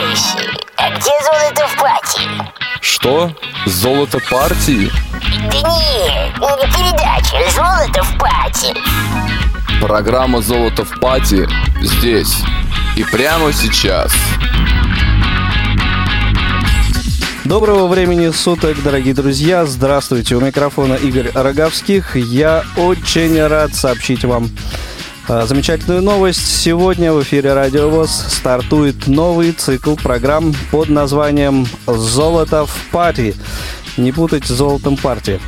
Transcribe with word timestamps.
Вещи. 0.00 0.48
А 0.76 0.90
где 0.90 1.10
золото 1.22 1.68
в 1.68 1.76
пати? 1.76 2.22
Что? 2.80 3.30
Золото 3.66 4.20
партии? 4.30 4.90
Да 5.50 5.58
нет, 5.68 6.38
не 6.38 6.66
передача 6.72 7.50
«Золото 7.50 8.02
в 8.02 8.18
пати». 8.18 8.74
Программа 9.82 10.40
«Золото 10.40 10.84
в 10.84 10.98
пати» 10.98 11.46
здесь 11.82 12.38
и 12.96 13.04
прямо 13.04 13.52
сейчас. 13.52 14.12
Доброго 17.44 17.86
времени 17.86 18.30
суток, 18.30 18.82
дорогие 18.82 19.12
друзья. 19.12 19.66
Здравствуйте. 19.66 20.36
У 20.36 20.40
микрофона 20.40 20.94
Игорь 20.94 21.32
Роговских. 21.34 22.16
Я 22.16 22.64
очень 22.76 23.46
рад 23.46 23.74
сообщить 23.74 24.24
вам 24.24 24.48
замечательную 25.28 26.02
новость. 26.02 26.60
Сегодня 26.60 27.12
в 27.12 27.22
эфире 27.22 27.54
Радио 27.54 27.88
ВОЗ 27.88 28.10
стартует 28.10 29.06
новый 29.06 29.52
цикл 29.52 29.94
программ 29.94 30.54
под 30.70 30.88
названием 30.88 31.66
«Золото 31.86 32.66
в 32.66 32.74
пати». 32.90 33.34
Не 33.96 34.12
путать 34.12 34.44
с 34.44 34.48
«Золотом 34.48 34.96
партии». 34.96 35.40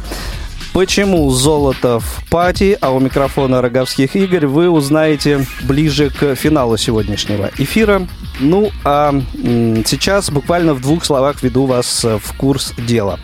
Почему 0.72 1.30
золото 1.30 2.00
в 2.00 2.24
пати, 2.28 2.76
а 2.80 2.90
у 2.90 2.98
микрофона 2.98 3.62
Роговских 3.62 4.16
Игорь, 4.16 4.46
вы 4.46 4.68
узнаете 4.68 5.46
ближе 5.62 6.10
к 6.10 6.34
финалу 6.34 6.76
сегодняшнего 6.76 7.52
эфира. 7.58 8.08
Ну, 8.40 8.72
а 8.82 9.14
сейчас 9.86 10.30
буквально 10.30 10.74
в 10.74 10.80
двух 10.80 11.04
словах 11.04 11.44
веду 11.44 11.66
вас 11.66 12.02
в 12.02 12.36
курс 12.36 12.74
дела. 12.76 13.20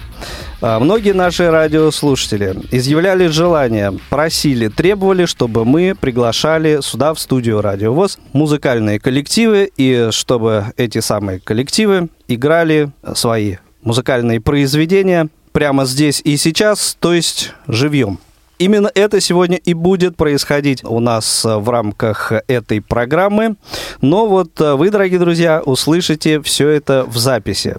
А, 0.60 0.78
многие 0.78 1.12
наши 1.12 1.50
радиослушатели 1.50 2.54
изъявляли 2.70 3.28
желание, 3.28 3.92
просили, 4.10 4.68
требовали, 4.68 5.26
чтобы 5.26 5.64
мы 5.64 5.94
приглашали 5.98 6.80
сюда, 6.82 7.14
в 7.14 7.20
студию 7.20 7.60
Радио 7.60 7.94
ВОЗ, 7.94 8.18
музыкальные 8.32 9.00
коллективы, 9.00 9.70
и 9.76 10.08
чтобы 10.10 10.66
эти 10.76 11.00
самые 11.00 11.40
коллективы 11.40 12.08
играли 12.28 12.90
свои 13.14 13.56
музыкальные 13.82 14.40
произведения 14.40 15.28
прямо 15.52 15.84
здесь 15.84 16.20
и 16.24 16.36
сейчас, 16.36 16.96
то 17.00 17.12
есть 17.14 17.52
живьем. 17.66 18.18
Именно 18.60 18.90
это 18.94 19.22
сегодня 19.22 19.56
и 19.56 19.72
будет 19.72 20.18
происходить 20.18 20.84
у 20.84 21.00
нас 21.00 21.46
в 21.46 21.66
рамках 21.70 22.30
этой 22.46 22.82
программы. 22.82 23.56
Но 24.02 24.26
вот 24.26 24.60
э, 24.60 24.74
вы, 24.74 24.90
дорогие 24.90 25.18
друзья, 25.18 25.62
услышите 25.64 26.42
все 26.42 26.68
это 26.68 27.06
в 27.08 27.16
записи. 27.16 27.78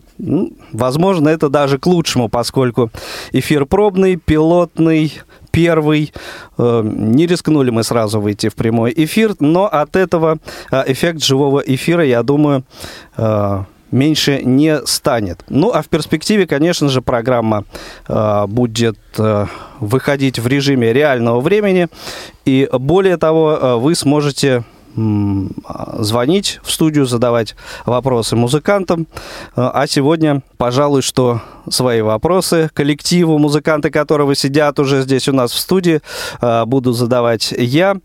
Возможно, 0.74 1.30
это 1.30 1.50
даже 1.50 1.78
к 1.78 1.86
лучшему, 1.86 2.30
поскольку 2.30 2.90
эфир 3.32 3.68
пробный, 3.68 4.16
пилотный, 4.16 5.14
первый. 5.52 6.14
Э, 6.58 6.82
не 6.84 7.28
рискнули 7.28 7.70
мы 7.70 7.84
сразу 7.84 8.20
выйти 8.20 8.50
в 8.50 8.56
прямой 8.56 8.92
эфир, 8.96 9.36
но 9.40 9.68
от 9.68 9.96
этого 9.96 10.40
э, 10.72 10.84
эффект 10.88 11.24
живого 11.24 11.60
эфира, 11.60 12.04
я 12.04 12.24
думаю, 12.24 12.64
меньше 13.92 14.42
не 14.44 14.86
станет. 14.86 15.44
Ну, 15.50 15.72
а 15.72 15.82
в 15.82 15.88
перспективе, 15.88 16.48
конечно 16.48 16.90
же, 16.90 17.02
программа 17.02 17.66
э, 18.08 18.46
будет 18.48 18.98
э, 19.18 19.46
выходить 19.80 20.40
в 20.40 20.48
режиме 20.48 20.94
реального 20.94 21.42
времени. 21.42 21.88
И 22.46 22.70
более 22.72 23.18
того, 23.18 23.58
э, 23.62 23.76
вы 23.76 23.96
сможете 23.96 24.64
звонить 24.96 26.60
в 26.64 26.72
студию, 26.72 27.06
задавать 27.06 27.56
вопросы 27.86 28.36
музыкантам. 28.36 29.08
Э, 29.56 29.70
а 29.74 29.88
сегодня, 29.88 30.42
пожалуй, 30.58 31.02
что 31.02 31.42
свои 31.70 32.02
вопросы 32.02 32.70
коллективу, 32.74 33.38
музыканты 33.38 33.90
которого 33.90 34.36
сидят 34.36 34.80
уже 34.80 35.02
здесь 35.02 35.28
у 35.28 35.34
нас 35.34 35.52
в 35.52 35.60
студии, 35.60 36.02
э, 36.42 36.66
буду 36.66 36.94
задавать 36.94 37.54
я. 37.58 37.98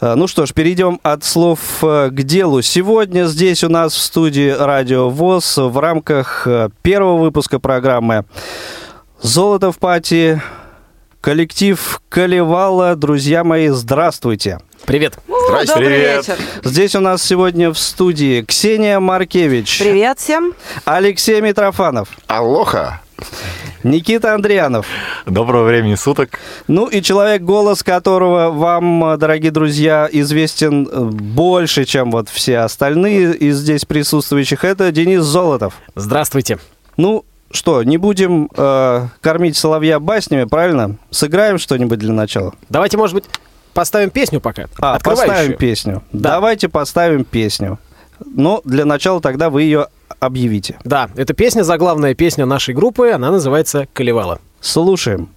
Э, 0.00 0.14
ну 0.14 0.26
что 0.26 0.46
ж, 0.46 0.52
перейдем 0.52 1.00
от 1.02 1.24
слов 1.24 1.58
к 1.80 2.12
делу. 2.12 2.62
Сегодня 2.62 3.24
здесь 3.24 3.64
у 3.64 3.68
нас 3.68 3.94
в 3.94 4.00
студии 4.00 4.50
Радио 4.50 5.10
ВОЗ 5.10 5.58
в 5.58 5.78
рамках 5.78 6.46
первого 6.82 7.18
выпуска 7.18 7.58
программы 7.58 8.24
«Золото 9.20 9.72
в 9.72 9.78
пати» 9.78 10.40
коллектив 11.20 12.00
Калевала. 12.08 12.96
Друзья 12.96 13.44
мои, 13.44 13.68
здравствуйте. 13.68 14.58
Привет. 14.84 15.18
Здрасте. 15.46 15.74
Добрый 15.74 15.88
Привет. 15.88 16.28
вечер. 16.28 16.36
Здесь 16.64 16.94
у 16.96 17.00
нас 17.00 17.22
сегодня 17.22 17.70
в 17.70 17.78
студии 17.78 18.42
Ксения 18.42 18.98
Маркевич. 18.98 19.78
Привет 19.78 20.18
всем. 20.18 20.54
Алексей 20.84 21.40
Митрофанов. 21.40 22.08
Алоха. 22.26 23.00
Никита 23.84 24.34
Андрианов. 24.34 24.86
Доброго 25.26 25.64
времени 25.64 25.94
суток. 25.94 26.38
Ну 26.66 26.86
и 26.86 27.00
человек, 27.02 27.42
голос 27.42 27.82
которого 27.82 28.50
вам, 28.50 29.18
дорогие 29.18 29.50
друзья, 29.50 30.08
известен 30.10 30.88
э, 30.90 31.00
больше, 31.00 31.84
чем 31.84 32.10
вот 32.10 32.28
все 32.28 32.58
остальные 32.58 33.34
из 33.34 33.58
здесь 33.58 33.84
присутствующих, 33.84 34.64
это 34.64 34.90
Денис 34.92 35.22
Золотов. 35.22 35.74
Здравствуйте. 35.94 36.58
Ну, 36.96 37.24
что, 37.50 37.82
не 37.82 37.98
будем 37.98 38.48
э, 38.56 39.08
кормить 39.20 39.56
соловья 39.56 40.00
баснями, 40.00 40.44
правильно? 40.44 40.96
Сыграем 41.10 41.58
что-нибудь 41.58 41.98
для 41.98 42.12
начала? 42.12 42.54
Давайте, 42.68 42.96
может 42.96 43.14
быть, 43.14 43.24
поставим 43.74 44.10
песню 44.10 44.40
пока. 44.40 44.66
А, 44.78 44.98
поставим 44.98 45.56
песню. 45.56 46.02
Да. 46.12 46.30
Давайте 46.32 46.68
поставим 46.68 47.24
песню. 47.24 47.78
Но 48.24 48.60
для 48.64 48.84
начала 48.84 49.20
тогда 49.20 49.50
вы 49.50 49.62
ее 49.62 49.88
объявите. 50.20 50.78
Да, 50.84 51.10
это 51.16 51.34
песня, 51.34 51.62
заглавная 51.62 52.14
песня 52.14 52.46
нашей 52.46 52.74
группы, 52.74 53.10
она 53.10 53.30
называется 53.30 53.88
«Колевала». 53.92 54.40
Слушаем. 54.60 55.28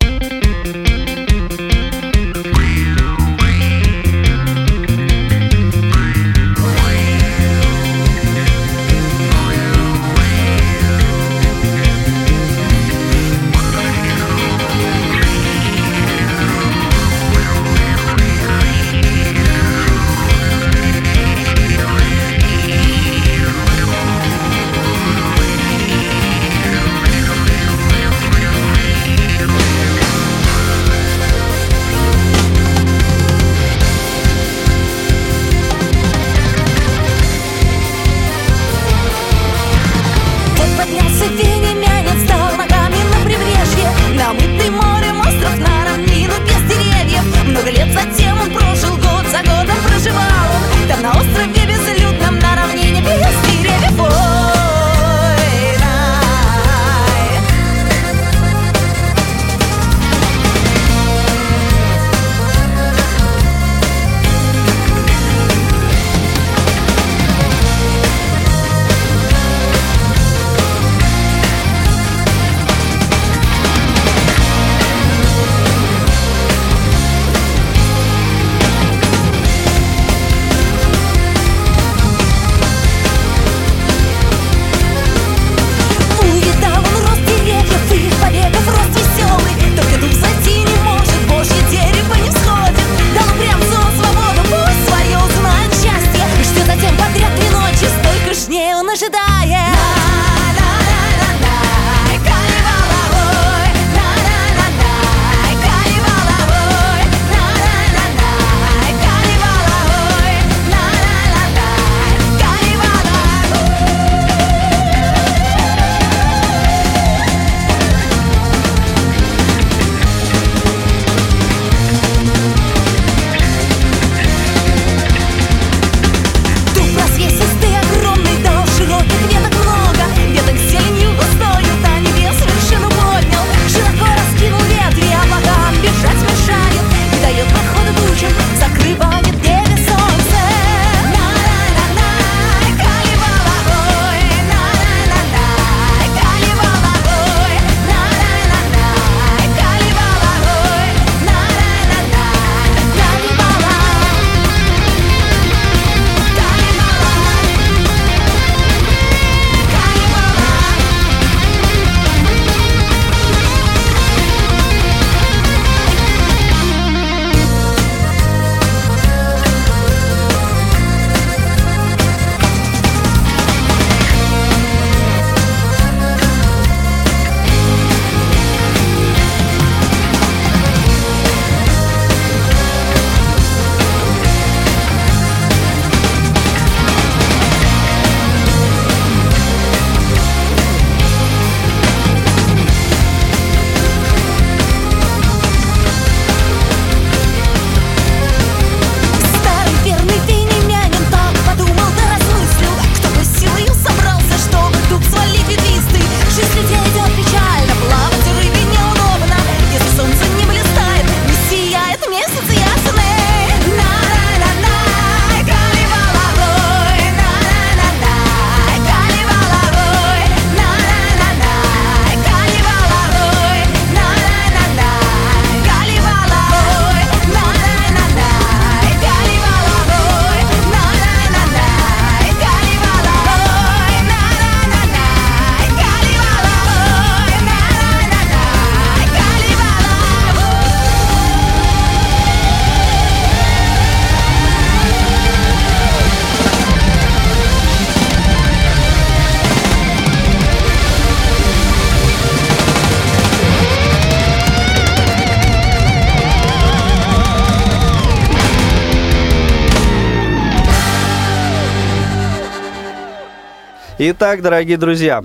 Итак, 264.08 264.44
дорогие 264.44 264.78
друзья, 264.78 265.24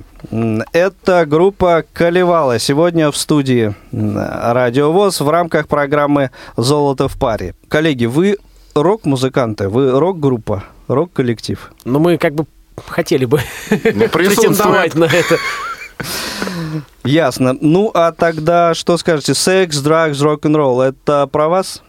это 0.73 1.27
группа 1.27 1.85
Колевала. 1.93 2.59
Сегодня 2.59 3.11
в 3.11 3.17
студии 3.19 3.75
Радио 3.93 4.91
ВОЗ 4.91 5.21
в 5.21 5.29
рамках 5.29 5.69
программы 5.69 6.31
«Золото 6.57 7.07
в 7.07 7.19
паре». 7.19 7.55
Коллеги, 7.69 8.07
вы 8.07 8.39
рок-музыканты, 8.75 9.69
вы 9.69 9.91
рок-группа, 9.91 10.65
рок-коллектив. 10.89 11.73
Но 11.85 11.99
мы 11.99 12.17
как 12.17 12.35
бы 12.35 12.47
хотели 12.87 13.27
бы 13.27 13.41
Ну, 13.71 14.09
претендовать 14.09 14.95
на 14.95 15.05
это. 15.05 15.37
Ясно. 17.05 17.55
Ну, 17.61 17.91
а 17.93 18.13
тогда 18.13 18.73
что 18.73 18.97
скажете? 18.97 19.35
Секс, 19.35 19.77
драгс, 19.81 20.23
рок-н-ролл. 20.23 20.81
Это 20.81 21.27
про 21.27 21.51
вас? 21.51 21.83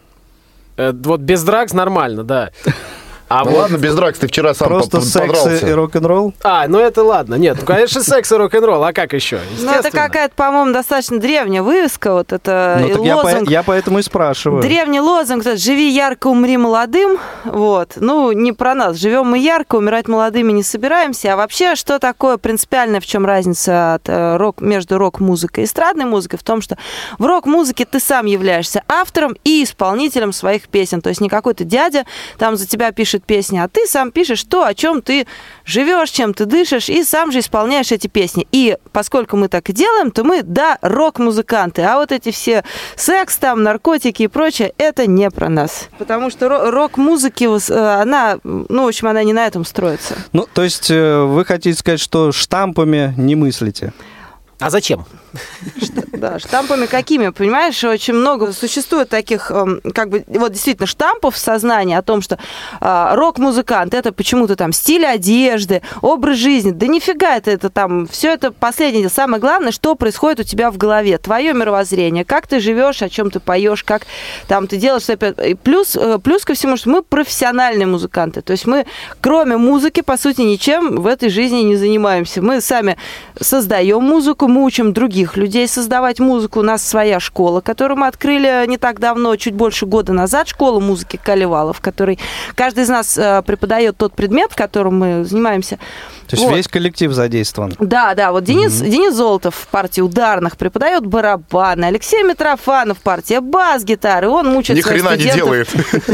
Э, 0.76 0.92
Вот 0.92 1.20
без 1.20 1.42
драгс 1.42 1.72
нормально, 1.72 2.22
да. 2.22 2.50
А 3.32 3.44
Ну 3.44 3.50
вот... 3.52 3.58
ладно, 3.60 3.76
без 3.78 3.94
дракс, 3.94 4.18
ты 4.18 4.26
вчера 4.28 4.52
сам 4.54 4.68
Просто 4.68 4.98
по- 4.98 5.02
секс 5.02 5.62
и 5.62 5.70
рок-н-ролл? 5.72 6.34
А, 6.42 6.66
ну 6.68 6.78
это 6.78 7.02
ладно. 7.02 7.36
Нет, 7.36 7.56
ну, 7.60 7.66
конечно, 7.66 8.02
секс 8.02 8.30
и 8.30 8.34
рок-н-ролл. 8.36 8.84
А 8.84 8.92
как 8.92 9.12
еще? 9.14 9.40
Ну, 9.60 9.70
это 9.70 9.90
какая-то, 9.90 10.34
по-моему, 10.34 10.72
достаточно 10.72 11.18
древняя 11.18 11.62
вывеска. 11.62 12.12
Вот 12.12 12.32
это 12.32 12.78
Ну, 12.80 12.86
и 12.88 12.92
так 12.94 13.02
я, 13.02 13.16
по- 13.16 13.26
лозунг. 13.26 13.48
я 13.50 13.62
поэтому 13.62 13.98
и 13.98 14.02
спрашиваю. 14.02 14.60
Древний 14.62 15.00
лозунг 15.00 15.46
это 15.46 15.56
«Живи 15.56 15.88
ярко, 15.90 16.26
умри 16.28 16.56
молодым». 16.56 17.18
Вот. 17.44 17.92
Ну, 17.96 18.32
не 18.32 18.52
про 18.52 18.74
нас. 18.74 18.96
Живем 18.98 19.26
мы 19.28 19.38
ярко, 19.38 19.76
умирать 19.76 20.08
молодыми 20.08 20.52
не 20.52 20.62
собираемся. 20.62 21.32
А 21.32 21.36
вообще, 21.36 21.74
что 21.74 21.98
такое 21.98 22.36
принципиальное, 22.36 23.00
в 23.00 23.06
чем 23.06 23.24
разница 23.24 23.94
от, 23.94 24.08
э, 24.08 24.36
рок, 24.36 24.60
между 24.60 24.98
рок-музыкой 24.98 25.64
и 25.64 25.66
эстрадной 25.66 26.04
музыкой? 26.04 26.38
В 26.38 26.42
том, 26.42 26.60
что 26.60 26.76
в 27.18 27.24
рок-музыке 27.24 27.84
ты 27.86 27.98
сам 28.00 28.26
являешься 28.26 28.82
автором 28.88 29.36
и 29.44 29.64
исполнителем 29.64 30.32
своих 30.32 30.68
песен. 30.68 31.00
То 31.00 31.08
есть 31.08 31.20
не 31.20 31.28
какой-то 31.28 31.64
дядя 31.64 32.04
там 32.38 32.56
за 32.56 32.66
тебя 32.66 32.92
пишет 32.92 33.21
песни, 33.22 33.58
а 33.58 33.68
ты 33.68 33.86
сам 33.86 34.10
пишешь 34.10 34.44
то, 34.44 34.64
о 34.64 34.74
чем 34.74 35.02
ты 35.02 35.26
живешь, 35.64 36.10
чем 36.10 36.34
ты 36.34 36.44
дышишь, 36.44 36.88
и 36.88 37.04
сам 37.04 37.32
же 37.32 37.38
исполняешь 37.38 37.92
эти 37.92 38.06
песни. 38.06 38.46
И 38.52 38.76
поскольку 38.92 39.36
мы 39.36 39.48
так 39.48 39.68
и 39.70 39.72
делаем, 39.72 40.10
то 40.10 40.24
мы, 40.24 40.42
да, 40.42 40.78
рок-музыканты. 40.82 41.82
А 41.82 41.96
вот 41.96 42.12
эти 42.12 42.30
все 42.30 42.64
секс, 42.96 43.36
там, 43.36 43.62
наркотики 43.62 44.24
и 44.24 44.28
прочее, 44.28 44.72
это 44.78 45.06
не 45.06 45.30
про 45.30 45.48
нас. 45.48 45.88
Потому 45.98 46.30
что 46.30 46.46
ро- 46.46 46.70
рок-музыки, 46.70 47.44
э, 47.44 48.00
она, 48.02 48.38
ну, 48.44 48.84
в 48.84 48.88
общем, 48.88 49.08
она 49.08 49.22
не 49.22 49.32
на 49.32 49.46
этом 49.46 49.64
строится. 49.64 50.16
Ну, 50.32 50.46
то 50.52 50.62
есть 50.62 50.90
э, 50.90 51.22
вы 51.22 51.44
хотите 51.44 51.78
сказать, 51.78 52.00
что 52.00 52.32
штампами 52.32 53.14
не 53.16 53.36
мыслите? 53.36 53.92
А 54.62 54.70
зачем? 54.70 55.04
Да, 56.12 56.38
штампами 56.38 56.86
какими, 56.86 57.30
понимаешь, 57.30 57.82
очень 57.82 58.14
много 58.14 58.52
существует 58.52 59.08
таких, 59.08 59.50
эм, 59.50 59.80
как 59.92 60.08
бы, 60.08 60.24
вот 60.28 60.52
действительно, 60.52 60.86
штампов 60.86 61.34
в 61.34 61.38
сознании 61.38 61.96
о 61.96 62.02
том, 62.02 62.22
что 62.22 62.38
э, 62.80 63.08
рок-музыкант 63.14 63.92
это 63.92 64.12
почему-то 64.12 64.54
там 64.54 64.72
стиль 64.72 65.04
одежды, 65.04 65.82
образ 66.00 66.36
жизни. 66.36 66.70
Да 66.70 66.86
нифига 66.86 67.36
это, 67.36 67.50
это 67.50 67.70
там, 67.70 68.06
все 68.06 68.32
это 68.32 68.52
последнее. 68.52 69.08
Самое 69.08 69.40
главное, 69.40 69.72
что 69.72 69.96
происходит 69.96 70.40
у 70.40 70.42
тебя 70.44 70.70
в 70.70 70.76
голове, 70.76 71.18
твое 71.18 71.54
мировоззрение, 71.54 72.24
как 72.24 72.46
ты 72.46 72.60
живешь, 72.60 73.02
о 73.02 73.08
чем 73.08 73.30
ты 73.30 73.40
поешь, 73.40 73.82
как 73.82 74.02
там 74.46 74.68
ты 74.68 74.76
делаешь. 74.76 75.06
плюс, 75.64 75.96
э, 75.96 76.18
плюс 76.22 76.44
ко 76.44 76.54
всему, 76.54 76.76
что 76.76 76.90
мы 76.90 77.02
профессиональные 77.02 77.86
музыканты. 77.86 78.42
То 78.42 78.52
есть 78.52 78.66
мы, 78.66 78.86
кроме 79.20 79.56
музыки, 79.56 80.02
по 80.02 80.16
сути, 80.16 80.42
ничем 80.42 81.00
в 81.00 81.06
этой 81.08 81.30
жизни 81.30 81.62
не 81.62 81.74
занимаемся. 81.74 82.42
Мы 82.42 82.60
сами 82.60 82.96
создаем 83.40 84.02
музыку, 84.04 84.46
мы 84.52 84.64
учим 84.64 84.92
других 84.92 85.36
людей 85.36 85.66
создавать 85.66 86.20
музыку. 86.20 86.60
У 86.60 86.62
нас 86.62 86.86
своя 86.86 87.18
школа, 87.20 87.60
которую 87.60 87.98
мы 87.98 88.06
открыли 88.06 88.64
не 88.66 88.76
так 88.78 89.00
давно, 89.00 89.34
чуть 89.36 89.54
больше 89.54 89.86
года 89.86 90.12
назад, 90.12 90.48
школа 90.48 90.80
музыки 90.80 91.18
Калевала, 91.22 91.72
в 91.72 91.80
которой 91.80 92.18
каждый 92.54 92.84
из 92.84 92.88
нас 92.88 93.16
э, 93.18 93.42
преподает 93.46 93.96
тот 93.96 94.14
предмет, 94.14 94.54
которым 94.54 94.98
мы 94.98 95.24
занимаемся. 95.24 95.76
То 96.28 96.36
есть 96.36 96.44
Вот. 96.48 96.56
весь 96.56 96.68
коллектив 96.68 97.12
задействован. 97.12 97.74
Да, 97.78 98.14
да, 98.14 98.32
вот 98.32 98.44
Денис, 98.44 98.72
Денис 98.80 99.14
Золотов 99.14 99.54
в 99.54 99.66
партии 99.68 100.00
ударных 100.00 100.56
преподает 100.56 101.04
барабаны, 101.06 101.84
Алексей 101.86 102.22
Митрофанов 102.22 102.98
партия 103.00 103.40
бас-гитары, 103.40 104.28
он 104.28 104.46
мучает 104.48 104.78
Ни 104.78 104.82
своих 104.82 105.02
хрена 105.02 105.16
не 105.16 105.28
студентов. 105.28 105.44
делает. 105.44 105.68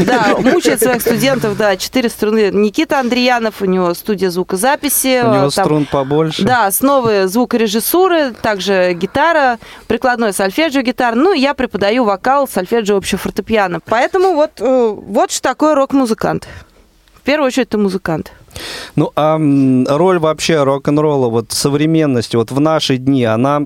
Да, 0.07 0.35
мучает 0.39 0.81
своих 0.81 1.01
студентов, 1.01 1.57
да, 1.57 1.77
четыре 1.77 2.09
струны. 2.09 2.49
Никита 2.51 2.99
Андреянов, 2.99 3.61
у 3.61 3.65
него 3.65 3.93
студия 3.93 4.29
звукозаписи. 4.29 5.21
У 5.23 5.27
него 5.33 5.47
э, 5.47 5.49
там- 5.51 5.65
струн 5.65 5.85
побольше. 5.85 6.43
Да, 6.43 6.65
основы 6.67 7.27
звукорежиссуры, 7.27 8.28
также 8.31 8.93
гитара, 8.93 9.59
прикладной 9.87 10.33
сольфеджио 10.33 10.81
гитара. 10.81 11.15
Ну, 11.15 11.33
я 11.33 11.53
преподаю 11.53 12.03
вокал, 12.03 12.47
сольфеджио, 12.47 12.97
общее 12.97 13.17
фортепиано. 13.17 13.79
Поэтому 13.85 14.33
вот, 14.33 14.51
э, 14.59 14.95
вот 14.95 15.31
что 15.31 15.41
такое 15.41 15.75
рок-музыкант. 15.75 16.47
В 17.15 17.21
первую 17.21 17.47
очередь, 17.47 17.67
это 17.67 17.77
музыкант. 17.77 18.31
Ну, 18.95 19.11
а 19.15 19.37
роль 19.37 20.19
вообще 20.19 20.63
рок-н-ролла 20.63 21.29
вот 21.29 21.51
современности, 21.51 22.35
вот 22.35 22.51
в 22.51 22.59
наши 22.59 22.97
дни, 22.97 23.23
она 23.23 23.63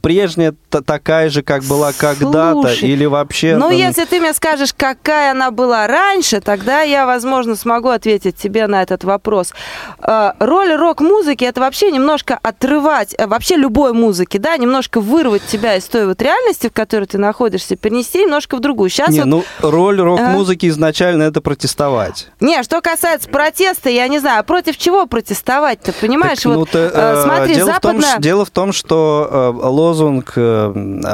прежняя 0.00 0.54
та- 0.70 0.80
такая 0.82 1.30
же, 1.30 1.42
как 1.42 1.62
была 1.64 1.92
когда-то, 1.92 2.72
или 2.80 3.04
вообще... 3.04 3.56
Ну, 3.56 3.70
если 3.70 4.04
ты 4.04 4.20
мне 4.20 4.32
скажешь, 4.34 4.72
какая 4.74 5.32
она 5.32 5.50
была 5.50 5.86
раньше, 5.86 6.40
тогда 6.40 6.82
я, 6.82 7.06
возможно, 7.06 7.56
смогу 7.56 7.88
ответить 7.88 8.36
тебе 8.36 8.66
на 8.66 8.82
этот 8.82 9.04
вопрос. 9.04 9.52
Э, 10.00 10.32
Роль 10.38 10.74
рок-музыки 10.74 11.44
это 11.44 11.60
вообще 11.60 11.90
немножко 11.90 12.38
отрывать, 12.42 13.14
э, 13.16 13.26
вообще 13.26 13.56
любой 13.56 13.92
музыки, 13.92 14.36
да, 14.36 14.56
немножко 14.56 15.00
вырвать 15.00 15.42
тебя 15.46 15.76
из 15.76 15.84
той 15.84 16.06
вот 16.06 16.20
реальности, 16.22 16.68
в 16.68 16.72
которой 16.72 17.06
ты 17.06 17.18
находишься, 17.18 17.76
перенести 17.76 18.22
немножко 18.22 18.56
в 18.56 18.60
другую. 18.60 18.90
Сейчас 18.90 19.10
Не, 19.10 19.20
вот 19.20 19.26
ну, 19.26 19.44
роль 19.60 20.00
рок-музыки 20.00 20.66
изначально 20.68 21.24
это 21.24 21.40
протестовать. 21.40 22.28
Не, 22.40 22.62
что 22.62 22.80
касается 22.80 23.28
протеста, 23.28 23.90
я 23.90 24.08
не 24.08 24.18
знаю, 24.18 24.40
а 24.40 24.42
против 24.42 24.76
чего 24.76 25.06
протестовать-то, 25.06 25.92
понимаешь? 26.00 26.38
Так, 26.38 26.46
ну, 26.46 26.58
вот, 26.60 26.70
ты, 26.70 26.78
э, 26.78 26.90
э, 26.92 27.22
смотри, 27.22 27.54
дело, 27.54 27.72
в 27.72 27.80
том, 27.80 28.00
западная... 28.00 28.18
дело 28.22 28.44
в 28.44 28.50
том, 28.50 28.72
что 28.72 29.28
э, 29.62 29.63
лозунг 29.68 30.32
э, 30.36 30.72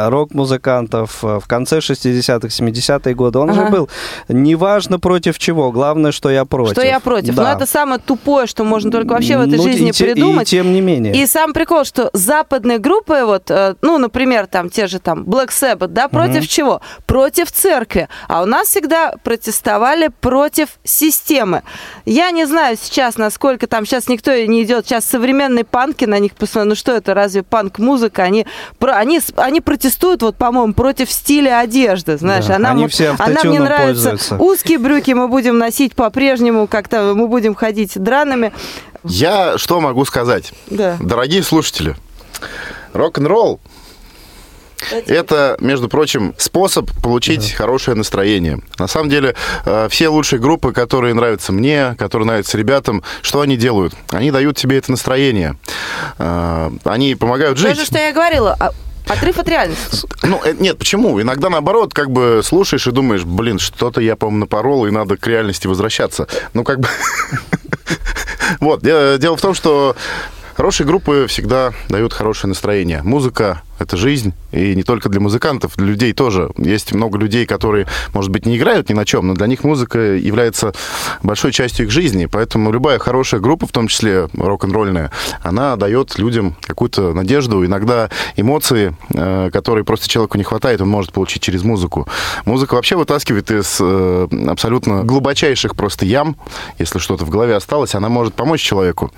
рок-музыкантов 0.08 1.24
э, 1.24 1.38
в 1.40 1.46
конце 1.46 1.78
60-х, 1.78 2.48
70-е 2.48 3.14
годы, 3.14 3.38
он 3.38 3.52
же 3.54 3.60
Ага. 3.62 3.70
был 3.70 3.88
неважно 4.28 4.98
против 4.98 5.38
чего, 5.38 5.70
главное, 5.72 6.12
что 6.12 6.30
я 6.30 6.44
против. 6.44 6.72
Что 6.72 6.82
я 6.86 7.00
против. 7.00 7.34
Да. 7.34 7.42
Но 7.44 7.52
это 7.52 7.66
самое 7.66 8.00
тупое, 8.00 8.46
что 8.46 8.64
можно 8.64 8.90
только 8.90 9.12
вообще 9.12 9.36
в 9.38 9.42
этой 9.42 9.56
Ну, 9.56 9.62
жизни 9.62 9.88
и 9.90 9.92
те- 9.92 10.04
придумать. 10.04 10.48
И 10.52 10.56
тем 10.56 10.72
не 10.72 10.80
менее. 10.80 11.14
И 11.14 11.26
сам 11.26 11.52
прикол, 11.52 11.84
что 11.84 12.10
западные 12.12 12.78
группы, 12.78 13.22
вот, 13.24 13.50
э, 13.50 13.74
ну, 13.82 13.98
например, 13.98 14.46
там 14.46 14.70
те 14.70 14.86
же 14.86 14.98
там 14.98 15.24
Black 15.24 15.48
Sabbath, 15.48 15.88
да, 15.88 16.08
против 16.08 16.46
чего? 16.48 16.80
Против 17.06 17.50
церкви. 17.52 18.08
А 18.28 18.42
у 18.42 18.46
нас 18.46 18.68
всегда 18.68 19.14
протестовали 19.22 20.10
против 20.20 20.68
системы. 20.84 21.62
Я 22.04 22.30
не 22.30 22.44
знаю 22.46 22.76
сейчас, 22.80 23.16
насколько 23.16 23.66
там 23.66 23.86
сейчас 23.86 24.08
никто 24.08 24.32
не 24.34 24.62
идет. 24.62 24.86
Сейчас 24.86 25.04
современные 25.04 25.64
панки 25.64 26.04
на 26.04 26.18
них 26.18 26.34
посмотрят. 26.34 26.68
Ну 26.70 26.74
что 26.74 26.92
это, 26.92 27.14
разве 27.14 27.42
панк-музыка? 27.42 28.22
Они, 28.22 28.39
про- 28.78 28.94
они, 28.96 29.20
они 29.36 29.60
протестуют, 29.60 30.22
вот, 30.22 30.36
по-моему, 30.36 30.72
против 30.74 31.10
стиля 31.10 31.58
одежды. 31.60 32.18
Знаешь, 32.18 32.46
Да, 32.46 32.56
а 32.56 32.58
нам, 32.58 32.72
они 32.72 32.82
вот- 32.84 32.92
все 32.92 33.10
а 33.10 33.16
нам 33.18 33.28
не 33.28 33.34
автотюном 33.34 33.64
нравятся 33.64 34.10
пользуются. 34.10 34.36
узкие 34.36 34.78
брюки, 34.78 35.10
мы 35.12 35.28
будем 35.28 35.58
носить 35.58 35.94
по-прежнему, 35.94 36.66
как-то 36.66 37.14
мы 37.14 37.28
будем 37.28 37.54
ходить 37.54 37.92
драными. 37.98 38.52
Я 39.04 39.56
что 39.58 39.80
могу 39.80 40.04
сказать? 40.04 40.52
Да. 40.68 40.96
Дорогие 41.00 41.42
слушатели, 41.42 41.96
рок-н-ролл 42.92 43.60
это, 45.06 45.56
между 45.60 45.88
прочим, 45.88 46.34
способ 46.38 46.90
получить 47.02 47.52
хорошее 47.52 47.96
настроение. 47.96 48.60
На 48.78 48.88
самом 48.88 49.08
деле, 49.10 49.34
э, 49.64 49.88
все 49.90 50.08
лучшие 50.08 50.40
группы, 50.40 50.72
которые 50.72 51.14
нравятся 51.14 51.52
мне, 51.52 51.94
которые 51.98 52.26
нравятся 52.26 52.56
ребятам, 52.58 53.02
что 53.22 53.40
они 53.40 53.56
делают? 53.56 53.94
Они 54.10 54.30
дают 54.30 54.56
тебе 54.56 54.78
это 54.78 54.90
настроение. 54.90 55.56
Э, 56.18 56.70
Они 56.84 57.14
помогают 57.14 57.58
То 57.58 57.68
жить. 57.68 57.78
же, 57.78 57.84
что 57.84 57.98
я 57.98 58.12
говорила, 58.12 58.56
а- 58.58 58.70
отрыв 59.08 59.38
от 59.38 59.48
реальности. 59.48 60.06
Ну, 60.22 60.40
э, 60.44 60.54
нет, 60.58 60.78
почему? 60.78 61.20
Иногда 61.20 61.50
наоборот, 61.50 61.92
как 61.94 62.10
бы 62.10 62.40
слушаешь 62.44 62.86
и 62.86 62.90
думаешь, 62.92 63.24
блин, 63.24 63.58
что-то 63.58 64.00
я, 64.00 64.16
по-моему, 64.16 64.40
напорол, 64.40 64.86
и 64.86 64.90
надо 64.90 65.16
к 65.16 65.26
реальности 65.26 65.66
возвращаться. 65.66 66.26
Ну, 66.54 66.64
как 66.64 66.80
бы... 66.80 66.88
Вот, 68.60 68.82
де- 68.82 69.16
дело 69.18 69.36
в 69.36 69.40
том, 69.40 69.54
что 69.54 69.94
хорошие 70.56 70.86
группы 70.86 71.26
всегда 71.28 71.72
дают 71.88 72.12
хорошее 72.12 72.48
настроение. 72.48 73.00
Музыка 73.02 73.62
это 73.80 73.96
жизнь, 73.96 74.34
и 74.52 74.74
не 74.74 74.82
только 74.82 75.08
для 75.08 75.20
музыкантов, 75.20 75.76
для 75.76 75.86
людей 75.86 76.12
тоже. 76.12 76.50
Есть 76.56 76.92
много 76.92 77.18
людей, 77.18 77.46
которые, 77.46 77.86
может 78.12 78.30
быть, 78.30 78.46
не 78.46 78.56
играют 78.56 78.88
ни 78.88 78.94
на 78.94 79.04
чем, 79.04 79.26
но 79.26 79.34
для 79.34 79.46
них 79.46 79.64
музыка 79.64 79.98
является 79.98 80.72
большой 81.22 81.52
частью 81.52 81.86
их 81.86 81.92
жизни, 81.92 82.26
поэтому 82.26 82.72
любая 82.72 82.98
хорошая 82.98 83.40
группа, 83.40 83.66
в 83.66 83.72
том 83.72 83.88
числе 83.88 84.28
рок-н-ролльная, 84.36 85.10
она 85.42 85.76
дает 85.76 86.18
людям 86.18 86.56
какую-то 86.60 87.12
надежду, 87.12 87.64
иногда 87.64 88.10
эмоции, 88.36 88.94
э, 89.10 89.50
которые 89.52 89.84
просто 89.84 90.08
человеку 90.08 90.38
не 90.38 90.44
хватает, 90.44 90.80
он 90.80 90.88
может 90.88 91.12
получить 91.12 91.42
через 91.42 91.62
музыку. 91.62 92.06
Музыка 92.44 92.74
вообще 92.74 92.96
вытаскивает 92.96 93.50
из 93.50 93.78
э, 93.80 94.28
абсолютно 94.48 95.04
глубочайших 95.04 95.74
просто 95.74 96.04
ям, 96.04 96.36
если 96.78 96.98
что-то 96.98 97.24
в 97.24 97.30
голове 97.30 97.56
осталось, 97.56 97.94
она 97.94 98.08
может 98.08 98.34
помочь 98.34 98.60
человеку. 98.60 99.10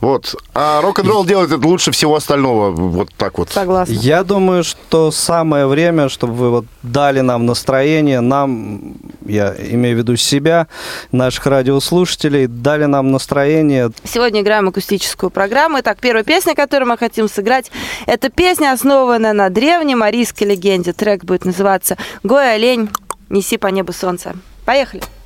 Вот. 0.00 0.34
А 0.54 0.80
рок-н-ролл 0.80 1.24
делает 1.24 1.52
это 1.52 1.66
лучше 1.66 1.92
всего 1.92 2.16
остального, 2.16 2.70
вот 2.70 3.10
так 3.16 3.38
вот. 3.38 3.50
Согласна. 3.50 3.99
Я 4.00 4.24
думаю, 4.24 4.64
что 4.64 5.10
самое 5.10 5.66
время, 5.66 6.08
чтобы 6.08 6.32
вы 6.32 6.50
вот 6.50 6.64
дали 6.82 7.20
нам 7.20 7.44
настроение, 7.44 8.20
нам, 8.20 8.94
я 9.26 9.54
имею 9.58 9.96
в 9.96 9.98
виду 9.98 10.16
себя, 10.16 10.68
наших 11.12 11.46
радиослушателей, 11.46 12.46
дали 12.46 12.86
нам 12.86 13.10
настроение. 13.12 13.90
Сегодня 14.04 14.40
играем 14.40 14.68
акустическую 14.68 15.28
программу. 15.28 15.80
Итак, 15.80 15.98
первая 16.00 16.24
песня, 16.24 16.54
которую 16.54 16.88
мы 16.88 16.96
хотим 16.96 17.28
сыграть, 17.28 17.70
это 18.06 18.30
песня, 18.30 18.72
основанная 18.72 19.34
на 19.34 19.50
древней 19.50 19.96
марийской 19.96 20.46
легенде. 20.46 20.94
Трек 20.94 21.24
будет 21.24 21.44
называться 21.44 21.98
«Гой, 22.22 22.54
олень, 22.54 22.88
неси 23.28 23.58
по 23.58 23.66
небу 23.66 23.92
солнце». 23.92 24.34
Поехали! 24.64 25.02
Соберу 25.02 25.19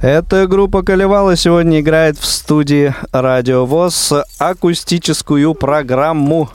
Эта 0.00 0.46
группа 0.46 0.84
Колевала 0.84 1.34
сегодня 1.34 1.80
играет 1.80 2.18
в 2.18 2.24
студии 2.24 2.94
Радио 3.10 3.66
ВОЗ 3.66 4.12
акустическую 4.38 5.54
программу. 5.54 6.50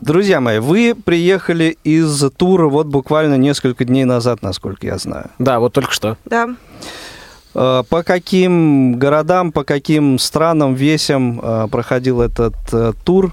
Друзья 0.00 0.40
мои, 0.40 0.60
вы 0.60 0.94
приехали 0.94 1.76
из 1.84 2.24
тура 2.38 2.70
вот 2.70 2.86
буквально 2.86 3.34
несколько 3.34 3.84
дней 3.84 4.04
назад, 4.04 4.40
насколько 4.40 4.86
я 4.86 4.96
знаю. 4.96 5.26
Да, 5.38 5.60
вот 5.60 5.74
только 5.74 5.92
что. 5.92 6.16
Да. 6.24 6.56
Э, 7.54 7.82
По 7.86 8.02
каким 8.02 8.98
городам, 8.98 9.52
по 9.52 9.62
каким 9.62 10.18
странам, 10.18 10.72
весям 10.74 11.38
э, 11.42 11.68
проходил 11.70 12.22
этот 12.22 12.54
э, 12.72 12.94
тур? 13.04 13.30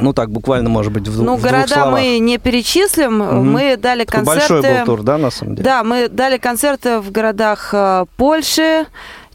Ну 0.00 0.12
так, 0.12 0.30
буквально, 0.30 0.68
может 0.68 0.92
быть, 0.92 1.08
в, 1.08 1.22
Ну, 1.22 1.36
в 1.36 1.40
двух 1.40 1.50
города 1.50 1.74
словах. 1.74 1.92
мы 1.92 2.18
не 2.18 2.38
перечислим. 2.38 3.18
Мгм. 3.18 3.52
Мы 3.52 3.76
дали 3.76 4.04
Такой 4.04 4.24
концерты... 4.24 4.52
Большой 4.52 4.78
был 4.78 4.84
тур, 4.84 5.02
да, 5.02 5.18
на 5.18 5.30
самом 5.30 5.56
деле? 5.56 5.64
Да, 5.64 5.84
мы 5.84 6.08
дали 6.08 6.38
концерты 6.38 7.00
в 7.00 7.10
городах 7.10 7.70
э, 7.72 8.04
Польши, 8.16 8.86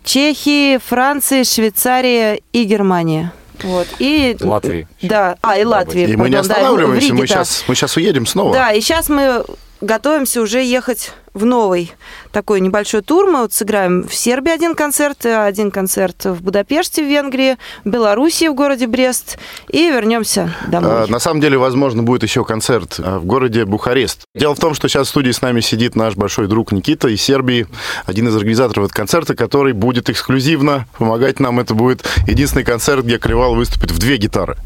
Чехии, 0.03 0.77
Франции, 0.77 1.43
Швейцарии 1.43 2.43
и 2.51 2.63
Германии. 2.63 3.31
Вот. 3.63 3.87
И... 3.99 4.35
Латвии. 4.41 4.87
Да, 5.01 5.37
а, 5.41 5.57
и 5.57 5.63
Латвии. 5.63 6.07
И 6.07 6.15
мы 6.15 6.29
не 6.29 6.35
да, 6.35 6.41
останавливаемся, 6.41 7.01
Риге, 7.01 7.13
мы 7.13 7.21
да. 7.21 7.27
сейчас, 7.27 7.63
мы 7.67 7.75
сейчас 7.75 7.95
уедем 7.97 8.25
снова. 8.25 8.53
Да, 8.53 8.71
и 8.71 8.81
сейчас 8.81 9.09
мы 9.09 9.45
готовимся 9.83 10.41
уже 10.41 10.63
ехать 10.63 11.11
в 11.33 11.45
новый 11.45 11.91
такой 12.31 12.61
небольшой 12.61 13.01
тур. 13.01 13.29
Мы 13.29 13.41
вот 13.41 13.53
сыграем 13.53 14.07
в 14.07 14.13
Сербии 14.13 14.51
один 14.51 14.75
концерт, 14.75 15.25
один 15.25 15.71
концерт 15.71 16.25
в 16.25 16.41
Будапеште, 16.43 17.03
в 17.03 17.07
Венгрии, 17.07 17.57
в 17.83 17.89
Белоруссии, 17.89 18.47
в 18.47 18.55
городе 18.55 18.87
Брест, 18.87 19.37
и 19.69 19.89
вернемся 19.89 20.53
домой. 20.67 20.91
А, 20.91 21.07
На 21.07 21.19
самом 21.19 21.41
деле, 21.41 21.57
возможно, 21.57 22.03
будет 22.03 22.23
еще 22.23 22.45
концерт 22.45 22.95
а, 22.99 23.19
в 23.19 23.25
городе 23.25 23.65
Бухарест. 23.65 24.21
Дело 24.35 24.55
в 24.55 24.59
том, 24.59 24.73
что 24.73 24.87
сейчас 24.87 25.07
в 25.07 25.09
студии 25.09 25.31
с 25.31 25.41
нами 25.41 25.59
сидит 25.59 25.95
наш 25.95 26.15
большой 26.15 26.47
друг 26.47 26.71
Никита 26.71 27.07
из 27.07 27.21
Сербии, 27.21 27.67
один 28.05 28.27
из 28.27 28.35
организаторов 28.35 28.85
этого 28.85 28.95
концерта, 28.95 29.35
который 29.35 29.73
будет 29.73 30.09
эксклюзивно 30.09 30.87
помогать 30.97 31.39
нам. 31.39 31.59
Это 31.59 31.73
будет 31.73 32.05
единственный 32.27 32.63
концерт, 32.63 33.03
где 33.03 33.17
Клевал 33.17 33.55
выступит 33.55 33.91
в 33.91 33.97
две 33.97 34.17
гитары. 34.17 34.57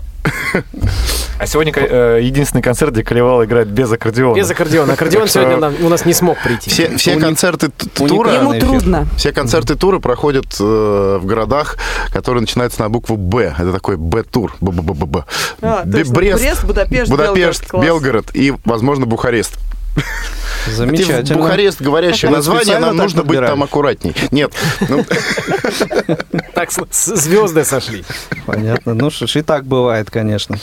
А 1.39 1.45
сегодня 1.45 1.71
э, 1.75 2.19
единственный 2.23 2.61
концерт, 2.61 2.93
где 2.93 3.03
Колевал 3.03 3.43
играет 3.43 3.67
без 3.67 3.91
аккордеона. 3.91 4.35
Без 4.35 4.49
аккордеона. 4.49 4.93
Аккордеон 4.93 5.27
сегодня 5.27 5.57
нам- 5.57 5.75
у 5.81 5.89
нас 5.89 6.03
не 6.05 6.13
смог 6.13 6.37
прийти. 6.41 6.69
Все, 6.71 6.97
все 6.97 7.13
Уни- 7.13 7.21
концерты 7.21 7.69
тура... 7.69 8.31
Ему 8.31 8.59
трудно. 8.59 9.07
Все 9.17 9.31
концерты 9.31 9.75
тура 9.75 9.99
проходят 9.99 10.45
э, 10.59 11.19
в 11.21 11.25
городах, 11.25 11.77
которые 12.11 12.41
начинаются 12.41 12.81
на 12.81 12.89
букву 12.89 13.17
Б. 13.17 13.53
Это 13.57 13.71
такой 13.71 13.97
Б-тур. 13.97 14.55
Б-б-б-б-б. 14.61 15.25
А. 15.61 15.83
Брест, 15.85 16.11
Брест, 16.11 16.63
Будапешт, 16.65 17.11
Будапешт, 17.11 17.71
Белгород. 17.71 17.85
Белгород 17.85 18.25
и, 18.33 18.53
возможно, 18.65 19.05
Бухарест. 19.05 19.57
Замечательно. 20.67 21.17
Хотя 21.17 21.33
в 21.35 21.37
Бухарест 21.37 21.81
говорящее 21.81 22.31
название, 22.31 22.79
нам 22.79 22.95
нужно 22.95 23.23
быть 23.23 23.39
там 23.39 23.63
аккуратней. 23.63 24.15
Нет. 24.31 24.53
Ну, 24.89 25.05
Так 26.53 26.71
звезды 26.71 27.63
сошли. 27.63 28.03
Понятно. 28.45 28.95
Ну 28.95 29.11
что 29.11 29.27
ж, 29.27 29.35
и 29.37 29.41
так 29.43 29.65
бывает, 29.65 30.09
конечно. 30.09 30.57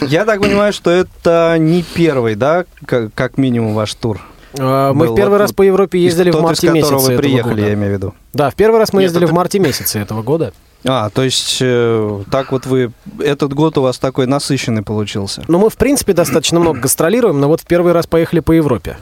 Я 0.00 0.24
так 0.24 0.40
понимаю, 0.40 0.72
что 0.72 0.90
это 0.90 1.56
не 1.58 1.82
первый, 1.82 2.34
да, 2.34 2.64
как, 2.86 3.36
минимум 3.36 3.74
ваш 3.74 3.92
тур? 3.94 4.20
А, 4.58 4.92
Мы 4.92 5.06
Был 5.06 5.12
в 5.12 5.16
первый 5.16 5.38
раз 5.38 5.52
по 5.52 5.62
Европе 5.62 5.98
ездили 5.98 6.30
в 6.30 6.40
марте 6.40 6.68
из 6.68 6.72
которого 6.72 6.94
месяце 6.94 7.06
вы 7.06 7.12
этого 7.12 7.18
приехали, 7.18 7.60
я 7.60 7.74
имею 7.74 7.92
в 7.92 7.96
виду. 7.96 8.14
Да, 8.32 8.50
в 8.50 8.54
первый 8.54 8.78
раз 8.78 8.92
мы 8.92 9.02
ездили 9.02 9.26
в 9.26 9.32
марте 9.32 9.58
месяце 9.58 9.98
этого 9.98 10.22
года. 10.22 10.52
А, 10.84 11.10
то 11.10 11.22
есть 11.22 11.58
э, 11.60 12.22
так 12.30 12.52
вот 12.52 12.66
вы... 12.66 12.92
Этот 13.20 13.52
год 13.54 13.78
у 13.78 13.82
вас 13.82 13.98
такой 13.98 14.26
насыщенный 14.26 14.82
получился. 14.82 15.42
Но 15.48 15.58
мы, 15.58 15.70
в 15.70 15.76
принципе, 15.76 16.12
достаточно 16.12 16.58
много 16.58 16.80
гастролируем, 16.80 17.40
но 17.40 17.48
вот 17.48 17.60
в 17.60 17.66
первый 17.66 17.92
раз 17.92 18.06
поехали 18.06 18.40
по 18.40 18.52
Европе 18.52 18.98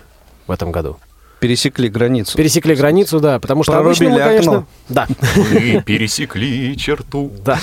в 0.46 0.50
этом 0.50 0.72
году. 0.72 0.98
Пересекли 1.40 1.88
границу. 1.88 2.36
Пересекли 2.36 2.74
границу, 2.74 3.18
да, 3.18 3.38
потому 3.38 3.62
что 3.62 3.78
обычно 3.78 4.10
мы, 4.10 4.16
Прорубили 4.16 4.36
конечно... 4.36 4.52
окно. 4.52 4.66
Да, 4.90 5.06
Вы 5.36 5.82
пересекли 5.86 6.76
черту. 6.76 7.32
да. 7.42 7.58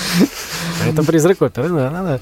Это 0.84 1.04
призрак 1.04 1.40
оперы, 1.42 1.68
да, 1.68 1.90
да, 1.90 2.02
да. 2.02 2.20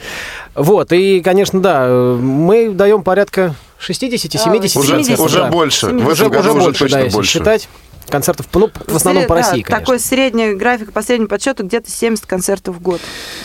Вот, 0.54 0.92
и, 0.92 1.22
конечно, 1.22 1.61
да, 1.61 1.88
мы 1.88 2.70
даем 2.70 3.02
порядка 3.02 3.54
60-70. 3.80 4.78
уже, 4.78 5.02
70, 5.02 5.18
уже 5.18 5.38
да. 5.38 5.48
больше. 5.48 5.87
В 5.87 5.90
70. 5.90 6.12
этом 6.12 6.30
году 6.30 6.50
уже 6.50 6.61
больше, 6.61 6.85
да, 6.85 6.85
точно 6.85 6.98
если 6.98 7.16
больше. 7.16 7.32
считать. 7.32 7.68
Концертов, 8.08 8.46
ну, 8.54 8.70
в 8.86 8.96
основном 8.96 9.24
по 9.24 9.34
Да, 9.34 9.40
России, 9.40 9.62
конечно. 9.62 9.78
Такой 9.78 9.98
средний 9.98 10.54
график, 10.54 10.92
по 10.92 11.02
среднему 11.02 11.28
подсчету, 11.28 11.64
где-то 11.64 11.90
70 11.90 12.26
концертов 12.26 12.76
в 12.76 12.80
год 12.80 13.00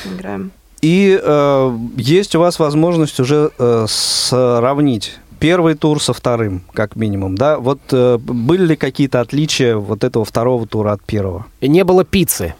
играем. 0.05 0.51
И 0.81 1.19
э, 1.21 1.77
есть 1.97 2.35
у 2.35 2.39
вас 2.39 2.57
возможность 2.57 3.19
уже 3.19 3.51
э, 3.57 3.85
сравнить 3.87 5.19
первый 5.39 5.73
тур 5.75 6.01
со 6.01 6.13
вторым, 6.13 6.63
как 6.73 6.95
минимум, 6.95 7.35
да? 7.35 7.57
Вот 7.57 7.79
э, 7.91 8.17
были 8.17 8.65
ли 8.65 8.75
какие-то 8.75 9.21
отличия 9.21 9.75
вот 9.75 10.03
этого 10.03 10.25
второго 10.25 10.67
тура 10.67 10.93
от 10.93 11.03
первого? 11.03 11.45
И 11.59 11.67
не 11.67 11.83
было 11.83 12.03
пиццы. 12.03 12.55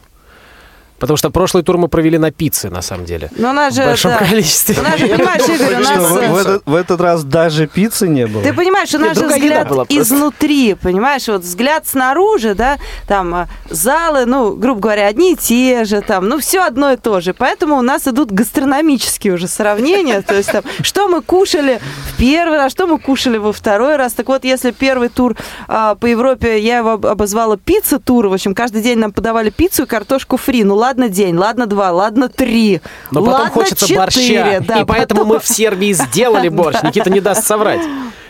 Потому 1.02 1.18
что 1.18 1.32
прошлый 1.32 1.64
тур 1.64 1.80
мы 1.80 1.88
провели 1.88 2.20
на 2.20 2.32
пицце, 2.32 2.70
на 2.70 2.84
самом 2.84 3.06
деле. 3.06 3.32
Но 3.36 3.50
у 3.50 3.54
нас 3.54 3.74
В 3.74 3.78
же, 3.78 3.86
большом 3.86 4.12
да. 4.12 4.20
количестве. 4.20 4.76
У 4.80 4.84
нас 4.84 5.00
же, 5.00 5.08
понимаешь, 5.08 5.42
Игорь, 5.50 5.80
у 5.80 5.84
Что, 5.84 5.96
нас... 5.96 6.12
в, 6.12 6.18
э, 6.18 6.30
в 6.30 6.38
этот, 6.38 6.62
в 6.68 6.76
этот 6.76 7.02
раз 7.02 7.24
даже 7.24 7.66
пиццы 7.66 8.08
не 8.08 8.28
было? 8.28 8.44
Ты 8.44 8.54
понимаешь, 8.54 8.94
у 8.94 9.00
Нет, 9.00 9.08
нас 9.08 9.18
же 9.18 9.22
другая 9.22 9.40
еда 9.40 9.48
взгляд 9.48 9.70
была 9.70 9.86
изнутри, 9.90 10.76
понимаешь, 10.76 11.28
вот 11.28 11.42
взгляд 11.42 11.88
снаружи, 11.88 12.54
да, 12.54 12.78
там 13.08 13.34
а, 13.34 13.48
залы, 13.72 14.26
ну, 14.28 14.56
грубо 14.56 14.80
говоря, 14.80 15.08
одни 15.08 15.34
и 15.34 15.36
те 15.36 15.86
же, 15.86 16.02
там, 16.02 16.30
ну, 16.30 16.40
все 16.40 16.62
одно 16.62 16.92
и 16.92 16.98
то 16.98 17.20
же. 17.20 17.34
Поэтому 17.34 17.78
у 17.78 17.82
нас 17.82 18.08
идут 18.08 18.32
гастрономические 18.32 19.34
уже 19.34 19.48
сравнения, 19.48 20.22
то 20.22 20.36
есть 20.36 20.52
там, 20.52 20.64
что 20.84 21.08
мы 21.08 21.24
кушали 21.24 21.82
в 22.14 22.18
первый 22.20 22.58
раз, 22.60 22.72
что 22.72 22.86
мы 22.86 23.00
кушали 23.00 23.38
во 23.38 23.54
второй 23.54 23.96
раз. 23.96 24.14
Так 24.14 24.28
вот, 24.28 24.44
если 24.44 24.70
первый 24.70 25.10
тур 25.10 25.36
а, 25.68 25.96
по 25.96 26.06
Европе, 26.06 26.60
я 26.60 26.78
его 26.78 26.92
об- 26.92 27.08
обозвала 27.08 27.58
пицца-тур, 27.58 28.28
в 28.28 28.34
общем, 28.34 28.54
каждый 28.54 28.84
день 28.84 29.00
нам 29.00 29.12
подавали 29.12 29.50
пиццу 29.50 29.84
и 29.84 29.86
картошку 29.88 30.38
фри. 30.38 30.64
Ну, 30.64 30.76
ладно 30.76 30.91
день, 31.10 31.36
ладно 31.38 31.66
два, 31.68 31.92
ладно 31.92 32.30
три, 32.30 32.82
Но 33.12 33.22
потом 33.22 33.34
ладно 33.34 33.50
хочется 33.52 33.88
четыре, 33.88 33.98
борща. 34.00 34.60
да, 34.68 34.80
и 34.82 34.86
поэтому 34.86 35.26
мы 35.26 35.40
в 35.40 35.48
Сербии 35.48 35.94
сделали 35.94 36.50
борщ. 36.50 36.82
Никита 36.84 37.10
не 37.10 37.20
даст 37.20 37.46
соврать. 37.46 37.82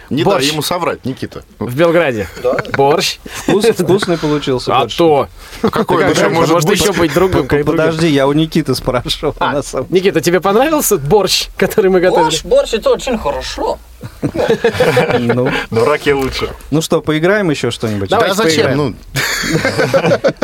Не 0.10 0.24
Борщ. 0.26 0.43
дай 0.43 0.52
ему 0.52 0.62
соврать, 0.62 1.06
Никита. 1.06 1.43
В 1.58 1.74
Белграде. 1.74 2.28
Борщ. 2.76 3.17
Вкус- 3.47 3.71
вкусный 3.71 4.17
получился. 4.17 4.76
А 4.76 4.80
борщ. 4.82 4.97
то. 4.97 5.30
Какой 5.62 6.00
Как 6.02 6.12
еще 6.12 6.24
же, 6.26 6.30
может 6.32 6.54
может 6.54 6.69
быть? 6.69 6.82
еще 6.82 6.91
быть 6.91 7.13
другом. 7.13 7.47
Подожди, 7.47 8.10
я 8.10 8.28
у 8.28 8.34
Никиты 8.34 8.76
спрашивал. 8.76 9.34
А, 9.39 9.62
Никита, 9.88 10.19
тебе 10.19 10.41
понравился 10.41 10.97
борщ, 10.97 11.47
который 11.56 11.89
мы 11.89 12.02
готовили? 12.02 12.26
Борщ, 12.26 12.43
борщ 12.43 12.74
это 12.74 12.89
очень 12.89 13.17
хорошо. 13.17 13.80
Ну, 15.20 15.50
Но 15.70 15.86
раки 15.86 16.10
лучше. 16.10 16.50
ну 16.72 16.82
что, 16.82 17.02
поиграем 17.02 17.50
еще 17.50 17.72
что-нибудь? 17.72 18.10
Да 18.10 18.18
Давайте 18.18 18.36
зачем? 18.36 18.66
поиграем. 18.68 18.78
Ну, 18.78 18.96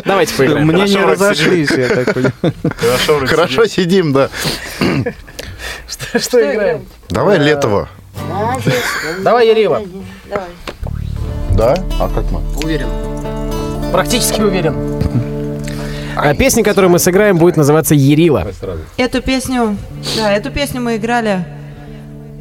Давайте 0.05 0.33
поиграем. 0.35 0.67
Мне 0.67 0.83
не 0.83 0.93
Хорошо, 0.95 1.11
разошлись, 1.11 1.71
я 1.71 1.87
так 1.89 2.13
понимаю. 2.13 2.33
Хорошо, 2.79 3.25
хорошо 3.27 3.65
сидим, 3.67 4.13
да. 4.13 4.29
Что 6.19 6.39
играем? 6.53 6.85
Давай 7.09 7.37
Летова. 7.39 7.89
Давай, 9.23 9.47
Ярила. 9.47 9.81
Да? 11.53 11.75
А 11.99 12.09
как 12.09 12.29
мы? 12.31 12.41
Уверен. 12.63 12.89
Практически 13.91 14.41
уверен. 14.41 14.75
А 16.19 16.33
песня, 16.33 16.63
которую 16.63 16.89
мы 16.89 16.97
сыграем, 16.97 17.37
будет 17.37 17.57
называться 17.57 17.93
«Ярила». 17.93 18.47
Эту 18.97 19.21
песню, 19.21 19.77
да, 20.15 20.33
эту 20.33 20.49
песню 20.49 20.81
мы 20.81 20.95
играли 20.95 21.45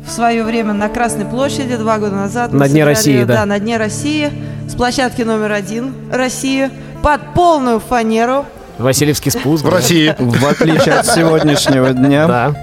в 0.07 0.11
свое 0.11 0.45
время 0.45 0.73
на 0.73 0.89
Красной 0.89 1.25
площади 1.25 1.77
два 1.77 1.99
года 1.99 2.15
назад. 2.15 2.53
Мы 2.53 2.61
На 2.61 2.69
Дне 2.69 2.81
сыграли, 2.83 2.95
России, 2.95 3.25
да. 3.25 3.45
на 3.47 3.59
Дне 3.59 3.77
России, 3.77 4.31
с 4.69 4.75
площадки 4.75 5.23
номер 5.23 5.53
один 5.53 5.95
России, 6.13 6.71
под 7.03 7.35
полную 7.35 7.81
фанеру. 7.81 8.47
Васильевский 8.79 9.31
спуск. 9.31 9.65
В 9.65 9.69
России. 9.69 10.15
В 10.19 10.47
отличие 10.47 10.95
от 10.95 11.07
сегодняшнего 11.07 11.91
дня. 11.93 12.27
Да. 12.27 12.55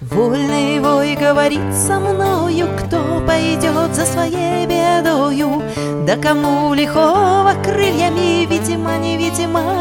Вольный 0.00 0.80
вой 0.80 1.16
говорит 1.16 1.74
со 1.74 1.98
мною, 1.98 2.68
кто 2.78 3.22
пойдет 3.26 3.94
за 3.94 4.04
своей 4.04 4.66
бедою. 4.66 5.62
Да 6.06 6.16
кому 6.16 6.72
лихого 6.74 7.52
крыльями, 7.64 8.46
видимо, 8.46 8.96
невидимо, 8.98 9.33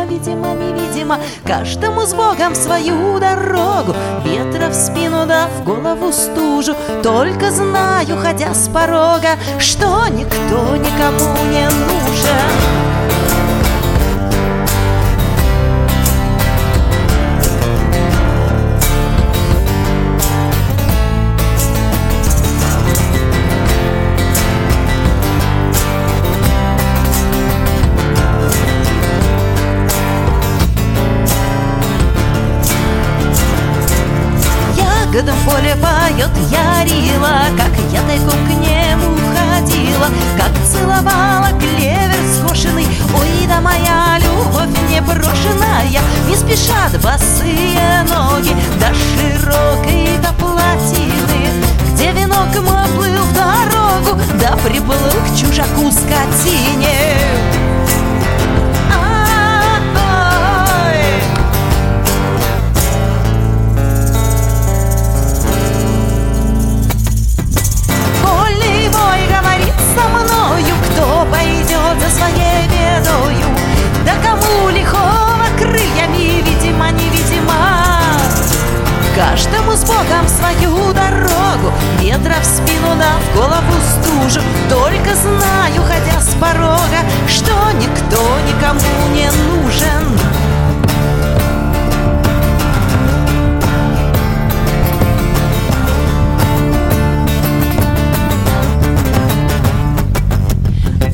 видимо, 0.10 0.54
невидимо. 0.54 1.20
Каждому 1.46 2.02
с 2.06 2.14
Богом 2.14 2.56
свою 2.56 3.20
дорогу, 3.20 3.96
ветра 4.26 4.70
в 4.70 4.74
спину 4.74 5.26
да 5.26 5.48
в 5.48 5.64
голову 5.64 6.12
стужу. 6.12 6.76
Только 7.02 7.52
знаю, 7.52 8.18
ходя 8.18 8.54
с 8.54 8.68
порога, 8.68 9.38
что 9.60 10.08
никто 10.08 10.76
никому 10.76 11.46
не 11.52 11.66
нужен. 11.66 12.93
Приплыл 54.64 54.98
к 54.98 55.38
чужаку 55.38 55.92
скотине. 55.92 57.18
Ай! 58.92 59.24
Ветра 82.14 82.36
в 82.42 82.46
спину 82.46 82.96
да 82.98 83.18
в 83.20 83.36
голову 83.36 83.74
стужу. 83.82 84.40
Только 84.70 85.16
знаю, 85.16 85.82
ходя 85.84 86.20
с 86.22 86.34
порога, 86.36 87.00
что 87.28 87.52
никто 87.74 88.22
никому 88.48 88.80
не 89.14 89.26
нужен. 89.26 90.20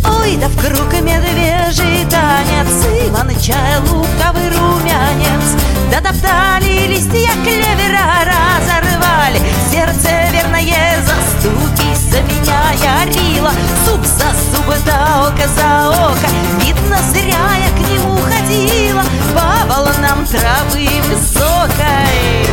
Ой, 0.06 0.38
да 0.38 0.48
в 0.48 0.58
круг 0.58 0.94
медвежий 1.02 2.06
танец 2.10 2.86
Иван 3.08 3.30
чай 3.40 3.80
луковый 3.80 4.50
румянец 4.50 5.56
Дотоптали 5.92 6.88
листья 6.88 7.32
клевера, 7.44 8.26
разорвали 8.26 9.40
Сердце 9.72 10.30
верное 10.60 11.02
заступись 11.02 12.12
за 12.12 12.22
меня 12.22 12.72
я 12.82 13.06
рила 13.06 13.52
Зуб 13.86 14.06
за 14.06 14.26
зуб, 14.52 14.76
да 14.86 15.28
око 15.28 15.48
за 15.48 15.90
око. 15.90 16.28
Видно, 16.62 16.98
зря 17.12 17.56
я 17.58 17.70
к 17.76 17.90
нему 17.90 18.18
ходила. 18.18 19.04
По 19.34 19.66
волнам 19.68 20.26
травы 20.26 20.88
высокой. 21.08 22.46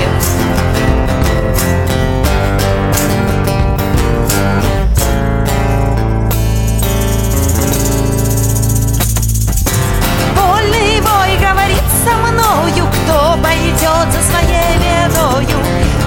Вольный 10.35 11.01
вой 11.01 11.39
говорит 11.39 11.85
со 12.05 12.17
мною, 12.17 12.89
кто 12.93 13.37
пойдет 13.43 14.13
за 14.13 14.23
своей 14.31 14.79
бедою. 14.79 15.59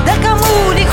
Да 0.06 0.14
кому 0.24 0.50
крыльями, 0.80 0.89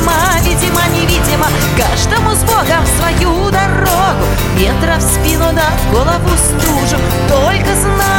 видимо, 0.00 0.12
видимо, 0.42 0.80
невидимо, 0.94 1.46
каждому 1.76 2.34
с 2.34 2.42
Богом 2.44 2.84
свою 2.98 3.50
дорогу, 3.50 4.26
ветра 4.56 4.96
в 4.98 5.02
спину 5.02 5.52
да 5.52 5.70
в 5.76 5.92
голову 5.92 6.36
стужу. 6.36 6.96
Только 7.28 7.74
знаю, 7.74 8.09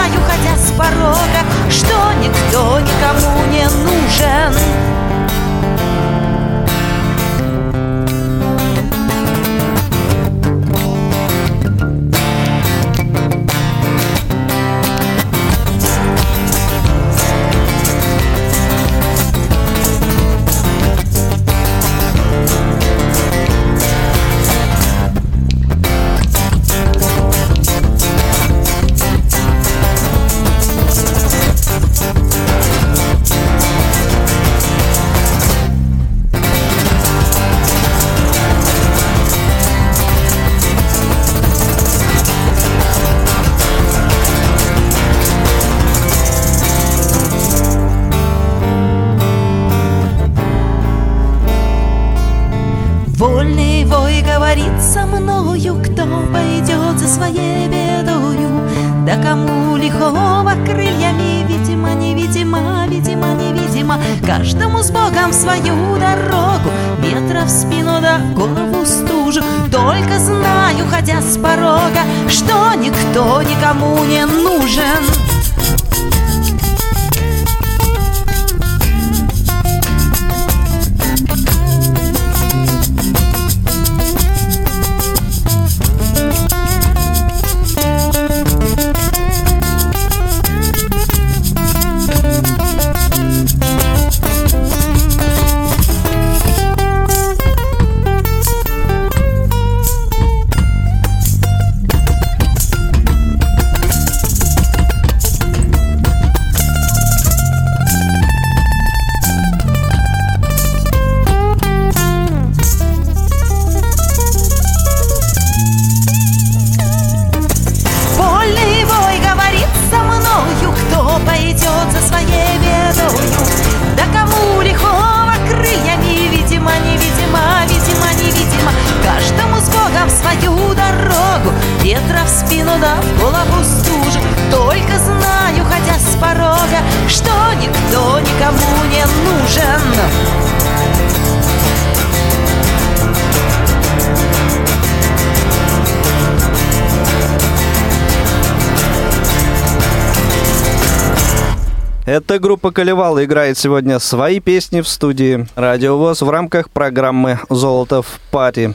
Эта 152.12 152.40
группа 152.40 152.72
Колевала 152.72 153.24
играет 153.24 153.58
сегодня 153.58 153.98
свои 153.98 154.42
песни 154.42 154.82
в 154.82 154.88
студии 154.90 155.48
Радио 155.56 155.98
ВОЗ 155.98 156.24
в 156.24 156.30
рамках 156.30 156.70
программы 156.70 157.40
«Золото 157.50 158.02
в 158.02 158.20
паре». 158.32 158.74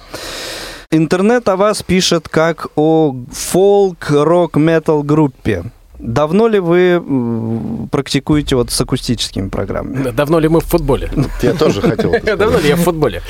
Интернет 0.91 1.47
о 1.51 1.57
вас 1.57 1.83
пишет 1.83 2.31
как 2.31 2.69
о 2.77 3.15
фолк-рок-метал 3.31 5.03
группе. 5.03 5.65
Давно 5.99 6.47
ли 6.49 6.59
вы 6.59 6.79
м, 6.93 7.89
практикуете 7.91 8.57
вот 8.57 8.71
с 8.71 8.81
акустическими 8.81 9.49
программами? 9.49 10.11
Давно 10.11 10.39
ли 10.39 10.49
мы 10.49 10.61
в 10.61 10.65
футболе? 10.65 11.11
Я 11.43 11.55
тоже 11.55 11.81
хотел. 11.81 12.13
Давно 12.37 12.59
ли 12.59 12.69
я 12.69 12.77
в 12.77 12.81
футболе? 12.83 13.23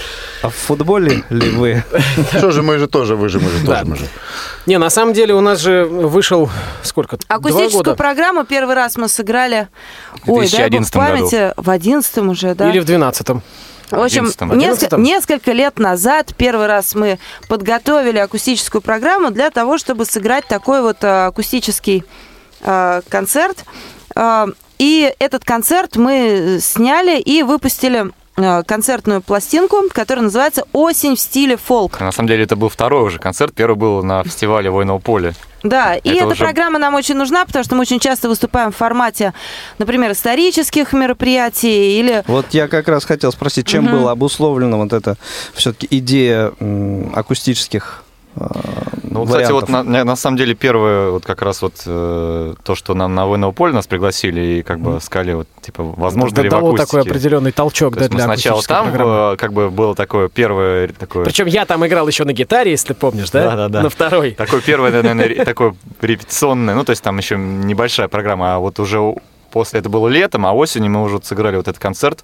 А 0.42 0.48
в 0.48 0.54
футболе 0.54 1.22
ли 1.30 1.50
вы? 1.50 1.84
Что 2.36 2.50
же, 2.50 2.62
мы 2.62 2.78
же 2.78 2.86
тоже, 2.88 3.14
вы 3.16 3.28
же, 3.28 3.38
мы 3.40 3.48
же 3.50 3.64
Да. 3.64 3.80
тоже, 3.80 3.84
мы 3.90 3.96
же. 3.96 4.06
Не, 4.66 4.78
на 4.78 4.90
самом 4.90 5.12
деле 5.14 5.34
у 5.34 5.40
нас 5.40 5.60
же 5.60 5.84
вышел 5.84 6.50
сколько? 6.82 7.18
Акустическую 7.28 7.94
программу 7.96 8.44
первый 8.44 8.74
раз 8.74 8.96
мы 8.96 9.08
сыграли... 9.08 9.68
В 10.24 10.30
Ой, 10.32 10.48
дай 10.50 10.68
бог 10.70 10.80
2011 10.80 10.94
году. 10.94 11.06
памяти, 11.06 11.52
в 11.56 11.70
одиннадцатом 11.70 12.28
уже, 12.30 12.54
да? 12.54 12.68
Или 12.70 12.80
в 12.80 12.84
двенадцатом? 12.84 13.42
В 13.92 14.00
общем, 14.02 14.24
11-м. 14.26 14.58
несколько, 14.58 14.96
11-м? 14.96 15.02
несколько 15.04 15.52
лет 15.52 15.78
назад 15.78 16.34
первый 16.36 16.66
раз 16.66 16.96
мы 16.96 17.20
подготовили 17.48 18.18
акустическую 18.18 18.82
программу 18.82 19.30
для 19.30 19.50
того, 19.50 19.78
чтобы 19.78 20.04
сыграть 20.04 20.48
такой 20.48 20.82
вот 20.82 20.96
а, 21.04 21.28
акустический 21.28 22.02
концерт. 23.08 23.64
А, 24.14 24.46
И 24.78 25.10
этот 25.18 25.44
концерт 25.44 25.96
мы 25.96 26.58
сняли 26.60 27.18
и 27.18 27.42
выпустили 27.42 28.12
а, 28.36 28.62
концертную 28.62 29.22
пластинку, 29.22 29.76
которая 29.90 30.24
называется 30.24 30.64
«Осень 30.74 31.16
в 31.16 31.20
стиле 31.20 31.56
фолк». 31.56 31.98
На 32.00 32.12
самом 32.12 32.28
деле 32.28 32.44
это 32.44 32.56
был 32.56 32.68
второй 32.68 33.02
уже 33.04 33.18
концерт. 33.18 33.54
Первый 33.54 33.76
был 33.76 34.02
на 34.04 34.22
фестивале 34.24 34.68
«Войного 34.70 34.98
поля». 34.98 35.32
Да, 35.62 35.94
и 35.96 36.10
Это 36.10 36.18
эта 36.18 36.26
уже- 36.26 36.44
программа 36.44 36.78
нам 36.78 36.94
очень 36.94 37.14
нужна, 37.16 37.44
потому 37.46 37.64
что 37.64 37.74
мы 37.74 37.80
очень 37.80 37.98
часто 37.98 38.28
выступаем 38.28 38.70
в 38.70 38.76
формате, 38.76 39.32
например, 39.78 40.12
исторических 40.12 40.92
мероприятий 40.92 41.98
или 41.98 42.22
Вот 42.28 42.46
я 42.50 42.68
как 42.68 42.86
раз 42.88 43.04
хотел 43.06 43.32
спросить, 43.32 43.66
чем 43.66 43.84
Мгм. 43.84 43.92
было 43.98 44.10
обусловлено 44.12 44.76
вот 44.78 44.92
эта 44.92 45.16
все-таки 45.54 45.88
идея 45.90 46.52
акустических 47.14 48.04
э, 48.36 48.46
Ну, 49.04 49.24
кстати, 49.24 49.44
вариантов? 49.50 49.68
вот 49.70 49.84
на, 49.84 50.04
на- 50.04 50.16
самом 50.16 50.36
деле 50.36 50.54
первое, 50.54 51.10
вот 51.10 51.24
как 51.24 51.42
раз 51.42 51.62
вот 51.62 51.74
э, 51.86 52.54
то, 52.62 52.74
что 52.74 52.94
нам 52.94 53.14
на 53.14 53.26
«Войного 53.26 53.52
поля» 53.52 53.72
нас 53.72 53.86
пригласили 53.86 54.40
и 54.58 54.62
как 54.62 54.78
бы 54.80 55.00
сказали, 55.00 55.32
вот, 55.34 55.48
типа, 55.62 55.82
возможно 55.82 56.40
ли 56.42 56.48
в 56.48 56.50
дало 56.52 56.68
акустике. 56.68 56.86
такой 56.86 57.00
определенный 57.10 57.52
толчок 57.52 57.94
То 57.94 58.00
да, 58.00 58.08
для 58.08 58.24
сначала 58.24 58.62
там, 58.62 58.86
программы. 58.90 59.34
э, 59.34 59.36
как 59.36 59.52
бы 59.52 59.70
было 59.70 59.94
такое 59.94 60.28
первое 60.28 60.88
такое 60.88 61.24
Причем 61.24 61.46
я 61.46 61.64
там 61.66 61.86
играл 61.86 62.06
еще 62.08 62.24
на 62.24 62.32
гитаре, 62.32 62.70
если 62.72 62.92
помнишь, 62.92 63.30
да? 63.30 63.50
Да-да-да. 63.50 63.82
На 63.82 63.88
второй. 63.90 64.32
Такое 64.32 64.60
первое, 64.60 64.90
наверное, 64.90 65.44
такое 65.44 65.74
репетиционное, 66.00 66.74
ну, 66.74 66.84
то 66.84 66.90
есть 66.90 67.02
там 67.02 67.16
еще 67.18 67.36
небольшая 67.36 68.08
программа, 68.08 68.56
а 68.56 68.58
вот 68.58 68.78
уже 68.80 69.14
после 69.50 69.80
это 69.80 69.88
было 69.88 70.08
летом, 70.08 70.44
а 70.46 70.52
осенью 70.52 70.90
мы 70.90 71.02
уже 71.02 71.20
сыграли 71.22 71.56
вот 71.56 71.68
этот 71.68 71.80
концерт. 71.80 72.22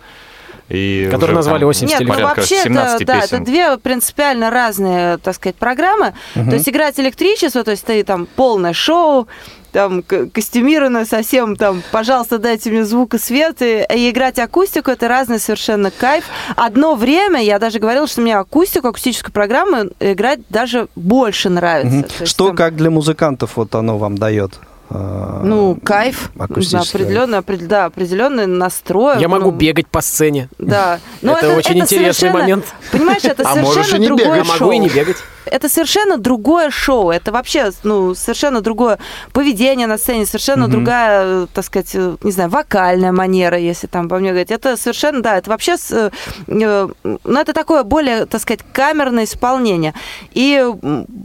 И 0.72 1.06
Который 1.11 1.32
уже 1.32 1.35
назвали 1.37 1.64
«Осень 1.64 1.87
в 1.87 1.90
Нет, 1.90 1.96
стиле 1.98 2.08
ну 2.08 2.14
порядка 2.14 2.40
вообще 2.40 2.54
это, 2.56 2.64
17 2.64 3.06
да, 3.06 3.18
это 3.18 3.38
две 3.40 3.76
принципиально 3.76 4.50
разные, 4.50 5.18
так 5.18 5.35
сказать, 5.35 5.56
программы. 5.56 6.14
То 6.35 6.40
есть 6.54 6.68
играть 6.68 6.98
электричество, 6.98 7.62
то 7.62 7.72
есть 7.72 7.85
ты 7.85 8.02
там 8.04 8.26
полное 8.37 8.72
шоу, 8.72 9.28
там 9.72 10.02
к- 10.02 10.26
костюмированная 10.30 11.04
совсем, 11.04 11.56
там, 11.56 11.82
пожалуйста, 11.92 12.38
дайте 12.38 12.70
мне 12.70 12.85
звук 12.85 13.14
и 13.14 13.18
свет, 13.18 13.61
и, 13.62 13.87
и 13.94 14.11
играть 14.11 14.38
акустику, 14.38 14.90
это 14.90 15.08
разный 15.08 15.38
совершенно 15.38 15.90
кайф. 15.90 16.24
Одно 16.56 16.94
время 16.94 17.42
я 17.42 17.58
даже 17.58 17.78
говорила, 17.78 18.06
что 18.06 18.20
мне 18.20 18.37
акустику, 18.37 18.88
акустическую 18.88 19.32
программу 19.32 19.90
играть 20.00 20.40
даже 20.50 20.88
больше 20.94 21.48
нравится. 21.50 21.96
Мгм. 21.96 22.02
То 22.04 22.14
есть 22.20 22.32
Что, 22.32 22.46
там- 22.48 22.56
как 22.56 22.76
для 22.76 22.90
музыкантов 22.90 23.56
вот 23.56 23.74
оно 23.74 23.98
вам 23.98 24.16
дает? 24.18 24.58
А, 24.94 25.40
Ну, 25.42 25.78
кайф, 25.83 26.31
акустическая. 26.38 27.02
определенный, 27.02 27.38
опред- 27.38 27.66
да, 27.66 27.87
определенный 27.87 28.46
настрой. 28.46 29.18
Я 29.20 29.28
могу 29.28 29.50
ну, 29.50 29.57
бегать 29.57 29.87
по 29.87 30.00
сцене. 30.02 30.48
Да. 30.59 31.00
Но 31.22 31.37
Это 31.37 31.55
очень 31.55 31.78
интересный 31.78 32.12
совершенно- 32.14 32.38
момент. 32.40 32.64
Понимаешь, 32.90 33.24
это 33.24 33.42
А 33.48 33.55
можешь 33.57 33.72
совершенно 33.87 33.96
и 33.96 34.00
не 34.00 34.07
другое 34.09 34.26
бегать. 34.26 34.38
Я 34.38 34.44
шоу. 34.55 34.61
могу 34.68 34.72
и 34.72 34.78
не 34.78 34.88
бегать. 34.88 35.16
Это 35.46 35.68
совершенно 35.68 36.18
другое 36.18 36.70
шоу. 36.70 37.11
Это 37.11 37.33
вообще, 37.33 37.70
ну, 37.83 38.14
совершенно 38.14 38.61
другое 38.61 38.98
поведение 39.33 39.87
на 39.87 39.98
сцене, 39.98 40.26
совершенно 40.26 40.68
другая, 40.68 41.24
э, 41.24 41.46
так 41.52 41.64
сказать, 41.64 41.94
не 41.94 42.33
знаю, 42.33 42.50
вокальная 42.50 43.12
манера, 43.12 43.59
если 43.59 43.87
там 43.87 44.09
по 44.09 44.18
мне 44.18 44.31
говорить. 44.31 44.50
Это 44.50 44.76
совершенно, 44.76 45.22
да, 45.22 45.38
это 45.38 45.50
вообще, 45.50 45.76
э, 45.90 46.11
ну, 46.46 47.40
это 47.40 47.52
такое 47.52 47.83
более, 47.83 48.26
так 48.26 48.40
сказать, 48.40 48.61
камерное 48.72 49.24
исполнение. 49.24 49.94
И 50.33 50.64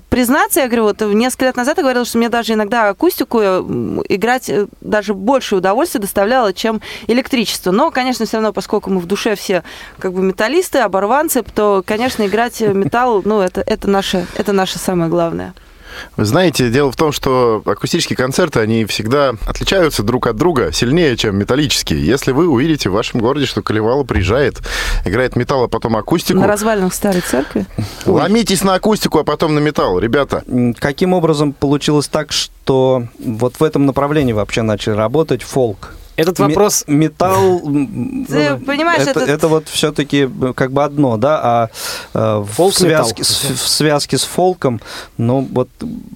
признаться, 0.09 0.61
я 0.61 0.67
говорю, 0.67 0.83
вот 0.83 1.01
несколько 1.01 1.45
лет 1.45 1.55
назад 1.55 1.77
я 1.77 1.83
говорила, 1.83 2.05
что 2.05 2.17
мне 2.17 2.29
даже 2.29 2.53
иногда 2.53 2.89
акустику 2.89 3.39
э, 3.41 3.63
играть 4.09 4.49
э, 4.49 4.67
даже 4.81 5.13
больше 5.13 5.55
удовольствия 5.55 5.99
доставляло, 5.99 6.53
чем 6.53 6.81
электричество. 7.07 7.71
Но, 7.71 7.91
конечно, 7.91 8.25
все 8.25 8.37
равно, 8.37 8.53
поскольку 8.53 8.89
мы 8.89 8.99
в 8.99 9.05
душе 9.05 9.35
все 9.35 9.63
как 9.99 10.13
бы 10.13 10.21
металлисты, 10.21 10.79
оборванцы, 10.79 11.43
то, 11.43 11.83
конечно, 11.85 12.25
играть 12.25 12.61
металл, 12.61 13.21
ну, 13.25 13.41
это, 13.41 13.61
это, 13.61 13.89
наше, 14.13 14.27
это 14.37 14.53
наше 14.53 14.79
самое 14.79 15.09
главное. 15.09 15.53
Вы 16.15 16.25
знаете, 16.25 16.69
дело 16.69 16.91
в 16.91 16.95
том, 16.95 17.11
что 17.11 17.63
акустические 17.65 18.15
концерты, 18.15 18.59
они 18.59 18.85
всегда 18.85 19.33
отличаются 19.47 20.03
друг 20.03 20.27
от 20.27 20.35
друга 20.35 20.71
сильнее, 20.71 21.17
чем 21.17 21.37
металлические. 21.37 22.05
Если 22.05 22.33
вы 22.33 22.47
увидите 22.47 22.89
в 22.89 22.93
вашем 22.93 23.19
городе, 23.19 23.47
что 23.47 23.63
Колевало 23.63 24.03
приезжает, 24.03 24.59
играет 25.05 25.35
металл, 25.35 25.63
а 25.63 25.67
потом 25.67 25.95
акустику, 25.97 26.39
На 26.39 26.45
развалинах 26.45 26.93
старой 26.93 27.21
церкви. 27.21 27.65
ломитесь 28.05 28.63
на 28.63 28.75
акустику, 28.75 29.17
а 29.17 29.23
потом 29.23 29.55
на 29.55 29.59
металл, 29.59 29.97
ребята. 29.97 30.43
Каким 30.77 31.13
образом 31.13 31.51
получилось 31.51 32.07
так, 32.07 32.31
что 32.31 33.07
вот 33.17 33.59
в 33.59 33.63
этом 33.63 33.87
направлении 33.87 34.33
вообще 34.33 34.61
начали 34.61 34.93
работать 34.93 35.41
фолк? 35.41 35.93
Этот 36.17 36.39
вопрос... 36.39 36.83
металл, 36.87 37.59
Ты 38.27 38.57
понимаешь, 38.65 39.01
это, 39.03 39.11
этот- 39.11 39.29
это 39.29 39.47
вот 39.47 39.67
все-таки 39.69 40.27
как 40.55 40.71
бы 40.71 40.83
одно, 40.83 41.15
да, 41.17 41.39
а 41.43 41.69
э, 42.13 42.37
в, 42.39 42.47
Фолк-металл. 42.53 43.05
связке, 43.05 43.23
с, 43.23 43.43
в 43.43 43.67
связке 43.67 44.17
с 44.17 44.23
фолком, 44.23 44.81
ну 45.17 45.47
вот 45.51 45.69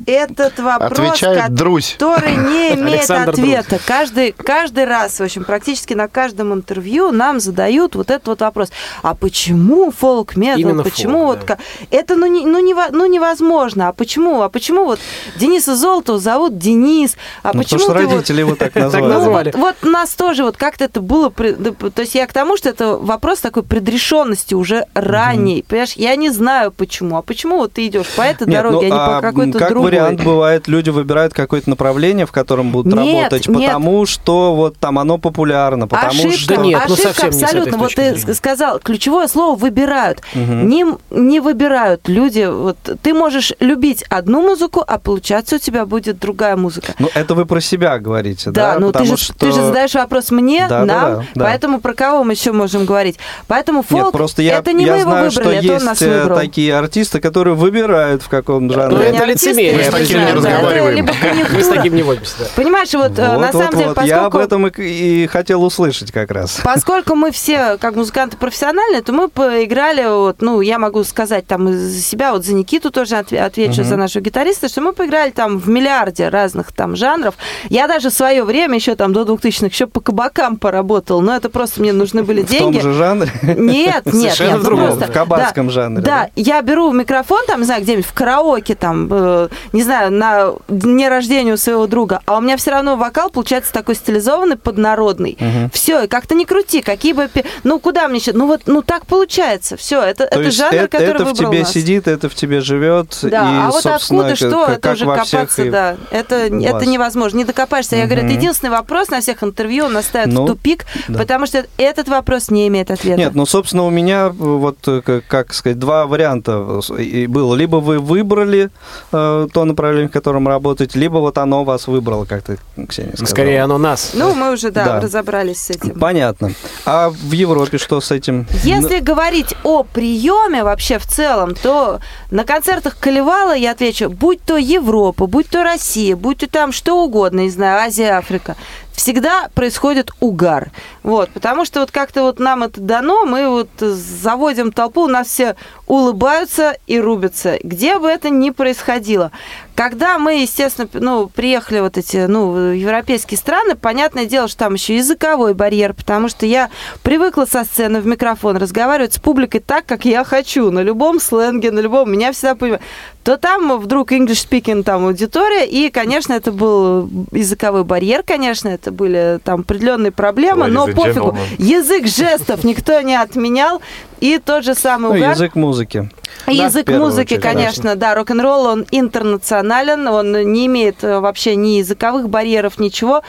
Этот 0.08 0.60
вопрос, 0.60 0.92
Отвечает 0.92 1.54
Друзь. 1.54 1.92
который 2.00 2.36
не 2.36 2.74
имеет 2.74 3.00
Александр 3.00 3.30
ответа. 3.32 3.80
Каждый, 3.86 4.32
каждый 4.32 4.86
раз, 4.86 5.20
в 5.20 5.24
общем, 5.24 5.44
практически 5.44 5.94
на 5.94 6.08
каждом 6.08 6.52
интервью 6.54 7.12
нам 7.12 7.40
задают 7.40 7.96
вот 7.96 8.10
этот 8.10 8.28
вот 8.28 8.42
вопрос. 8.42 8.70
А 9.04 9.14
почему 9.14 9.92
фолк 9.92 10.36
метал? 10.36 10.60
Именно 10.60 10.84
Почему 10.84 11.20
фолк, 11.28 11.38
вот 11.40 11.46
да. 11.46 11.58
это 11.92 12.16
ну, 12.16 12.26
не, 12.26 12.46
ну, 12.46 12.60
нево- 12.60 12.90
ну 12.92 13.06
невозможно? 13.06 13.88
А 13.90 13.94
почему? 13.94 14.42
А 14.42 14.50
почему 14.50 14.86
вот 14.86 15.00
Дениса 15.38 15.76
Золотова 15.76 16.18
зовут 16.20 16.58
Денис? 16.58 17.16
А 17.44 17.52
ну, 17.54 17.62
почему 17.62 17.80
потому 17.80 17.80
что 17.80 17.94
ты 18.00 18.06
вот- 18.08 18.14
родители 18.16 18.40
его 18.40 18.56
так 18.56 18.74
Так 18.92 19.02
назвали. 19.02 19.52
Ну, 19.56 19.60
вот 19.60 19.76
нас 19.92 20.12
тоже 20.16 20.44
вот 20.44 20.58
как-то 20.58 20.86
это 20.86 21.02
было... 21.02 21.30
То 21.30 22.02
есть 22.02 22.16
я 22.16 22.26
к 22.28 22.34
тому, 22.34 22.58
что 22.58 22.70
это 22.70 22.98
вопрос 22.98 23.40
такой 23.40 23.64
предрешенности 23.64 24.54
уже 24.54 24.86
ранней. 24.94 25.64
Понимаешь, 25.68 25.94
я 25.94 26.16
не 26.16 26.30
знаю 26.30 26.72
почему. 26.72 27.18
А 27.18 27.22
почему 27.22 27.58
вот 27.58 27.74
ты 27.74 27.88
идешь 27.88 28.08
по 28.16 28.22
этой 28.22 28.48
Нет, 28.48 28.56
дороге, 28.58 28.76
ну, 28.76 28.82
а 28.82 28.86
не 28.86 28.92
а, 28.92 29.16
по 29.16 29.22
какой-то 29.22 29.60
как 29.60 29.70
другой? 29.70 29.92
вариант 29.92 30.24
бывает, 30.24 30.68
люди 30.68 30.90
выбирают 30.90 31.34
какое-то 31.34 31.70
направление, 31.70 32.26
в 32.26 32.32
котором 32.32 32.72
будут 32.72 32.94
Нет, 32.94 33.24
работать, 33.24 33.48
нет. 33.48 33.62
потому 33.66 34.06
что 34.06 34.56
вот 34.56 34.78
там 34.78 35.00
оно 35.00 35.18
популярно, 35.18 35.88
потому 35.88 36.12
Ошибка, 36.12 36.38
что... 36.38 36.56
Да 36.56 36.62
нет, 36.62 36.82
ну, 36.88 36.94
ошибка 36.94 37.14
совсем 37.14 37.30
не 37.30 37.34
с 37.34 37.36
этой 37.38 37.46
абсолютно. 37.46 37.78
Вот 37.78 37.94
ты 37.96 38.16
зрения. 38.16 38.34
сказал, 38.34 38.80
ключевое 38.80 39.28
слово 39.28 39.56
выбирают. 39.58 40.22
Не, 40.34 40.86
не 41.10 41.40
выбирают 41.40 42.08
люди. 42.08 42.48
Вот 42.52 42.78
ты 43.02 43.14
можешь 43.14 43.54
любить 43.60 44.04
одну 44.10 44.42
музыку, 44.42 44.84
а 44.86 45.00
получаться 45.00 45.56
у 45.56 45.60
тебя 45.60 45.86
будет 45.86 46.20
другая 46.20 46.56
музыка. 46.56 46.94
Ну, 47.00 47.10
это 47.14 47.34
вы 47.34 47.46
про 47.46 47.60
себя 47.62 47.98
говорите, 47.98 48.52
Да, 48.52 48.74
да? 48.74 48.80
ну 48.80 48.88
ты 48.88 48.94
Потому 48.94 49.18
же, 49.18 49.24
что... 49.26 49.34
ты 49.34 49.48
же 49.48 49.62
задаешь 49.64 49.81
вопрос 49.96 50.32
мне, 50.32 50.68
Да, 50.68 50.86
нам, 50.86 50.88
да, 50.88 51.26
да. 51.36 51.46
поэтому 51.46 51.80
про 51.80 51.94
кого 51.94 52.24
мы 52.24 52.34
еще 52.34 52.52
можем 52.52 52.86
говорить? 52.86 53.18
Поэтому 53.48 53.82
фолк, 53.84 54.04
Нет, 54.06 54.12
просто 54.14 54.42
я, 54.42 54.60
это 54.60 54.74
не 54.74 54.86
я 54.86 54.94
мы 54.94 55.00
его 55.00 55.12
знаю, 55.12 55.30
выбрали, 55.30 55.58
что 55.60 55.66
это 55.66 55.76
он 55.78 55.84
нас 55.86 56.02
э, 56.02 56.20
выбрал. 56.22 56.38
такие 56.40 56.76
артисты, 56.76 57.20
которые 57.20 57.56
выбирают, 57.56 58.24
в 58.24 58.30
каком 58.30 58.68
Ну, 58.68 58.74
жанре. 58.74 58.98
это 59.06 59.12
Не 59.12 59.20
артисты, 59.20 59.50
лицемерие, 59.50 59.72
я 59.72 59.78
Мы 59.78 59.84
с 59.84 59.90
таким 60.02 60.18
не 60.18 60.24
это 60.26 60.36
разговариваем. 60.36 61.10
Мы 61.54 61.64
с 61.64 61.68
таким 61.68 61.96
не 61.96 62.04
водимся. 62.04 62.36
Понимаешь, 62.56 62.94
вот, 62.94 63.18
э, 63.18 63.38
на 63.38 63.52
самом 63.52 63.72
деле, 63.72 63.86
поскольку... 63.88 64.08
Я 64.08 64.26
об 64.26 64.36
этом 64.36 64.68
и, 64.68 65.28
хотел 65.28 65.64
услышать 65.64 66.12
как 66.12 66.32
раз. 66.32 66.60
Поскольку 66.64 67.16
мы 67.16 67.32
все, 67.32 67.78
как 67.80 67.96
музыканты 67.96 68.38
профессиональные, 68.38 69.02
то 69.02 69.12
мы 69.14 69.28
поиграли, 69.30 70.06
вот, 70.08 70.42
ну, 70.42 70.62
я 70.62 70.80
могу 70.80 71.04
сказать 71.04 71.48
там 71.48 71.70
из 71.70 72.06
себя, 72.06 72.32
вот 72.34 72.46
за 72.46 72.54
Никиту 72.54 72.92
тоже 72.92 73.16
отве- 73.16 73.40
отвечу, 73.40 73.84
за 73.84 73.96
нашего 73.98 74.24
гитариста, 74.24 74.68
что 74.70 74.82
мы 74.82 74.94
поиграли 74.94 75.32
там 75.32 75.58
в 75.58 75.70
миллиарде 75.70 76.30
разных 76.30 76.72
там 76.72 76.96
жанров. 76.96 77.36
Я 77.70 77.88
даже 77.88 78.10
в 78.10 78.14
свое 78.14 78.44
время, 78.44 78.76
еще 78.76 78.96
там 78.96 79.14
до 79.14 79.24
2000-х, 79.24 79.71
еще 79.72 79.88
по 79.88 80.00
кабакам 80.02 80.58
поработал, 80.58 81.22
но 81.22 81.36
это 81.36 81.50
просто 81.50 81.82
мне 81.82 81.94
нужны 81.94 82.24
были 82.24 82.42
В 82.44 82.50
деньги. 82.50 82.80
том 82.80 82.82
же 82.82 82.94
жанре. 82.94 83.32
Нет, 83.42 84.06
нет, 84.06 84.34
Совершенно 84.36 84.48
нет, 84.50 84.58
в 84.60 84.64
ну 84.64 84.66
другом, 84.66 84.86
просто- 84.88 85.06
в 85.08 85.12
кабацком 85.12 85.68
да, 85.68 85.74
жанре, 85.74 86.02
Да, 86.04 86.30
я 86.36 86.62
беру 86.62 86.92
микрофон, 86.92 87.40
там, 87.48 87.60
не 87.62 87.66
знаю, 87.66 87.82
где-нибудь 87.82 88.06
в 88.06 88.14
караоке, 88.14 88.76
там, 88.76 89.08
э, 89.12 89.48
не 89.74 89.84
знаю, 89.84 90.12
на 90.12 90.54
дне 90.68 91.10
рождения 91.10 91.54
у 91.54 91.58
своего 91.58 91.88
друга, 91.88 92.22
а 92.26 92.38
у 92.38 92.42
меня 92.42 92.58
все 92.58 92.72
равно 92.72 92.96
вокал 92.98 93.30
получается 93.30 93.72
такой 93.74 93.96
стилизованный, 93.96 94.58
поднародный. 94.58 95.38
Все, 95.74 96.04
и 96.04 96.08
как-то 96.08 96.36
не 96.36 96.46
крути, 96.46 96.82
какие 96.82 97.14
бы... 97.14 97.30
Ну, 97.64 97.80
куда 97.80 98.08
мне 98.08 98.20
сейчас? 98.20 98.36
Ну, 98.36 98.48
вот, 98.48 98.64
ну, 98.66 98.82
так 98.82 99.06
получается. 99.06 99.78
Все, 99.78 100.02
это, 100.02 100.28
То 100.28 100.40
это 100.42 100.52
жанр, 100.52 100.74
это, 100.76 100.88
который 100.88 101.16
это 101.16 101.26
в 101.26 101.34
тебе 101.34 101.60
нас. 101.60 101.72
сидит, 101.72 102.08
это 102.08 102.30
в 102.30 102.36
тебе 102.36 102.60
живет. 102.62 103.18
Да, 103.24 103.28
и, 103.30 103.56
а 103.68 103.70
вот 103.72 103.86
откуда 103.86 104.36
что, 104.36 104.66
как- 104.66 104.70
это 104.70 104.82
как 104.82 104.94
уже 104.96 105.06
всех 105.24 105.32
копаться, 105.32 105.64
и- 105.64 105.70
да. 105.70 105.98
Это, 106.12 106.36
это 106.36 106.86
невозможно. 106.86 107.38
Не 107.38 107.46
докопаешься. 107.46 107.96
Я 107.96 108.06
говорю, 108.06 108.24
это 108.26 108.34
единственный 108.34 108.70
вопрос 108.72 109.10
на 109.10 109.22
всех 109.22 109.42
интервью, 109.52 109.86
он 109.86 109.94
нас 109.94 110.06
ставит 110.06 110.34
Ну, 110.34 110.44
в 110.44 110.48
тупик, 110.48 110.86
да. 111.08 111.20
потому 111.20 111.46
что 111.46 111.66
этот 111.78 112.08
вопрос 112.08 112.50
не 112.50 112.68
имеет 112.68 112.92
ответа. 112.92 113.18
Нет, 113.20 113.36
ну, 113.36 113.46
собственно, 113.46 113.84
у 113.86 113.90
меня, 113.90 114.28
э, 114.28 114.30
вот, 114.32 114.78
э, 114.88 115.02
как, 115.28 115.54
сказать, 115.54 115.78
два 115.80 116.06
варианта 116.08 116.80
э, 116.98 117.28
было. 117.28 117.56
Либо 117.56 117.78
вы 117.78 118.00
выбрали 118.00 118.70
э, 119.12 119.48
то 119.54 119.66
направление, 119.66 120.10
в 120.10 120.12
котором 120.12 120.48
работаете, 120.48 120.98
либо 121.00 121.18
вот 121.18 121.38
оно 121.38 121.64
вас 121.64 121.88
выбрало, 121.88 122.26
как 122.26 122.44
ты, 122.44 122.58
Ксения, 122.88 123.12
сказала. 123.14 123.28
Скорее, 123.30 123.62
оно 123.64 123.78
нас. 123.78 124.12
Ну, 124.14 124.34
мы 124.34 124.52
уже, 124.54 124.72
да, 124.72 124.86
Да. 124.86 125.02
разобрались 125.02 125.58
с 125.62 125.70
этим. 125.70 126.00
Понятно. 126.00 126.52
А 126.86 127.10
в 127.10 127.32
Европе 127.32 127.78
что 127.78 128.02
с 128.02 128.12
этим? 128.12 128.48
Если 128.64 129.00
говорить 129.00 129.54
о 129.64 129.84
приеме 129.84 130.64
вообще 130.64 130.98
в 131.00 131.06
целом, 131.06 131.56
то 131.56 132.00
на 132.32 132.44
концертах 132.44 132.98
Колевала 133.00 133.56
я 133.56 133.72
отвечу, 133.72 134.10
будь 134.10 134.42
то 134.44 134.58
Европа, 134.58 135.28
будь 135.28 135.50
то 135.50 135.64
Россия, 135.64 136.16
будь 136.16 136.38
то 136.40 136.48
там 136.48 136.72
что 136.72 137.04
угодно, 137.04 137.42
не 137.42 137.50
знаю, 137.50 137.82
Азия, 137.82 138.18
Африка, 138.18 138.56
всегда 138.94 139.50
происходит 139.54 140.12
угар. 140.20 140.72
Вот, 141.04 141.30
потому 141.32 141.66
что 141.66 141.80
вот 141.80 141.92
как-то 141.92 142.24
вот 142.24 142.40
нам 142.40 142.64
это 142.64 142.80
дано, 142.82 143.26
мы 143.26 143.50
вот 143.50 143.70
заводим 143.80 144.72
толпу, 144.72 145.04
у 145.04 145.08
нас 145.08 145.28
все 145.28 145.56
улыбаются 145.88 146.78
и 146.88 147.00
рубятся, 147.00 147.58
где 147.64 148.00
бы 148.00 148.08
это 148.08 148.30
ни 148.30 148.50
происходило. 148.52 149.32
Когда 149.76 150.20
мы, 150.20 150.42
естественно, 150.42 150.88
ну, 150.94 151.28
приехали 151.28 151.80
вот 151.80 151.98
эти, 151.98 152.28
ну, 152.28 152.72
европейские 152.72 153.38
страны, 153.38 153.76
понятное 153.76 154.26
дело, 154.26 154.48
что 154.48 154.60
там 154.60 154.76
еще 154.76 154.96
языковой 154.96 155.54
барьер, 155.54 155.94
потому 155.94 156.30
что 156.30 156.46
я 156.46 156.70
привыкла 157.04 157.46
со 157.46 157.64
сцены 157.64 158.00
в 158.00 158.06
микрофон 158.06 158.58
разговаривать 158.58 159.14
с 159.14 159.20
публикой 159.20 159.60
так, 159.60 159.86
как 159.86 160.06
я 160.06 160.24
хочу, 160.24 160.70
на 160.72 160.82
любом 160.82 161.20
сленге, 161.20 161.72
на 161.72 161.80
любом, 161.80 162.12
меня 162.12 162.32
всегда 162.32 162.56
понимают. 162.56 162.84
То 163.24 163.38
там 163.38 163.78
вдруг 163.80 164.12
English 164.12 164.48
speaking 164.50 164.82
там 164.84 165.06
аудитория, 165.06 165.68
и, 165.68 165.92
конечно, 165.92 166.34
это 166.34 166.52
был 166.52 167.08
языковой 167.32 167.84
барьер, 167.84 168.24
конечно, 168.24 168.68
это 168.70 168.92
были 168.92 169.40
там 169.44 169.62
определенные 169.62 170.12
проблемы, 170.12 170.66
Ladies 170.66 170.72
но 170.72 170.88
пофигу. 170.88 171.30
gentlemen. 171.30 171.38
Язык 171.60 172.08
жестов 172.08 172.64
никто 172.64 173.00
не 173.02 173.16
отменял, 173.16 173.80
и 174.20 174.40
тот 174.44 174.64
же 174.64 174.74
самый 174.74 175.12
Ну, 175.12 175.18
угар. 175.18 175.32
язык 175.34 175.54
музыки. 175.56 176.10
Да, 176.48 176.52
Язык 176.52 176.90
музыки, 176.90 177.34
очередь, 177.36 177.42
конечно, 177.42 177.96
да, 177.96 178.16
рок-н-ролл, 178.16 178.66
он 178.66 178.86
интернационален, 178.92 180.08
он 180.08 180.32
не 180.52 180.66
имеет 180.66 181.04
э, 181.04 181.20
вообще 181.20 181.56
ни 181.56 181.78
языковых 181.78 182.30
барьеров, 182.30 182.80
ничего. 182.80 183.22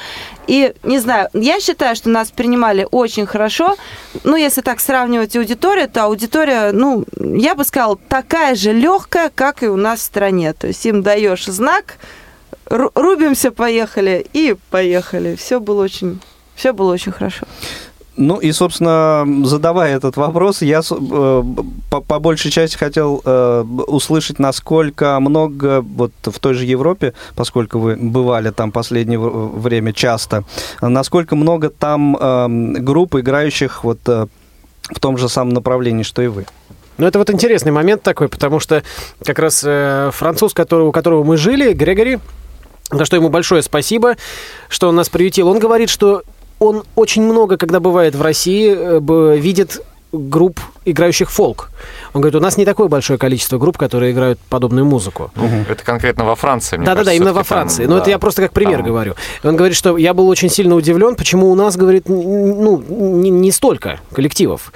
И, 0.46 0.74
не 0.82 0.98
знаю, 0.98 1.28
я 1.32 1.60
считаю, 1.60 1.94
что 1.94 2.08
нас 2.08 2.30
принимали 2.30 2.86
очень 2.90 3.26
хорошо. 3.26 3.76
Ну, 4.24 4.36
если 4.36 4.60
так 4.60 4.80
сравнивать 4.80 5.36
аудиторию, 5.36 5.88
то 5.88 6.04
аудитория, 6.04 6.72
ну, 6.72 7.04
я 7.18 7.54
бы 7.54 7.64
сказала, 7.64 7.98
такая 8.08 8.54
же 8.54 8.72
легкая, 8.72 9.30
как 9.34 9.62
и 9.62 9.68
у 9.68 9.76
нас 9.76 10.00
в 10.00 10.02
стране. 10.02 10.52
То 10.52 10.66
есть 10.68 10.84
им 10.86 11.02
даешь 11.02 11.46
знак, 11.46 11.96
ру- 12.66 12.90
рубимся, 12.94 13.50
поехали, 13.52 14.26
и 14.32 14.56
поехали. 14.70 15.36
Все 15.36 15.60
было 15.60 15.84
очень, 15.84 16.20
все 16.54 16.72
было 16.72 16.92
очень 16.92 17.12
хорошо. 17.12 17.46
Ну 18.16 18.38
и, 18.38 18.52
собственно, 18.52 19.26
задавая 19.44 19.96
этот 19.96 20.16
вопрос, 20.16 20.60
я 20.60 20.80
э, 20.80 21.42
по, 21.90 22.00
по 22.00 22.18
большей 22.18 22.50
части 22.50 22.76
хотел 22.76 23.22
э, 23.24 23.64
услышать, 23.86 24.38
насколько 24.38 25.18
много 25.18 25.80
вот 25.80 26.12
в 26.22 26.38
той 26.38 26.52
же 26.54 26.66
Европе, 26.66 27.14
поскольку 27.34 27.78
вы 27.78 27.96
бывали 27.96 28.50
там 28.50 28.70
последнее 28.70 29.18
время 29.18 29.94
часто, 29.94 30.44
насколько 30.82 31.36
много 31.36 31.70
там 31.70 32.16
эм, 32.16 32.84
групп, 32.84 33.14
играющих 33.14 33.82
вот 33.82 34.00
э, 34.06 34.26
в 34.90 35.00
том 35.00 35.16
же 35.16 35.30
самом 35.30 35.54
направлении, 35.54 36.02
что 36.02 36.20
и 36.20 36.26
вы. 36.26 36.44
Ну, 36.98 37.06
это 37.06 37.18
вот 37.18 37.30
интересный 37.30 37.72
момент 37.72 38.02
такой, 38.02 38.28
потому 38.28 38.60
что 38.60 38.82
как 39.24 39.38
раз 39.38 39.62
э, 39.64 40.10
француз, 40.12 40.52
который, 40.52 40.86
у 40.86 40.92
которого 40.92 41.24
мы 41.24 41.38
жили, 41.38 41.72
Грегори, 41.72 42.18
за 42.90 43.06
что 43.06 43.16
ему 43.16 43.30
большое 43.30 43.62
спасибо, 43.62 44.16
что 44.68 44.88
он 44.88 44.96
нас 44.96 45.08
приютил, 45.08 45.48
он 45.48 45.58
говорит, 45.58 45.88
что 45.88 46.22
он 46.62 46.84
очень 46.94 47.22
много, 47.22 47.56
когда 47.56 47.80
бывает 47.80 48.14
в 48.14 48.22
России, 48.22 48.72
э, 48.74 49.36
видит 49.36 49.80
групп, 50.12 50.60
играющих 50.84 51.30
фолк. 51.30 51.70
Он 52.12 52.20
говорит, 52.20 52.36
у 52.36 52.40
нас 52.40 52.56
не 52.58 52.64
такое 52.64 52.88
большое 52.88 53.18
количество 53.18 53.58
групп, 53.58 53.78
которые 53.78 54.12
играют 54.12 54.38
подобную 54.38 54.84
музыку. 54.84 55.30
Это 55.68 55.82
конкретно 55.82 56.24
во 56.24 56.34
Франции, 56.36 56.76
мне 56.76 56.86
Да-да-да, 56.86 57.14
именно 57.14 57.32
во 57.32 57.40
там, 57.40 57.44
Франции. 57.44 57.86
Но 57.86 57.96
это 57.96 58.06
да, 58.06 58.10
я 58.12 58.18
просто 58.18 58.42
как 58.42 58.52
пример 58.52 58.78
там 58.78 58.86
говорю. 58.86 59.14
Он 59.42 59.56
говорит, 59.56 59.76
что 59.76 59.96
я 59.96 60.12
был 60.12 60.28
очень 60.28 60.50
сильно 60.50 60.74
удивлен, 60.74 61.16
почему 61.16 61.50
у 61.50 61.54
нас, 61.54 61.76
говорит, 61.76 62.08
ну, 62.08 62.78
не, 62.88 63.30
не 63.30 63.50
столько 63.50 64.00
коллективов. 64.12 64.72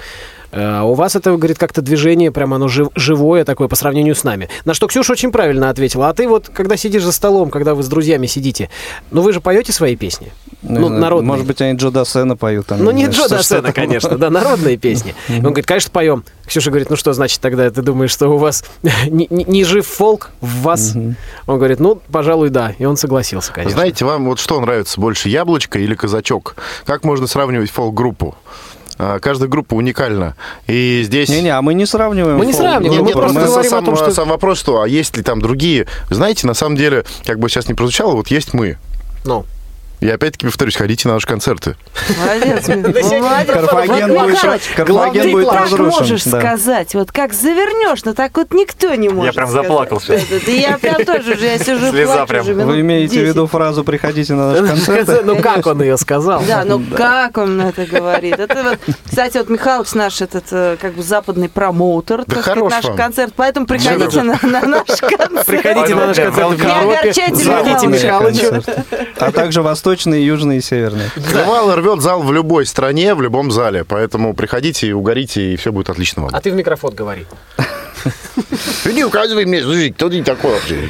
Э, 0.51 0.79
А 0.79 0.83
у 0.83 0.93
вас 0.93 1.15
это, 1.15 1.35
говорит, 1.35 1.57
как-то 1.57 1.81
движение, 1.81 2.31
прямо 2.31 2.55
оно 2.55 2.67
жив- 2.67 2.89
живое 2.95 3.43
такое 3.45 3.67
по 3.67 3.75
сравнению 3.75 4.15
с 4.15 4.23
нами. 4.23 4.49
На 4.65 4.73
что 4.73 4.87
Ксюша 4.87 5.13
очень 5.13 5.31
правильно 5.31 5.69
ответила. 5.69 6.09
А 6.09 6.13
ты 6.13 6.27
вот, 6.27 6.49
когда 6.49 6.77
сидишь 6.77 7.03
за 7.03 7.11
столом, 7.11 7.49
когда 7.49 7.75
вы 7.75 7.83
с 7.83 7.87
друзьями 7.87 8.27
сидите, 8.27 8.69
ну 9.11 9.21
вы 9.21 9.33
же 9.33 9.41
поете 9.41 9.71
свои 9.71 9.95
песни? 9.95 10.31
Ну, 10.61 10.89
народные. 10.89 11.27
Может 11.27 11.45
быть, 11.45 11.61
они 11.61 11.77
Джо 11.77 11.89
Дассена 11.91 12.35
поют 12.35 12.65
там. 12.67 12.83
Ну, 12.83 12.91
не 12.91 13.05
Джо 13.07 13.27
Дассена, 13.29 13.71
конечно, 13.71 14.17
да, 14.17 14.29
народные 14.29 14.77
песни. 14.77 15.13
Он 15.29 15.41
говорит, 15.41 15.65
конечно, 15.65 15.91
поем. 15.91 16.23
Ксюша 16.45 16.71
говорит, 16.71 16.89
ну 16.89 16.95
что 16.95 17.13
значит 17.13 17.39
тогда, 17.41 17.69
ты 17.69 17.81
думаешь, 17.81 18.11
что 18.11 18.27
у 18.29 18.37
вас 18.37 18.63
не, 19.07 19.27
не- 19.29 19.43
не 19.43 19.63
жив 19.63 19.85
фолк 19.85 20.31
в 20.41 20.61
вас? 20.61 20.93
Он 21.45 21.57
говорит, 21.57 21.79
ну, 21.79 22.01
пожалуй, 22.11 22.49
да. 22.49 22.73
И 22.79 22.85
он 22.85 22.97
согласился, 22.97 23.51
конечно. 23.53 23.75
Знаете, 23.77 24.05
вам 24.05 24.25
вот 24.25 24.39
что 24.39 24.59
нравится 24.59 24.99
больше, 24.99 25.29
яблочко 25.29 25.77
или 25.79 25.93
казачок? 25.93 26.55
Как 26.85 27.03
можно 27.03 27.27
сравнивать 27.27 27.69
фолк-группу? 27.69 28.35
А, 28.99 29.19
Каждая 29.19 29.47
группа 29.49 29.73
уникальна. 29.75 30.35
И 30.67 31.01
здесь... 31.05 31.29
Не-не, 31.29 31.49
а 31.49 31.61
мы 31.61 31.73
не 31.73 31.85
сравниваем. 31.85 32.37
Мы 32.37 32.45
не 32.45 32.53
сравниваем, 32.53 33.03
мы 33.03 33.11
просто 33.11 33.39
Мы- 33.39 33.45
говорим 33.45 33.67
о 33.67 33.75
сам, 33.75 33.85
том, 33.85 33.95
что- 33.95 34.11
сам 34.11 34.29
вопрос, 34.29 34.59
что, 34.59 34.81
а 34.81 34.87
есть 34.87 35.15
ли 35.17 35.23
там 35.23 35.41
другие? 35.41 35.85
Знаете, 36.09 36.47
на 36.47 36.53
самом 36.53 36.75
деле, 36.75 37.05
как 37.25 37.39
бы 37.39 37.49
сейчас 37.49 37.67
не 37.67 37.73
прозвучало, 37.73 38.15
вот 38.15 38.29
есть 38.29 38.53
мы. 38.53 38.77
Ну. 39.25 39.45
И 39.99 40.07
опять-таки 40.07 40.45
повторюсь, 40.45 40.75
ходите 40.75 41.07
на 41.07 41.15
наши 41.15 41.25
концерты. 41.25 41.75
Молодец, 42.19 42.67
ну. 42.67 42.83
Карфаген 43.51 44.11
Вот, 44.11 44.21
будет, 44.21 44.33
Михалыч, 44.35 44.61
Карфаген 44.75 45.23
ты 45.23 45.31
будет 45.31 45.49
как 45.49 45.61
разрушен. 45.61 45.85
можешь 45.85 46.23
да. 46.25 46.39
сказать, 46.39 46.93
вот 46.93 47.11
как 47.11 47.33
завернешь, 47.33 48.03
но 48.05 48.13
так 48.13 48.37
вот 48.37 48.53
никто 48.53 48.93
не 48.93 49.09
может 49.09 49.33
прям 49.33 49.47
сказать. 49.47 49.65
заплакал 49.67 49.99
сейчас. 49.99 50.21
Да, 50.29 50.35
да, 50.37 50.45
да, 50.45 50.51
я 50.51 50.77
прям 50.77 51.03
тоже 51.03 51.33
уже, 51.33 51.45
я 51.45 51.57
сижу 51.57 51.89
Слеза 51.89 52.13
плачу 52.13 52.27
прям. 52.27 52.41
уже 52.43 52.53
Вы 52.53 52.81
имеете 52.81 53.07
в 53.07 53.21
10. 53.21 53.27
виду 53.27 53.47
фразу 53.47 53.83
«приходите 53.83 54.33
на 54.35 54.61
наш 54.61 54.69
концерт»? 54.85 55.25
Ну, 55.25 55.41
как 55.41 55.65
он 55.65 55.81
ее 55.81 55.97
сказал? 55.97 56.43
Да, 56.47 56.63
ну 56.63 56.79
как 56.95 57.37
он 57.39 57.59
это 57.59 57.85
говорит? 57.85 58.37
Это 58.39 58.63
вот, 58.63 58.95
кстати, 59.07 59.37
вот 59.37 59.49
Михалыч 59.49 59.93
наш 59.93 60.21
этот 60.21 60.45
э, 60.51 60.77
как 60.79 60.93
бы 60.93 61.01
западный 61.01 61.49
промоутер, 61.49 62.23
так 62.25 62.41
сказать, 62.41 62.45
хорош 62.45 62.71
наш 62.71 62.85
концерт, 62.95 63.33
поэтому 63.35 63.65
приходите 63.65 64.21
на, 64.21 64.37
на 64.43 64.61
наш 64.61 64.87
концерт. 64.99 65.45
Приходите 65.47 65.95
на 65.95 66.07
наш 66.07 66.17
концерт 66.17 66.51
в 66.51 66.63
Европе, 66.63 67.13
звоните. 67.33 67.87
Михалычу. 67.87 68.63
А 69.19 69.31
также 69.31 69.63
восточный, 69.87 70.21
южный 70.23 70.57
и 70.57 70.61
северный. 70.61 71.09
Крывало 71.31 71.75
рвет 71.75 72.01
зал 72.01 72.21
в 72.21 72.33
любой 72.33 72.65
стране, 72.65 73.15
в 73.15 73.21
любом 73.21 73.51
зале. 73.51 73.85
Поэтому 73.85 74.33
приходите, 74.33 74.93
угорите, 74.93 75.53
и 75.53 75.55
все 75.55 75.71
будет 75.71 75.89
отлично 75.89 76.23
вам. 76.23 76.31
А 76.33 76.41
ты 76.41 76.51
в 76.51 76.55
микрофон 76.55 76.93
говори. 76.93 77.25
Не 78.85 79.05
указывай 79.05 79.45
мне, 79.45 79.61
слушай, 79.61 79.91
кто 79.91 80.09
ты 80.09 80.23
такой 80.23 80.51
вообще? 80.51 80.75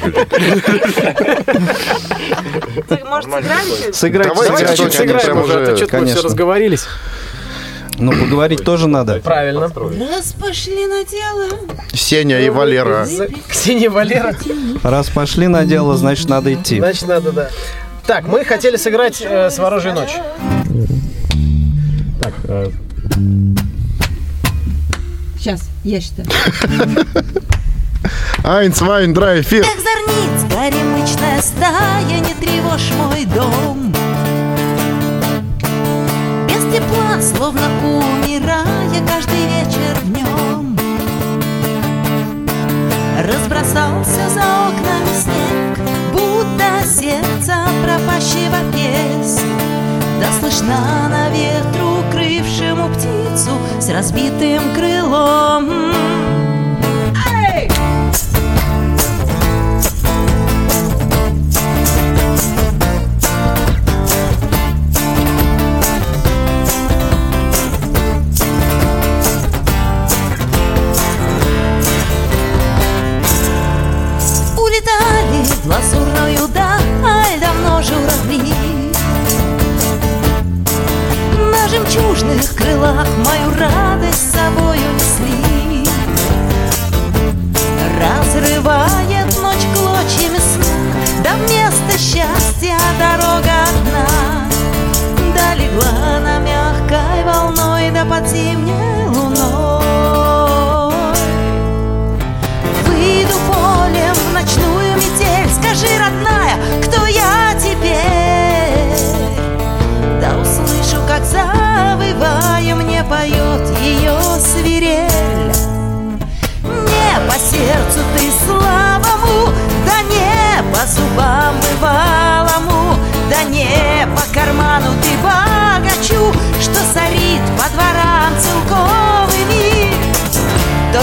Ты, 2.88 3.04
может, 3.04 3.28
сыграем? 3.94 4.34
Чуть-чуть 4.68 4.92
Сыграем 4.94 5.24
прям 5.24 5.42
уже, 5.42 5.62
а 5.62 5.66
то 5.66 5.72
уже, 5.72 5.76
что-то 5.76 5.98
мы 5.98 6.04
все 6.06 6.14
конечно. 6.14 6.22
разговорились. 6.22 6.86
Ну, 7.98 8.12
поговорить 8.12 8.64
тоже 8.64 8.88
надо. 8.88 9.20
Правильно. 9.20 9.68
Раз 9.68 10.32
пошли 10.40 10.86
на 10.86 11.04
дело. 11.04 11.46
Сеня 11.92 12.40
и 12.40 12.48
Валера. 12.50 13.06
Ксения 13.48 13.90
Валера. 13.90 14.34
Раз 14.82 15.08
пошли 15.08 15.48
на 15.48 15.64
дело, 15.64 15.96
значит, 15.96 16.28
надо 16.28 16.54
идти. 16.54 16.78
Значит, 16.78 17.08
надо, 17.08 17.32
да. 17.32 17.50
Так, 18.08 18.26
мы 18.26 18.42
хотели 18.42 18.76
сыграть 18.76 19.20
э, 19.20 19.50
«Сворожья 19.50 19.92
ночь». 19.92 20.14
Сейчас, 25.36 25.68
я 25.84 26.00
считаю. 26.00 26.26
Айнс, 28.42 28.80
Вайн, 28.80 29.12
Драй, 29.12 29.42
Фир. 29.42 29.62
Эх, 29.62 29.78
зорниц, 29.78 30.54
горемычная 30.54 31.42
стая, 31.42 32.20
не 32.20 32.32
тревожь 32.32 32.90
мой 32.96 33.26
дом. 33.26 33.92
Без 36.48 36.62
тепла, 36.74 37.20
словно 37.20 37.68
умирая, 37.82 39.06
каждый 39.06 39.44
вечер 39.48 39.94
в 40.02 40.10
нем. 40.16 40.78
Разбросался 43.22 44.30
за 44.30 44.40
окнами 44.70 45.12
снег, 45.20 45.67
сердце 46.88 47.54
пропащего 47.84 48.56
песнь. 48.72 49.42
Да 50.20 50.32
слышна 50.40 51.08
на 51.10 51.28
ветру, 51.28 52.02
крывшему 52.10 52.88
птицу 52.88 53.52
с 53.78 53.90
разбитым 53.90 54.74
крылом. 54.74 55.70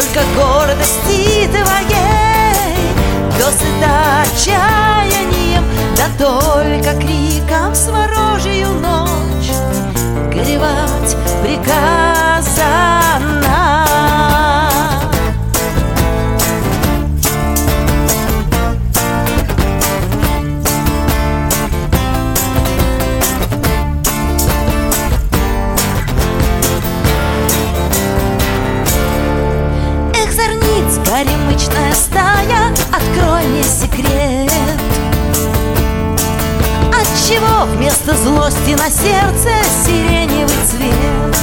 Только 0.06 0.22
гордости 0.36 1.48
твоей 1.48 2.92
Досыта 3.38 4.24
отчаянием 4.24 5.64
Да 5.96 6.08
только 6.18 6.94
криком 7.00 7.74
сворожью 7.76 8.70
ночь. 8.80 9.52
Горевать 10.34 11.16
приказано 11.44 12.55
секрет. 33.76 34.52
От 36.90 37.02
Отчего 37.02 37.66
вместо 37.76 38.16
злости 38.16 38.72
на 38.72 38.90
сердце 38.90 39.50
сиреневый 39.86 40.48
цвет 40.70 41.36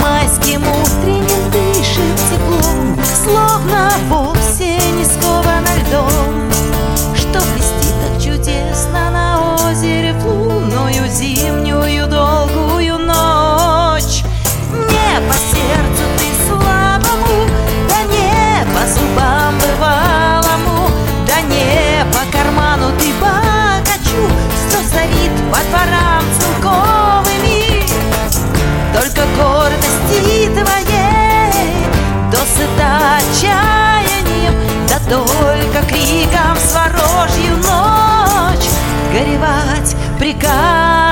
Майским 0.00 0.62
утренним 0.62 1.50
дышит 1.50 2.16
теплом 2.30 2.98
Словно 3.24 3.90
вовсе 4.08 4.78
не 4.92 5.04
сковано 5.04 5.68
льдом 5.80 6.49
отчаянием 33.30 34.54
Да 34.88 34.98
только 35.08 35.86
криком 35.86 36.56
сворожью 36.56 37.56
ночь 37.56 38.68
Горевать 39.12 39.96
приказано 40.18 41.09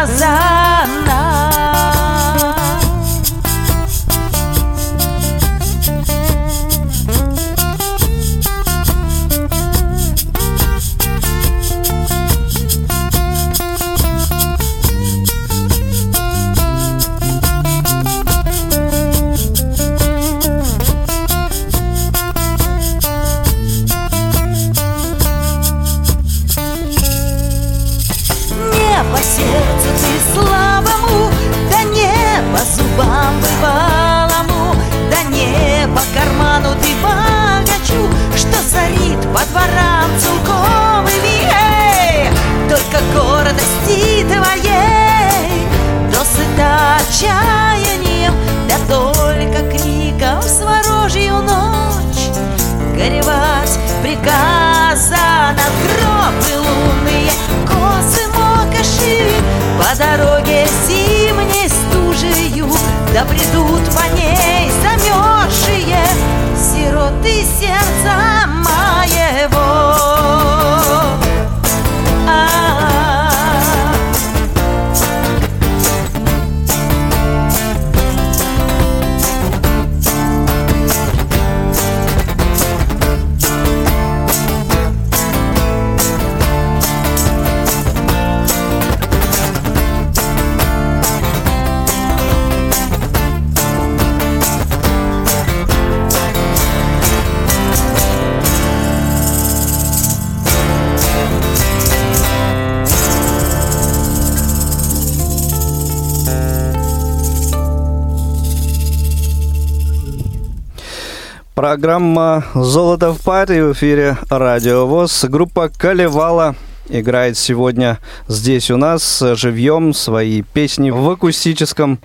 Программа 111.79 112.45
«Золото 112.57 113.12
в 113.12 113.20
паре» 113.22 113.64
в 113.64 113.72
эфире 113.72 114.18
Радио 114.29 114.85
ВОЗ. 114.85 115.26
Группа 115.29 115.68
«Калевала» 115.68 116.57
играет 116.89 117.39
сегодня 117.39 118.01
здесь 118.26 118.68
у 118.72 118.76
нас 118.76 119.22
живьем 119.35 119.95
свои 119.95 120.43
песни 120.43 120.91
в 120.91 121.09
акустическом 121.09 122.01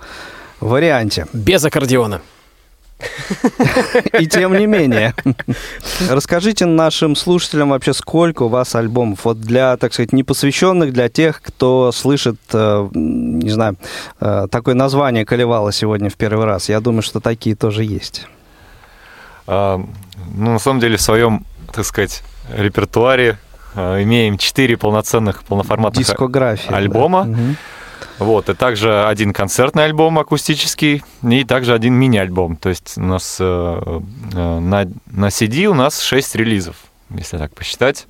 варианте. 0.60 1.26
Без 1.34 1.66
аккордеона. 1.66 2.22
И 4.20 4.28
тем 4.28 4.56
не 4.56 4.68
менее. 4.68 5.16
Расскажите 6.08 6.68
нашим 6.68 7.16
слушателям 7.16 7.70
вообще, 7.70 7.94
сколько 7.94 8.44
у 8.44 8.50
вас 8.50 8.76
альбомов? 8.76 9.26
Вот 9.26 9.42
для, 9.42 9.76
так 9.78 9.92
сказать, 9.92 10.14
непосвященных, 10.14 10.94
для 10.94 11.10
тех, 11.10 11.42
кто 11.42 11.92
слышит, 11.92 12.38
э, 12.54 12.90
не 12.94 13.50
знаю, 13.50 13.78
э, 14.20 14.46
такое 14.52 14.76
название 14.76 15.26
«Калевала» 15.26 15.72
сегодня 15.72 16.12
в 16.12 16.16
первый 16.16 16.46
раз. 16.46 16.70
Я 16.70 16.80
думаю, 16.80 17.02
что 17.02 17.20
такие 17.20 17.56
тоже 17.56 17.84
есть. 17.84 18.28
А, 19.48 19.82
ну, 20.36 20.54
на 20.54 20.60
самом 20.60 20.80
деле, 20.80 20.98
в 20.98 21.02
своем, 21.02 21.46
так 21.72 21.86
сказать, 21.86 22.24
репертуаре 22.54 23.38
а, 23.76 24.02
имеем 24.02 24.38
четыре 24.38 24.78
полноценных, 24.78 25.44
полноформатных 25.44 26.06
Дискография. 26.06 26.70
да. 26.70 26.78
альбома. 26.78 27.24
Мгм. 27.24 27.58
Вот, 28.20 28.50
и 28.50 28.54
также 28.54 29.06
один 29.06 29.34
концертный 29.34 29.86
альбом 29.86 30.20
акустический, 30.20 31.04
и 31.24 31.44
также 31.44 31.74
один 31.74 31.96
мини-альбом. 31.96 32.58
То 32.58 32.70
есть 32.70 32.98
у 32.98 33.02
нас 33.02 33.38
э, 33.40 34.02
э, 34.34 34.60
на, 34.60 34.88
на 35.08 35.28
CD 35.28 35.66
у 35.66 35.74
нас 35.74 36.00
6 36.02 36.36
релизов, 36.36 36.76
если 37.10 37.38
так 37.38 37.54
посчитать. 37.56 38.08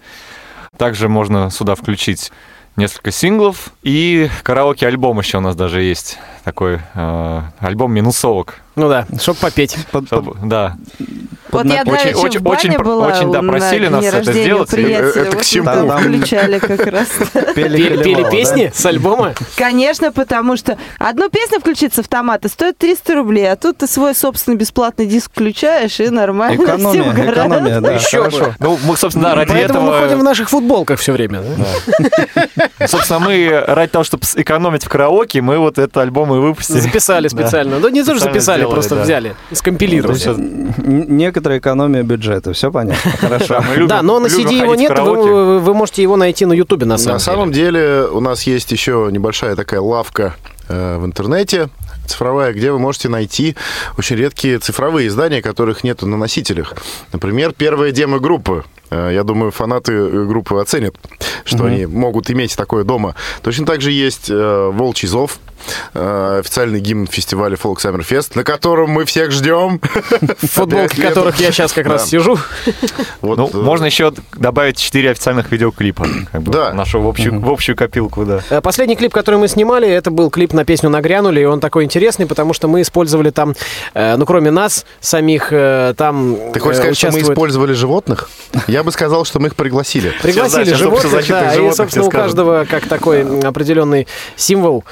Также 0.77 1.07
можно 1.07 1.49
сюда 1.51 1.75
включить 1.75 2.31
несколько 2.75 3.11
синглов, 3.11 3.71
и 3.83 4.29
караоке-альбом 4.43 5.19
еще 5.19 5.37
у 5.37 5.41
нас 5.41 5.55
даже 5.55 5.81
есть. 5.81 6.17
Такой 6.43 6.79
э, 6.93 7.41
альбом 7.59 7.93
минусовок. 7.93 8.62
Ну 8.75 8.89
да, 8.89 9.05
чтоб 9.19 9.37
попеть. 9.37 9.77
Под- 9.91 10.07
Чтоб- 10.07 10.37
да. 10.43 10.75
Вот 11.51 11.65
я 11.67 11.81
Очень- 11.81 11.85
давеча 11.85 12.17
очень- 12.17 12.39
в 12.39 12.41
бане 12.43 12.57
очень 12.57 12.77
была 12.79 13.07
очень, 13.09 13.31
да, 13.31 13.41
просили 13.43 13.87
на 13.87 13.97
нас 14.01 14.05
это 14.05 14.33
сделать. 14.33 14.73
Это 14.73 15.29
к 15.29 15.35
Вот 15.35 15.45
чему? 15.45 15.65
мы 15.69 15.75
там 15.75 15.87
Там- 15.87 15.99
включали 15.99 16.57
как 16.57 16.87
раз. 16.87 17.07
Пели 17.53 18.01
Пели 18.03 18.23
да? 18.23 18.29
песни 18.31 18.71
с 18.73 18.83
альбома? 18.87 19.35
Конечно, 19.55 20.11
потому 20.11 20.57
что 20.57 20.79
одну 20.97 21.29
песню 21.29 21.59
включить 21.59 21.93
с 21.93 21.99
автомата 21.99 22.49
стоит 22.49 22.79
300 22.79 23.13
рублей, 23.13 23.51
а 23.51 23.55
тут 23.55 23.77
ты 23.77 23.85
свой 23.87 24.15
собственный 24.15 24.57
бесплатный 24.57 25.05
диск 25.05 25.29
включаешь 25.31 25.99
и 25.99 26.09
нормально 26.09 26.55
всем 26.55 26.75
Экономия, 26.77 27.03
гораздо. 27.13 27.31
экономия, 27.33 27.81
да. 27.81 27.91
Еще 27.91 28.17
хорошо. 28.17 28.55
Ну, 28.57 28.79
мы, 28.83 28.97
собственно, 28.97 29.29
да, 29.29 29.35
ради 29.35 29.51
Поэтому 29.51 29.79
этого... 29.89 29.91
мы 29.95 30.01
ходим 30.07 30.19
в 30.21 30.23
наших 30.23 30.49
футболках 30.49 30.99
все 30.99 31.11
время. 31.11 31.43
да? 32.79 32.87
Собственно, 32.87 33.19
мы 33.19 33.63
ради 33.67 33.91
того, 33.91 34.03
чтобы 34.03 34.25
сэкономить 34.25 34.83
в 34.85 34.89
караоке, 34.89 35.41
мы 35.41 35.59
вот 35.59 35.77
этот 35.77 35.95
альбом 35.97 36.33
и 36.33 36.39
выпустили. 36.39 36.79
Записали 36.79 37.27
Да. 37.27 37.37
специально. 37.43 37.77
Ну, 37.77 37.89
не 37.89 38.01
тоже 38.03 38.19
Специально 38.21 38.33
записали, 38.39 38.62
сделали, 38.63 38.73
просто 38.73 38.95
да. 38.95 39.03
взяли, 39.03 39.35
скомпилировали. 39.51 40.13
есть, 40.13 40.27
некоторая 40.87 41.59
экономия 41.59 42.03
бюджета, 42.03 42.53
все 42.53 42.71
понятно, 42.71 43.11
хорошо. 43.19 43.63
Да, 43.87 44.01
но 44.01 44.19
на 44.19 44.27
CD 44.27 44.61
его 44.61 44.75
нет, 44.75 44.97
вы, 44.97 45.73
можете 45.73 46.01
его 46.01 46.17
найти 46.17 46.45
на 46.45 46.53
Ютубе 46.53 46.85
на 46.85 46.97
самом 46.97 47.13
На 47.15 47.19
самом 47.19 47.51
деле 47.51 48.05
у 48.11 48.19
нас 48.19 48.43
есть 48.43 48.71
еще 48.71 49.09
небольшая 49.11 49.55
такая 49.55 49.81
лавка 49.81 50.35
э, 50.67 50.97
в 50.97 51.05
интернете 51.05 51.69
цифровая, 52.05 52.53
где 52.53 52.71
вы 52.71 52.79
можете 52.79 53.09
найти 53.09 53.55
очень 53.97 54.17
редкие 54.17 54.59
цифровые 54.59 55.07
издания, 55.07 55.41
которых 55.41 55.83
нету 55.83 56.05
на 56.05 56.17
носителях. 56.17 56.73
Например, 57.13 57.53
первая 57.55 57.91
демо-группа. 57.91 58.65
Э, 58.89 59.11
Я 59.13 59.23
думаю, 59.23 59.51
фанаты 59.51 59.93
э, 59.93 60.25
группы 60.25 60.59
оценят, 60.59 60.95
что 61.45 61.65
они 61.65 61.85
могут 61.85 62.29
иметь 62.29 62.55
такое 62.55 62.83
дома. 62.83 63.15
Точно 63.41 63.65
так 63.65 63.81
же 63.81 63.91
есть 63.91 64.29
«Волчий 64.29 65.07
зов», 65.07 65.39
официальный 65.93 66.79
гимн 66.79 67.07
фестиваля 67.07 67.55
Folk 67.55 67.77
Summer 67.77 67.99
Fest, 68.07 68.31
на 68.35 68.43
котором 68.43 68.89
мы 68.89 69.05
всех 69.05 69.31
ждем. 69.31 69.79
В 70.41 70.47
футболке 70.47 70.85
Опять 70.85 70.97
летом. 70.97 71.13
которых 71.13 71.39
я 71.39 71.51
сейчас 71.51 71.73
как 71.73 71.87
раз 71.87 72.09
сижу. 72.09 72.37
Вот, 73.21 73.37
Ну, 73.37 73.49
э, 73.53 73.57
можно 73.57 73.85
еще 73.85 74.13
добавить 74.33 74.77
4 74.77 75.11
официальных 75.11 75.51
видеоклипа. 75.51 76.05
Да. 76.33 76.73
Нашу 76.73 76.99
в 77.01 77.07
общую, 77.07 77.75
копилку, 77.75 78.25
да. 78.25 78.41
Э, 78.49 78.61
Последний 78.61 78.95
клип, 78.95 79.13
который 79.13 79.39
мы 79.39 79.47
снимали, 79.47 79.89
это 79.89 80.11
был 80.11 80.29
клип 80.29 80.53
на 80.53 80.65
песню 80.65 80.89
«Нагрянули», 80.89 81.41
и 81.41 81.45
он 81.45 81.59
такой 81.59 81.83
интересный, 81.83 82.25
потому 82.25 82.53
что 82.53 82.67
мы 82.67 82.81
использовали 82.81 83.29
там, 83.29 83.55
э, 83.93 84.15
ну, 84.17 84.25
кроме 84.25 84.51
нас 84.51 84.85
самих, 84.99 85.47
э, 85.51 85.93
там 85.97 86.37
Ты 86.53 86.59
хочешь 86.59 86.79
э, 86.79 86.81
сказать, 86.81 86.97
что 86.97 87.11
мы 87.11 87.21
использовали 87.21 87.73
животных? 87.73 88.29
Я 88.67 88.83
бы 88.83 88.91
сказал, 88.91 89.25
что 89.25 89.39
мы 89.39 89.47
их 89.47 89.55
пригласили. 89.55 90.13
Пригласили 90.21 90.73
животных, 90.73 91.27
да, 91.27 91.55
и, 91.55 91.71
собственно, 91.71 92.05
у 92.05 92.09
каждого 92.09 92.65
как 92.69 92.87
такой 92.87 93.41
определенный 93.41 94.07
символ, 94.35 94.83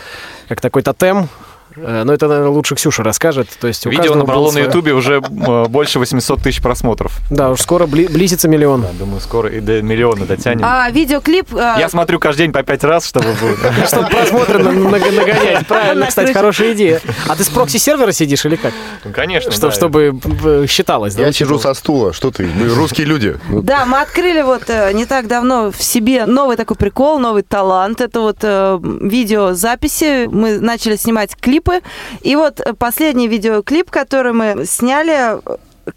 как 0.51 0.59
такой 0.59 0.81
тотем. 0.81 1.29
Э, 1.75 2.03
Но 2.03 2.13
это, 2.13 2.27
наверное, 2.27 2.49
лучше 2.51 2.75
Ксюша 2.75 3.03
расскажет. 3.03 3.49
То 3.59 3.67
есть 3.67 3.85
у 3.85 3.89
Видео 3.89 4.15
набрало 4.15 4.51
на 4.51 4.59
Ютубе 4.59 4.93
уже 4.93 5.21
э, 5.21 5.65
больше 5.67 5.99
800 5.99 6.41
тысяч 6.41 6.61
просмотров. 6.61 7.17
Да, 7.29 7.49
уж 7.51 7.61
скоро 7.61 7.85
бли- 7.85 8.11
близится 8.11 8.47
миллион. 8.47 8.81
Да, 8.81 8.89
думаю, 8.97 9.21
скоро 9.21 9.49
и 9.49 9.59
до 9.59 9.81
миллиона 9.81 10.25
дотянем. 10.25 10.61
А 10.65 10.89
видеоклип... 10.89 11.47
а, 11.55 11.77
Я 11.79 11.89
смотрю 11.89 12.19
каждый 12.19 12.43
день 12.43 12.51
по 12.51 12.63
пять 12.63 12.83
раз, 12.83 13.05
чтобы. 13.07 13.25
Чтобы 13.87 14.07
просмотры 14.09 14.63
на- 14.63 14.71
на- 14.71 14.89
нагонять. 14.89 15.67
Правильно, 15.67 16.05
кстати, 16.07 16.31
хорошая 16.33 16.73
идея. 16.73 17.01
А 17.27 17.35
ты 17.35 17.43
с 17.43 17.49
прокси-сервера 17.49 18.11
сидишь 18.11 18.45
или 18.45 18.55
как? 18.55 18.73
Ну, 19.05 19.11
Конечно. 19.11 19.51
Чтобы 19.71 20.19
э, 20.43 20.65
считалось. 20.67 21.15
да, 21.15 21.25
Я 21.25 21.31
сижу 21.31 21.59
со 21.59 21.73
стула. 21.73 22.13
Что 22.13 22.31
ты? 22.31 22.45
Мы 22.47 22.67
русские 22.73 23.07
люди. 23.07 23.37
Да, 23.49 23.85
мы 23.85 24.01
открыли 24.01 24.41
вот 24.41 24.63
э, 24.69 24.91
не 24.93 25.05
так 25.05 25.27
давно 25.27 25.71
в 25.71 25.81
себе 25.81 26.25
новый 26.25 26.57
такой 26.57 26.75
прикол, 26.77 27.19
новый 27.19 27.43
талант. 27.43 28.01
Это 28.01 28.19
вот 28.21 28.37
э, 28.41 28.79
видеозаписи. 28.81 30.27
Мы 30.27 30.59
начали 30.59 30.95
снимать 30.95 31.35
клипы. 31.61 31.81
И 32.21 32.35
вот 32.35 32.59
э, 32.59 32.73
последний 32.73 33.27
видеоклип, 33.27 33.89
который 33.89 34.33
мы 34.33 34.65
сняли, 34.65 35.39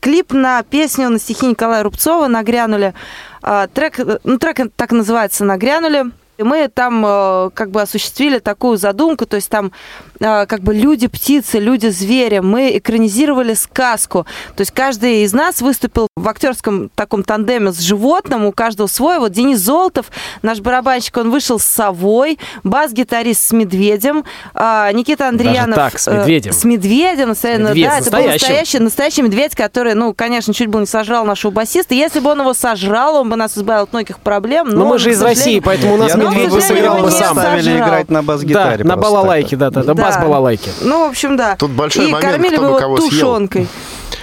клип 0.00 0.32
на 0.32 0.62
песню 0.62 1.08
на 1.10 1.18
стихи 1.18 1.46
Николая 1.46 1.82
Рубцова 1.82 2.26
«Нагрянули». 2.26 2.94
А, 3.42 3.66
Трек, 3.66 3.98
э, 3.98 4.18
ну, 4.24 4.38
трек 4.38 4.58
так 4.76 4.92
называется 4.92 5.44
«Нагрянули». 5.44 6.10
И 6.36 6.42
мы 6.42 6.68
там 6.68 7.04
э, 7.06 7.50
как 7.54 7.70
бы 7.70 7.80
осуществили 7.80 8.40
такую 8.40 8.76
задумку, 8.76 9.24
то 9.24 9.36
есть 9.36 9.48
там 9.48 9.70
э, 10.18 10.46
как 10.46 10.60
бы 10.62 10.74
люди-птицы, 10.74 11.60
люди-звери. 11.60 12.40
Мы 12.40 12.76
экранизировали 12.76 13.54
сказку. 13.54 14.26
То 14.56 14.62
есть 14.62 14.72
каждый 14.72 15.22
из 15.22 15.32
нас 15.32 15.60
выступил 15.60 16.08
в 16.16 16.28
актерском 16.28 16.90
таком 16.94 17.22
тандеме 17.22 17.70
с 17.72 17.78
животным, 17.78 18.46
у 18.46 18.52
каждого 18.52 18.88
свой. 18.88 19.20
Вот 19.20 19.30
Денис 19.30 19.60
Золотов, 19.60 20.06
наш 20.42 20.58
барабанщик, 20.60 21.16
он 21.18 21.30
вышел 21.30 21.60
с 21.60 21.64
совой, 21.64 22.38
бас-гитарист 22.64 23.48
с 23.48 23.52
медведем, 23.52 24.24
а, 24.54 24.90
Никита 24.90 25.28
Андреянов... 25.28 25.76
так, 25.76 25.98
с 25.98 26.08
э, 26.08 26.18
медведем. 26.18 26.52
с 26.52 26.64
медведем, 26.64 27.28
настоящим, 27.28 27.64
Медведь, 27.64 27.86
да, 27.86 27.98
это 27.98 28.10
был 28.10 28.24
настоящий, 28.24 28.78
настоящий 28.80 29.22
медведь, 29.22 29.54
который, 29.54 29.94
ну, 29.94 30.12
конечно, 30.14 30.52
чуть 30.52 30.66
было 30.66 30.80
не 30.80 30.86
сожрал 30.86 31.24
нашего 31.24 31.52
басиста. 31.52 31.94
Если 31.94 32.18
бы 32.18 32.30
он 32.30 32.40
его 32.40 32.54
сожрал, 32.54 33.16
он 33.16 33.30
бы 33.30 33.36
нас 33.36 33.56
избавил 33.56 33.84
от 33.84 33.92
многих 33.92 34.18
проблем. 34.18 34.68
Но 34.68 34.84
мы 34.84 34.98
же 34.98 35.10
из 35.10 35.22
России, 35.22 35.60
поэтому 35.60 35.94
у 35.94 35.96
нас 35.96 36.10
Я 36.10 36.23
Сожалению, 36.32 36.60
сыграл 36.62 36.98
бы 37.02 37.10
сам. 37.10 37.36
Ставили 37.38 37.62
сожрал. 37.62 37.88
играть 37.88 38.10
на 38.10 38.20
Да, 38.20 38.26
бас-гитаре. 38.26 38.84
на 38.84 38.94
просто 38.94 39.14
балалайке, 39.14 39.56
да, 39.56 39.70
да, 39.70 39.82
да, 39.82 39.94
Да. 39.94 40.02
бас-балалайке. 40.02 40.70
Ну, 40.82 41.06
в 41.06 41.10
общем, 41.10 41.36
да. 41.36 41.56
Тут 41.56 41.70
большой 41.72 42.08
И 42.08 42.12
момент, 42.12 42.32
кормили 42.32 42.54
кто 42.56 42.62
бы 42.62 42.68
его 42.70 42.78
кого 42.78 42.96
съел. 42.98 43.10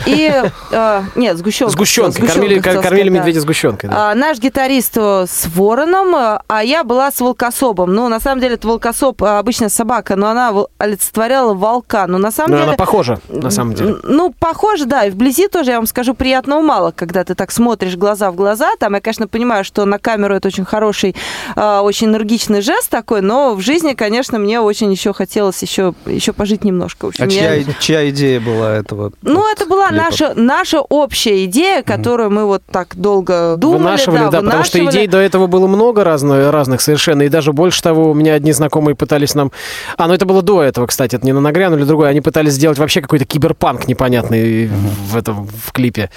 И, 0.06 0.32
э, 0.72 1.02
нет, 1.16 1.38
сгущенкой. 1.38 1.74
Сгущенкой. 1.74 2.12
Сгущенкой, 2.28 2.60
Кормили, 2.62 2.82
кормили 2.82 3.10
да. 3.10 3.16
медведя 3.16 3.40
сгущенкой. 3.42 3.90
да. 3.90 4.12
А, 4.12 4.16
наш 4.16 4.40
гитарист 4.40 4.94
э, 4.98 5.26
с 5.30 5.48
вороном, 5.48 6.16
э, 6.16 6.40
а 6.48 6.64
я 6.64 6.84
была 6.84 7.12
с 7.12 7.20
волкособом. 7.22 7.94
Ну, 7.94 8.08
на 8.10 8.20
самом 8.20 8.42
деле, 8.42 8.56
это 8.56 8.68
волкособ, 8.68 9.22
э, 9.22 9.38
обычная 9.38 9.70
собака, 9.70 10.16
но 10.16 10.30
она 10.30 10.54
олицетворяла 10.80 11.54
волка. 11.54 12.06
Но 12.08 12.18
на 12.18 12.32
самом 12.32 12.52
Но 12.52 12.58
деле... 12.58 12.68
она 12.70 12.78
похожа, 12.78 13.20
на 13.30 13.52
самом 13.52 13.76
деле. 13.76 13.96
Ну, 14.04 14.34
похоже, 14.38 14.86
да. 14.86 15.06
И 15.06 15.12
вблизи 15.12 15.48
тоже, 15.48 15.72
я 15.72 15.78
вам 15.78 15.88
скажу, 15.88 16.14
приятного 16.14 16.62
мало, 16.62 16.92
когда 16.92 17.24
ты 17.24 17.36
так 17.36 17.52
смотришь 17.52 17.96
глаза 17.96 18.32
в 18.32 18.36
глаза. 18.36 18.72
Там 18.80 18.96
я, 18.96 19.02
конечно, 19.02 19.28
понимаю, 19.28 19.64
что 19.64 19.86
на 19.86 20.00
камеру 20.00 20.36
это 20.36 20.48
очень 20.48 20.66
хороший, 20.66 21.16
очень 21.56 22.08
энергичный 22.08 22.62
жест 22.62 22.90
такой, 22.90 23.22
но 23.22 23.54
в 23.56 23.62
жизни, 23.62 23.94
конечно, 23.94 24.40
мне 24.40 24.60
очень 24.60 24.92
еще 24.92 25.14
хотелось 25.14 25.62
еще, 25.62 25.94
еще 26.06 26.34
пожить 26.34 26.64
немножко. 26.64 27.06
В 27.06 27.10
общем, 27.10 27.26
А 27.26 27.28
я- 27.28 27.64
чья, 27.64 27.74
чья 27.80 28.10
идея 28.10 28.40
была 28.40 28.76
этого? 28.76 29.12
Ну, 29.22 29.40
вот 29.40 29.52
это 29.62 29.66
была 29.72 29.88
клипа? 29.88 30.04
наша, 30.04 30.34
наша 30.36 30.82
общая 30.82 31.46
идея, 31.46 31.84
которую 31.84 32.30
мы 32.30 32.46
вот 32.46 32.64
так 32.70 32.96
долго 32.96 33.56
думали. 33.58 33.80
вынашивали, 33.80 34.30
да, 34.30 34.42
потому 34.42 34.64
что 34.64 34.78
вынашивали. 34.78 34.90
идей 34.90 35.08
до 35.08 35.18
этого 35.18 35.48
было 35.48 35.68
много 35.68 36.04
разных, 36.04 36.52
разных 36.52 36.82
совершенно, 36.82 37.24
и 37.24 37.30
даже 37.30 37.54
больше 37.54 37.82
того, 37.82 38.12
у 38.12 38.14
меня 38.14 38.34
одни 38.34 38.52
знакомые 38.52 38.96
пытались 38.96 39.36
нам... 39.36 39.52
А, 39.98 40.08
ну 40.08 40.14
это 40.14 40.26
было 40.26 40.42
до 40.42 40.62
этого, 40.62 40.88
кстати, 40.88 41.16
это 41.16 41.26
не 41.26 41.34
на 41.34 41.42
нагрянули, 41.42 41.84
другое, 41.84 42.10
они 42.10 42.22
пытались 42.22 42.54
сделать 42.54 42.78
вообще 42.78 43.02
какой-то 43.02 43.26
киберпанк 43.26 43.88
непонятный 43.88 44.68
в 44.68 45.16
этом, 45.16 45.48
в 45.48 45.72
клипе. 45.72 46.10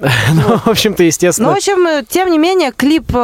Ну, 0.32 0.58
в 0.58 0.66
общем-то, 0.68 1.02
Ну, 1.02 1.06
естественно. 1.06 1.48
в 1.50 1.56
общем, 1.56 1.86
э, 1.86 2.04
тем 2.08 2.30
не 2.30 2.38
менее, 2.38 2.72
клип 2.72 3.10
э, 3.14 3.18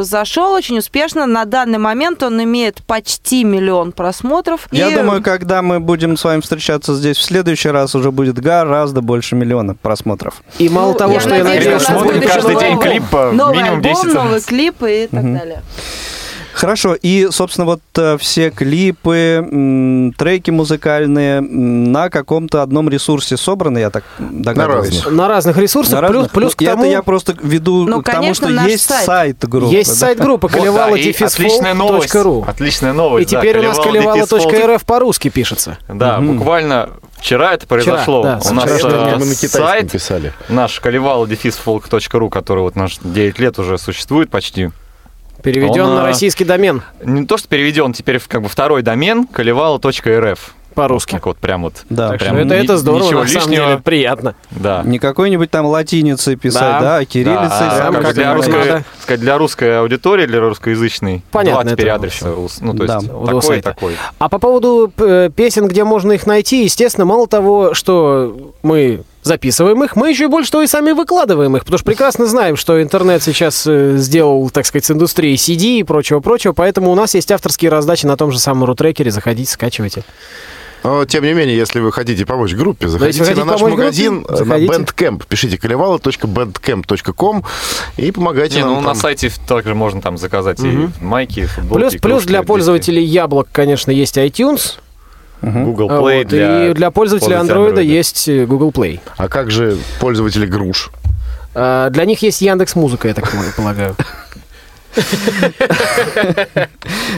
э, 0.00 0.02
зашел 0.02 0.52
очень 0.52 0.78
успешно. 0.78 1.26
На 1.26 1.44
данный 1.44 1.78
момент 1.78 2.22
он 2.22 2.42
имеет 2.42 2.82
почти 2.84 3.44
миллион 3.44 3.92
просмотров. 3.92 4.68
Я 4.70 4.90
И- 4.90 4.94
думаю, 4.94 5.22
когда 5.22 5.62
мы 5.62 5.80
будем 5.80 6.16
с 6.16 6.24
вами 6.24 6.40
встречаться 6.40 6.94
здесь 6.94 7.16
в 7.16 7.22
следующий 7.22 7.68
раз, 7.70 7.94
уже 7.94 8.10
будет 8.10 8.38
гораздо 8.38 9.00
больше 9.00 9.36
миллиона 9.36 9.74
просмотров. 9.74 10.42
И 10.58 10.68
мало 10.68 10.92
ну, 10.92 10.98
того, 10.98 11.14
я 11.14 11.20
что 11.20 11.34
я 11.34 11.44
надеюсь, 11.44 11.64
надеюсь, 11.64 11.88
у 11.88 11.92
нас 11.92 12.00
что 12.02 12.28
каждый 12.28 12.50
еще 12.54 12.60
день 12.60 12.74
новый 12.74 12.88
клип 12.90 13.12
новый 13.12 13.56
минимум 13.56 13.78
альбом, 13.78 13.94
10 13.94 14.04
раз. 14.04 14.14
новые 14.14 14.40
клипы 14.40 15.04
и 15.04 15.06
так 15.06 15.22
далее. 15.22 15.62
Хорошо, 16.60 16.94
и, 16.94 17.28
собственно, 17.30 17.64
вот 17.64 17.80
э, 17.96 18.18
все 18.18 18.50
клипы, 18.50 20.12
треки 20.18 20.50
музыкальные 20.50 21.40
на 21.40 22.10
каком-то 22.10 22.60
одном 22.60 22.90
ресурсе 22.90 23.38
собраны, 23.38 23.78
я 23.78 23.88
так 23.88 24.04
догадываюсь. 24.18 24.96
разных. 24.96 25.12
на 25.12 25.28
разных 25.28 25.56
ресурсах, 25.56 26.02
На 26.02 26.08
плюс, 26.08 26.16
разных? 26.24 26.32
плюс 26.32 26.52
Ну, 26.52 26.56
к 26.66 26.68
тому... 26.68 26.82
Это 26.82 26.92
я 26.92 27.02
просто 27.02 27.34
веду 27.42 27.86
Ну, 27.86 28.02
к 28.02 28.04
тому, 28.04 28.18
конечно, 28.18 28.50
что 28.50 28.68
есть 28.68 28.84
сайт. 28.84 29.06
сайт 29.06 29.48
группы. 29.48 29.74
Есть 29.74 29.90
да. 29.90 29.96
сайт 29.96 30.18
группы 30.18 30.48
Вот, 30.48 30.52
да, 30.52 30.58
колевала 30.58 30.94
и 30.96 31.10
отличная 31.24 31.72
новость. 31.72 32.14
ру. 32.14 32.44
Отличная 32.46 32.92
новость. 32.92 33.32
И 33.32 33.34
да, 33.34 33.40
теперь 33.40 33.58
у 33.58 33.62
нас 33.62 33.78
колевала 33.78 34.26
колевала.рф 34.26 34.84
по-русски 34.84 35.30
пишется. 35.30 35.78
Да, 35.88 36.20
буквально 36.20 36.90
вчера 37.18 37.54
это 37.54 37.66
произошло. 37.66 38.22
да, 38.22 38.40
У 38.50 38.52
нас 38.52 38.64
вчерашнего 38.64 39.08
э. 39.08 39.16
Мы 39.16 39.26
на 39.26 39.34
сайт 39.34 39.92
писали. 39.92 40.34
наш 40.50 40.78
колевал-folk.ру, 40.78 42.28
который 42.28 42.60
вот 42.60 42.76
наш 42.76 42.98
9 43.02 43.38
лет 43.38 43.58
уже 43.58 43.78
существует 43.78 44.28
почти. 44.28 44.68
Переведен 45.42 45.82
Он, 45.86 45.94
на 45.96 46.02
а, 46.02 46.06
российский 46.06 46.44
домен 46.44 46.82
Не 47.04 47.26
то, 47.26 47.36
что 47.38 47.48
переведен, 47.48 47.92
теперь 47.92 48.18
в 48.18 48.28
как 48.28 48.42
бы 48.42 48.48
второй 48.48 48.82
домен 48.82 49.26
колевала.рф. 49.26 50.54
по-русски. 50.74 51.12
Так 51.12 51.26
вот, 51.26 51.36
прям 51.38 51.62
вот. 51.62 51.84
Да. 51.90 52.10
Так 52.10 52.20
что 52.20 52.30
прям 52.30 52.46
это, 52.46 52.54
это 52.54 52.76
здорово, 52.78 53.04
ничего 53.06 53.20
на 53.22 53.26
самом 53.28 53.50
лишнего. 53.50 53.66
деле, 53.66 53.78
приятно. 53.82 54.34
Да. 54.50 54.82
Не 54.84 54.98
какой-нибудь 54.98 55.50
там 55.50 55.66
латиницей 55.66 56.36
писать, 56.36 56.60
Да. 56.62 56.80
да, 56.80 56.96
а 56.98 57.04
кириллицей. 57.04 57.48
Да, 57.48 57.76
сам 57.76 57.94
как 58.02 58.14
для, 58.14 58.34
русской, 58.34 58.84
сказать, 59.02 59.20
для 59.20 59.36
русской 59.38 59.80
аудитории, 59.80 60.26
для 60.26 60.40
русскоязычной, 60.40 61.22
Понятно, 61.32 61.62
два 61.64 61.72
теперь 61.72 61.86
это 61.86 61.94
адреса. 61.96 62.26
Ну, 62.60 62.74
то 62.74 62.86
Да. 62.86 62.94
есть 62.96 63.10
У 63.12 63.26
такой 63.26 63.42
сайта. 63.42 63.70
такой. 63.70 63.96
А 64.18 64.28
по 64.28 64.38
поводу 64.38 64.92
э, 64.98 65.30
песен, 65.34 65.66
где 65.66 65.84
можно 65.84 66.12
их 66.12 66.26
найти, 66.26 66.62
естественно, 66.64 67.04
мало 67.04 67.26
того, 67.26 67.74
что 67.74 68.52
мы 68.62 69.02
записываем 69.22 69.82
их, 69.84 69.96
мы 69.96 70.10
еще 70.10 70.24
и 70.24 70.28
больше 70.28 70.50
того 70.50 70.62
и 70.62 70.66
сами 70.66 70.92
выкладываем 70.92 71.56
их, 71.56 71.64
потому 71.64 71.78
что 71.78 71.84
прекрасно 71.84 72.26
знаем, 72.26 72.56
что 72.56 72.80
интернет 72.82 73.22
сейчас 73.22 73.66
э, 73.66 73.96
сделал, 73.96 74.48
так 74.50 74.66
сказать, 74.66 74.84
с 74.84 74.90
индустрией 74.90 75.36
CD 75.36 75.80
и 75.80 75.82
прочего-прочего, 75.82 76.52
поэтому 76.52 76.90
у 76.90 76.94
нас 76.94 77.14
есть 77.14 77.30
авторские 77.30 77.70
раздачи 77.70 78.06
на 78.06 78.16
том 78.16 78.32
же 78.32 78.38
самом 78.38 78.64
рутрекере, 78.64 79.10
заходите, 79.10 79.50
скачивайте. 79.52 80.04
Но, 80.82 81.04
тем 81.04 81.24
не 81.24 81.34
менее, 81.34 81.54
если 81.58 81.78
вы 81.78 81.92
хотите 81.92 82.24
помочь 82.24 82.54
группе, 82.54 82.88
заходите 82.88 83.18
хотите 83.18 83.38
на 83.40 83.44
наш 83.44 83.60
группе, 83.60 83.76
магазин 83.76 84.24
э, 84.26 84.36
заходите. 84.36 84.72
на 84.72 84.76
Bandcamp. 84.78 85.24
Пишите 85.28 85.58
колевала.bandcamp.com 85.58 87.44
и 87.98 88.10
помогайте 88.10 88.56
Не, 88.56 88.62
нам 88.62 88.70
ну 88.70 88.76
там. 88.76 88.84
на 88.84 88.94
сайте 88.94 89.30
также 89.46 89.74
можно 89.74 90.00
там 90.00 90.16
заказать 90.16 90.58
Мгм. 90.58 90.94
и 90.98 91.04
майки, 91.04 91.40
и 91.40 91.44
футболки. 91.44 91.80
Плюс, 91.82 91.94
и 91.94 91.98
плюс 91.98 92.24
для 92.24 92.42
пользователей 92.42 93.04
яблок, 93.04 93.48
конечно, 93.52 93.90
есть 93.90 94.16
iTunes, 94.16 94.76
Google 95.42 95.90
а 95.90 95.94
Play 95.94 96.18
вот, 96.18 96.26
для... 96.28 96.70
и 96.70 96.74
для 96.74 96.90
Android 96.90 97.74
Android. 97.74 97.84
есть 97.84 98.28
э, 98.28 98.44
Google 98.44 98.70
Play. 98.70 99.00
А 99.16 99.28
как 99.28 99.50
же 99.50 99.76
пользователи 99.98 100.46
груш? 100.46 100.90
А, 101.54 101.90
Для 101.90 102.04
них 102.04 102.22
есть 102.22 102.40
Яндекс 102.40 102.74
Музыка, 102.76 103.08
я 103.08 103.14
так 103.14 103.30
полагаю. 103.56 103.96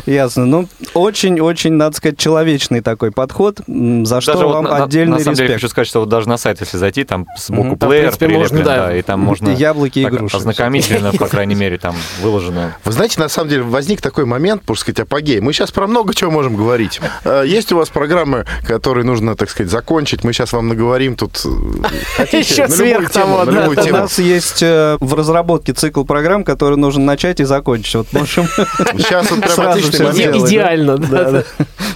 Ясно. 0.06 0.46
Ну, 0.46 0.68
очень-очень, 0.94 1.72
надо 1.72 1.96
сказать, 1.96 2.18
человечный 2.18 2.80
такой 2.80 3.10
подход, 3.12 3.60
за 3.66 4.20
что 4.20 4.32
Даже 4.34 4.46
вот 4.46 4.54
вам 4.54 4.64
на, 4.64 4.78
на- 4.78 4.84
отдельный 4.84 5.18
на 5.18 5.20
самом 5.20 5.34
деле 5.36 5.48
респект. 5.48 5.60
хочу 5.62 5.70
сказать, 5.70 5.88
что 5.88 6.00
вот 6.00 6.08
даже 6.08 6.28
на 6.28 6.36
сайт, 6.38 6.60
если 6.60 6.76
зайти, 6.76 7.04
там 7.04 7.26
сбоку. 7.38 7.76
Там, 7.76 7.88
в 7.88 7.90
плеер 7.90 8.04
принципе, 8.16 8.28
можно, 8.28 8.48
прилеплен, 8.58 8.64
да. 8.64 8.86
да, 8.88 8.96
и 8.96 9.02
там 9.02 9.20
можно 9.20 9.50
Яблоки 9.56 10.00
и 10.00 10.06
груши. 10.06 10.36
ознакомительно, 10.36 11.12
по 11.12 11.26
крайней 11.28 11.54
мере, 11.54 11.78
там 11.78 11.94
выложено. 12.20 12.74
Вы 12.84 12.92
знаете, 12.92 13.20
на 13.20 13.28
самом 13.28 13.50
деле 13.50 13.62
возник 13.62 14.00
такой 14.00 14.24
момент, 14.24 14.62
можно 14.66 14.80
сказать, 14.80 15.00
апогей. 15.00 15.40
Мы 15.40 15.52
сейчас 15.52 15.70
про 15.72 15.86
много 15.86 16.14
чего 16.14 16.30
можем 16.30 16.56
говорить. 16.56 17.00
Э, 17.24 17.44
Есть 17.46 17.72
у 17.72 17.76
вас 17.76 17.88
программы, 17.88 18.44
которые 18.66 19.04
нужно, 19.04 19.34
так 19.36 19.50
сказать, 19.50 19.70
закончить. 19.70 20.24
Мы 20.24 20.32
сейчас 20.32 20.52
вам 20.52 20.68
наговорим 20.68 21.16
тут... 21.16 21.42
э, 21.44 22.36
Еще 22.36 22.68
сверх 22.68 23.10
того, 23.10 23.44
да, 23.44 23.68
У 23.68 23.92
нас 23.92 24.18
есть 24.18 24.62
э, 24.62 24.96
в 25.00 25.14
разработке 25.14 25.72
цикл 25.72 26.04
программ, 26.04 26.44
который 26.44 26.76
нужно 26.76 27.04
начать 27.04 27.40
и 27.40 27.44
закончить 27.44 27.61
покончить. 27.62 27.94
Вот 27.94 28.12
можем 28.12 28.46
Сейчас 28.98 29.30
вот 29.30 29.40
прям 29.40 29.52
Сразу 29.52 29.70
отличный 29.70 29.92
всё 29.92 30.04
момент. 30.04 30.34
сделать. 30.34 30.50
Идеально, 30.50 30.98
да. 30.98 31.06
Да, 31.08 31.30
да. 31.30 31.44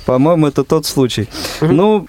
По-моему, 0.07 0.47
это 0.47 0.65
тот 0.65 0.87
случай. 0.87 1.29
Ну, 1.61 2.07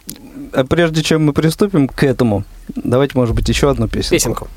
а 0.54 0.64
прежде 0.64 1.02
чем 1.04 1.26
мы 1.26 1.34
приступим 1.34 1.88
к 1.88 2.04
этому, 2.04 2.44
давайте, 2.76 3.18
может 3.18 3.36
быть, 3.36 3.50
еще 3.50 3.70
одну 3.70 3.88
песенку. 3.88 4.16
Песенку. 4.16 4.48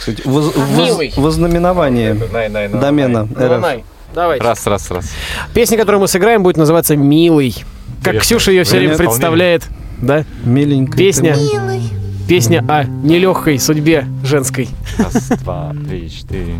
Сказать, 0.00 0.24
воз- 0.26 0.54
воз- 0.54 0.76
Милый. 0.76 1.12
вознаменование 1.16 2.14
домена 2.14 3.22
РФ. 3.24 3.30
Давай. 3.38 3.84
Давайте. 4.14 4.44
Раз, 4.44 4.66
раз, 4.66 4.90
раз. 4.90 5.10
Песня, 5.54 5.78
которую 5.78 6.00
мы 6.00 6.08
сыграем, 6.08 6.42
будет 6.42 6.56
называться 6.56 6.96
«Милый». 6.96 7.52
Как 8.02 8.14
Интересно. 8.14 8.20
Ксюша 8.20 8.50
ее 8.52 8.64
все 8.64 8.78
время 8.78 8.96
представляет. 8.96 9.66
Да? 10.00 10.24
Миленькая. 10.44 10.96
Песня. 10.98 11.36
моя. 11.36 11.80
Песня 12.28 12.64
о 12.68 12.84
нелегкой 12.84 13.58
судьбе 13.58 14.06
женской. 14.22 14.68
Раз, 14.98 15.28
два, 15.42 15.74
три, 15.88 16.10
четыре. 16.10 16.56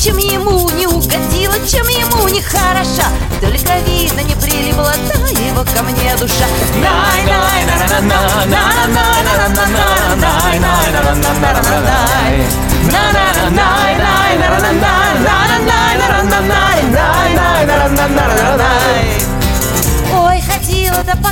Чем 0.00 0.16
ему 0.16 0.70
не 0.70 0.86
угодила, 0.86 1.54
чем 1.66 1.84
ему 1.88 2.28
не 2.28 2.40
хороша 2.40 3.08
Только 3.40 3.80
видно 3.84 4.20
не 4.20 4.36
прилипла 4.36 4.92
та 4.92 5.18
его 5.42 5.64
ко 5.64 5.82
мне 5.82 6.14
душа 6.16 6.46
най 6.76 7.24
най 7.24 7.64
на 7.66 7.76
на 7.76 8.00
на 8.00 8.46
на 8.46 8.68
на 8.68 8.86
на 8.86 9.08
на 9.08 9.48
на 9.48 9.66
на 9.66 10.16
най 10.16 10.60
най 10.60 10.92
на 10.92 11.00
на 11.02 11.14
на 11.14 11.34
на 11.34 11.52
на 11.52 11.80
най 11.80 12.46
на 12.84 13.12
на 13.12 13.32
на 13.34 13.50
най 13.50 13.96
най 13.98 14.38
на 14.38 14.48
на 14.48 14.60
на 14.60 14.72
на 14.72 15.48
на 15.48 15.58
най 15.66 15.98
на 15.98 16.08
на 16.08 16.22
на 16.22 16.40
най 16.46 16.82
най 16.82 17.34
най 17.34 17.66
на 17.66 17.88
на 17.88 18.08
на 18.08 18.28
на 18.34 18.56
най 18.56 19.18
Ой, 20.12 20.40
ходила 20.40 21.02
да 21.04 21.12
по 21.16 21.28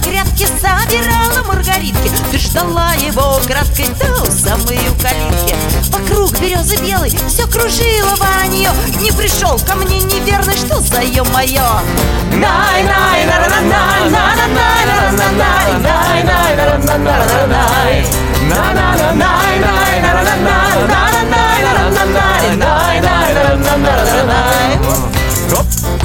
часа 0.46 0.76
Дирала 0.88 1.42
маргаритки 1.46 2.10
Ты 2.30 2.38
ждала 2.38 2.94
его 2.94 3.40
краткой 3.46 3.88
до 3.88 4.30
самой 4.30 4.78
калитки 5.00 5.54
Вокруг 5.90 6.38
березы 6.40 6.76
белой 6.76 7.10
Все 7.28 7.46
кружило 7.46 8.14
ванье 8.16 8.70
Не 9.00 9.12
пришел 9.12 9.58
ко 9.58 9.76
мне 9.76 10.02
неверный 10.02 10.56
Что 10.56 10.80
за 10.80 11.02
ё-моё? 11.02 11.80
най 12.32 12.82
най 12.82 13.26
на 13.26 13.38
на 13.48 13.60
най 13.62 14.10
на 14.10 14.36
на 14.36 14.48
най 14.48 14.86
на 14.86 15.12
на 15.12 15.32
най 15.32 15.72
най 15.82 16.24
най 16.24 16.56
на 16.56 16.78
на 16.78 16.98
на 16.98 17.16
на 17.26 17.46
най 17.46 18.04
на 18.48 18.74
на 18.74 18.96
на 18.96 19.12
най 19.14 19.58
най 19.58 20.00
на 20.00 20.12
на 20.14 20.36
на 20.36 20.66
на 20.76 21.22
най 21.22 21.62
на 21.62 21.72
на 21.78 21.90
на 21.90 22.06
най 22.06 22.50
най 22.56 23.34
на 23.34 23.56
на 23.56 23.76
на 23.76 23.94
на 24.04 24.24
най 24.24 24.78
Оп! 25.58 25.95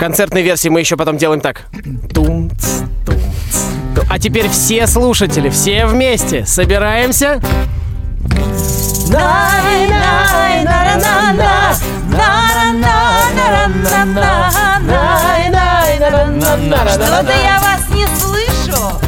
концертной 0.00 0.40
версии 0.40 0.70
мы 0.70 0.80
еще 0.80 0.96
потом 0.96 1.18
делаем 1.18 1.42
так. 1.42 1.66
А 4.08 4.18
теперь 4.18 4.48
все 4.48 4.86
слушатели, 4.86 5.50
все 5.50 5.84
вместе 5.84 6.46
собираемся. 6.46 7.38
Что-то 16.88 17.32
я 17.32 17.60
вас 17.60 17.82
не 17.90 18.06
слышу. 18.16 19.00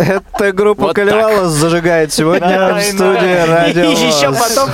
Эта 0.00 0.52
группа 0.52 0.86
Вот. 0.86 0.94
Колевала 0.94 1.48
зажигает 1.48 2.12
сегодня 2.12 2.74
в 2.74 2.82
студии 2.82 3.46
радио. 3.46 3.84
И 3.84 3.92
еще 3.92 4.32
потом 4.32 4.70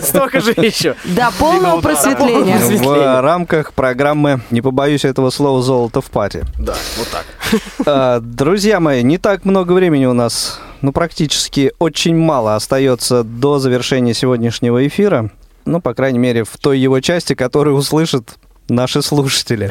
столько 0.02 0.40
же 0.40 0.50
еще. 0.52 0.96
До 1.04 1.30
полного 1.38 1.80
просветления. 1.80 2.58
В 2.58 3.20
рамках 3.22 3.72
программы, 3.72 4.40
не 4.50 4.60
побоюсь 4.60 5.04
этого 5.04 5.30
слова, 5.30 5.62
«Золото 5.62 6.00
в 6.00 6.10
пати». 6.10 6.44
Да, 6.58 6.74
вот 6.98 7.08
так. 7.08 7.24
А, 7.86 8.20
Друзья 8.20 8.80
мои, 8.80 9.02
не 9.02 9.18
так 9.18 9.44
много 9.44 9.72
времени 9.72 10.06
у 10.06 10.12
нас, 10.12 10.60
ну, 10.80 10.92
практически 10.92 11.72
очень 11.78 12.16
мало 12.16 12.56
остается 12.56 13.22
до 13.22 13.58
завершения 13.58 14.14
сегодняшнего 14.14 14.86
эфира. 14.86 15.30
Ну, 15.64 15.80
по 15.80 15.94
крайней 15.94 16.18
мере, 16.18 16.44
в 16.44 16.56
той 16.58 16.78
его 16.78 17.00
части, 17.00 17.34
которую 17.34 17.76
услышат 17.76 18.38
наши 18.68 19.02
слушатели. 19.02 19.70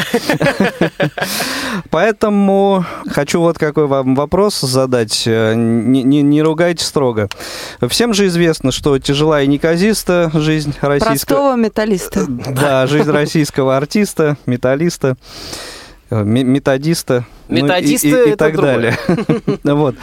Поэтому 1.90 2.86
хочу 3.10 3.40
вот 3.42 3.58
какой 3.58 3.88
вам 3.88 4.16
вопрос 4.16 4.60
задать. 4.62 5.24
Э, 5.26 5.54
Не, 5.56 6.04
не- 6.04 6.22
не 6.22 6.42
ругайте 6.42 6.84
строго. 6.84 7.30
Всем 7.90 8.14
же 8.14 8.28
известно, 8.28 8.72
что 8.72 8.98
тяжела 9.00 9.42
и 9.42 9.48
неказиста 9.48 10.32
жизнь 10.34 10.74
российского... 10.82 11.38
Простого 11.38 11.56
металлиста. 11.56 12.26
Да, 12.28 12.88
жизнь 12.88 13.10
российского 13.10 13.78
артиста, 13.78 14.38
металлиста, 14.46 15.16
э, 16.10 16.24
ме- 16.24 16.44
методиста. 16.44 17.26
ну 17.50 17.58
и- 17.58 17.62
Методисты 17.62 18.30
и, 18.30 18.32
и 18.32 18.36
так 18.36 18.54
другое. 18.54 18.74
далее. 18.74 18.98
Вот. 19.64 19.96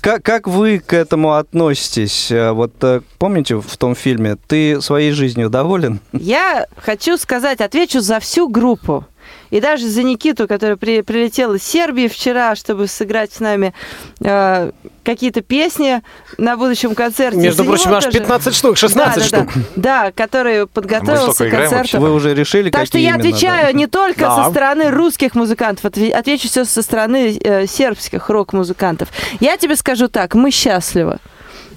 Как, 0.00 0.22
как 0.22 0.48
вы 0.48 0.78
к 0.78 0.92
этому 0.92 1.34
относитесь? 1.34 2.30
Э, 2.30 2.52
Вот 2.52 2.72
э, 2.82 3.00
помните 3.18 3.56
в 3.56 3.76
том 3.76 3.94
фильме 3.94 4.36
«Ты 4.46 4.80
своей 4.80 5.12
жизнью 5.12 5.50
доволен?» 5.50 6.00
Я 6.12 6.66
хочу 6.76 7.16
сказать, 7.16 7.60
отвечу 7.60 8.00
за 8.00 8.18
всю 8.20 8.48
группу. 8.48 9.04
И 9.52 9.60
даже 9.60 9.86
за 9.86 10.02
Никиту, 10.02 10.48
который 10.48 10.78
при- 10.78 11.02
прилетел 11.02 11.52
из 11.54 11.62
Сербии 11.62 12.08
вчера, 12.08 12.56
чтобы 12.56 12.86
сыграть 12.88 13.34
с 13.34 13.38
нами 13.40 13.74
э, 14.20 14.70
какие-то 15.04 15.42
песни 15.42 16.00
на 16.38 16.56
будущем 16.56 16.94
концерте. 16.94 17.38
Между 17.38 17.62
За 17.62 17.68
прочим, 17.68 17.92
аж 17.92 18.04
тоже. 18.06 18.18
15 18.18 18.54
штук, 18.54 18.78
16 18.78 19.14
да, 19.14 19.20
да, 19.20 19.26
штук. 19.44 19.52
Да, 19.76 20.02
да, 20.04 20.12
который 20.12 20.66
подготовился 20.66 21.46
к 21.48 21.50
концерту. 21.50 22.00
Вы 22.00 22.14
уже 22.14 22.34
решили, 22.34 22.70
Так 22.70 22.86
что 22.86 22.96
я 22.96 23.10
именно, 23.10 23.20
отвечаю 23.20 23.66
да? 23.66 23.72
не 23.72 23.86
только 23.86 24.20
Да. 24.20 24.44
со 24.44 24.50
стороны 24.50 24.90
русских 24.90 25.34
музыкантов, 25.34 25.84
отве- 25.84 26.12
отвечу 26.12 26.48
все 26.48 26.64
со 26.64 26.80
стороны 26.80 27.36
э, 27.38 27.66
сербских 27.66 28.30
рок-музыкантов. 28.30 29.10
Я 29.40 29.58
тебе 29.58 29.76
скажу 29.76 30.08
так, 30.08 30.34
мы 30.34 30.50
счастливы. 30.50 31.18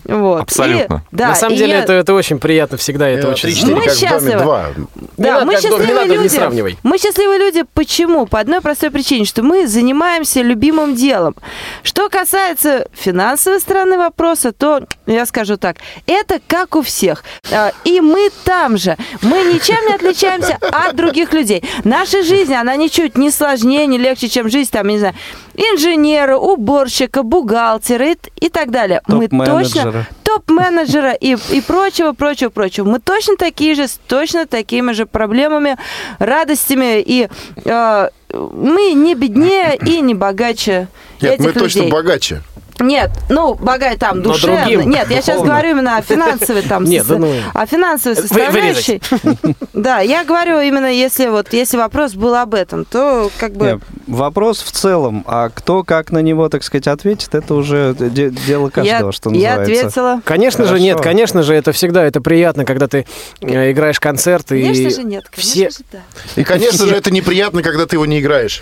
Вот. 0.05 0.41
Абсолютно. 0.43 1.03
И- 1.11 1.15
да, 1.15 1.29
На 1.29 1.35
самом 1.35 1.55
и 1.55 1.57
деле 1.57 1.73
я- 1.73 1.79
это, 1.83 1.93
это 1.93 2.13
очень 2.13 2.39
приятно 2.39 2.77
всегда. 2.77 3.07
Это 3.09 3.29
очень 3.29 3.49
Три-четыре, 3.49 3.75
Мы 3.75 3.81
как 3.81 3.93
в 3.93 3.99
доме 3.99 4.09
счастливы. 4.11 4.43
два. 4.43 4.65
Не 4.77 4.85
Да, 5.17 5.33
надо 5.33 5.45
мы 5.45 5.53
не 5.55 5.61
счастливые 5.61 5.93
надо, 5.93 6.09
не 6.09 6.17
люди. 6.17 6.27
сравнивай. 6.35 6.77
Мы 6.83 6.97
счастливые 6.97 7.39
люди. 7.39 7.63
Почему? 7.73 8.25
По 8.27 8.39
одной 8.39 8.61
простой 8.61 8.91
причине, 8.91 9.25
что 9.25 9.41
мы 9.43 9.67
занимаемся 9.67 10.41
любимым 10.41 10.95
делом. 10.95 11.35
Что 11.83 12.09
касается 12.09 12.87
финансовой 12.93 13.59
стороны 13.59 13.97
вопроса, 13.97 14.51
то 14.51 14.81
я 15.07 15.25
скажу 15.25 15.57
так: 15.57 15.77
это 16.05 16.39
как 16.47 16.75
у 16.75 16.81
всех. 16.81 17.23
А, 17.51 17.71
И 17.83 18.01
мы 18.01 18.29
там 18.43 18.77
же. 18.77 18.97
Мы 19.21 19.37
ничем 19.53 19.77
не 19.87 19.93
отличаемся 19.95 20.57
от 20.61 20.95
других 20.95 21.33
людей. 21.33 21.63
Наша 21.83 22.23
жизнь, 22.23 22.53
она 22.53 22.75
ничуть 22.75 23.17
не 23.17 23.31
сложнее, 23.31 23.87
не 23.87 23.97
легче, 23.97 24.29
чем 24.29 24.49
жизнь 24.49 24.69
там, 24.71 24.87
не 24.87 24.99
знаю, 24.99 25.15
инженера, 25.55 26.37
уборщика, 26.37 27.23
бухгалтера 27.23 28.11
и, 28.11 28.17
и 28.39 28.49
так 28.49 28.71
далее. 28.71 29.01
Мы 29.07 29.27
точно 29.27 29.83
Топ-менеджера. 29.83 30.07
топ-менеджера 30.23 31.11
и, 31.13 31.37
и 31.51 31.61
прочего, 31.61 32.11
прочего, 32.13 32.49
прочего. 32.49 32.87
Мы 32.87 32.99
точно 32.99 33.37
такие 33.37 33.75
же, 33.75 33.87
с 33.87 33.99
точно 34.07 34.45
такими 34.45 34.91
же 34.91 35.05
проблемами, 35.05 35.77
радостями, 36.19 37.01
и 37.01 37.29
э, 37.63 38.09
мы 38.33 38.93
не 38.93 39.15
беднее 39.15 39.77
и 39.77 40.01
не 40.01 40.13
богаче 40.13 40.87
Нет, 41.21 41.35
этих 41.35 41.45
мы 41.45 41.51
точно 41.53 41.79
людей. 41.79 41.91
богаче. 41.91 42.41
Нет, 42.79 43.11
ну, 43.29 43.55
богат 43.55 43.99
там, 43.99 44.19
Но 44.19 44.31
душевно. 44.33 44.61
другим, 44.63 44.89
Нет, 44.89 45.09
я 45.09 45.21
сейчас 45.21 45.41
говорю 45.41 45.69
именно 45.71 45.97
о 45.97 46.01
финансовой 46.01 46.61
там, 46.61 46.83
Нет, 46.85 47.05
да 47.07 47.17
ну. 47.17 47.33
о 47.53 47.65
финансовой 47.65 48.15
Вы- 48.15 48.21
составляющей. 48.27 49.01
Да, 49.73 49.99
я 49.99 50.23
говорю 50.23 50.59
именно, 50.61 50.85
если 50.91 51.27
вот, 51.27 51.51
если 51.53 51.77
вопрос 51.77 52.13
был 52.13 52.33
об 52.35 52.53
этом, 52.55 52.85
то 52.85 53.29
как 53.37 53.53
бы... 53.53 53.65
Не, 54.07 54.13
вопрос 54.13 54.61
в 54.61 54.71
целом, 54.71 55.23
а 55.27 55.49
кто 55.49 55.83
как 55.83 56.11
на 56.11 56.19
него, 56.19 56.47
так 56.49 56.63
сказать, 56.63 56.87
ответит, 56.87 57.35
это 57.35 57.53
уже 57.55 57.93
де- 57.97 58.29
дело 58.29 58.69
каждого, 58.69 59.07
я, 59.07 59.11
что 59.11 59.29
я 59.31 59.57
называется. 59.57 59.85
ответила. 59.87 60.21
Конечно 60.23 60.65
же, 60.65 60.79
нет, 60.79 61.01
конечно 61.01 61.43
же, 61.43 61.53
это 61.53 61.71
всегда 61.73 62.05
это 62.05 62.21
приятно, 62.21 62.63
когда 62.65 62.87
ты 62.87 63.05
э, 63.41 63.71
играешь 63.71 63.99
концерт 63.99 64.51
и 64.53 64.61
Конечно 64.61 64.89
же 64.89 65.03
нет, 65.03 65.25
конечно 65.29 65.51
все. 65.51 65.69
же 65.69 65.77
да. 65.91 65.99
И, 66.35 66.43
конечно 66.43 66.87
же, 66.87 66.95
это 66.95 67.11
неприятно, 67.11 67.61
когда 67.61 67.85
ты 67.85 67.97
его 67.97 68.05
не 68.05 68.19
играешь. 68.21 68.61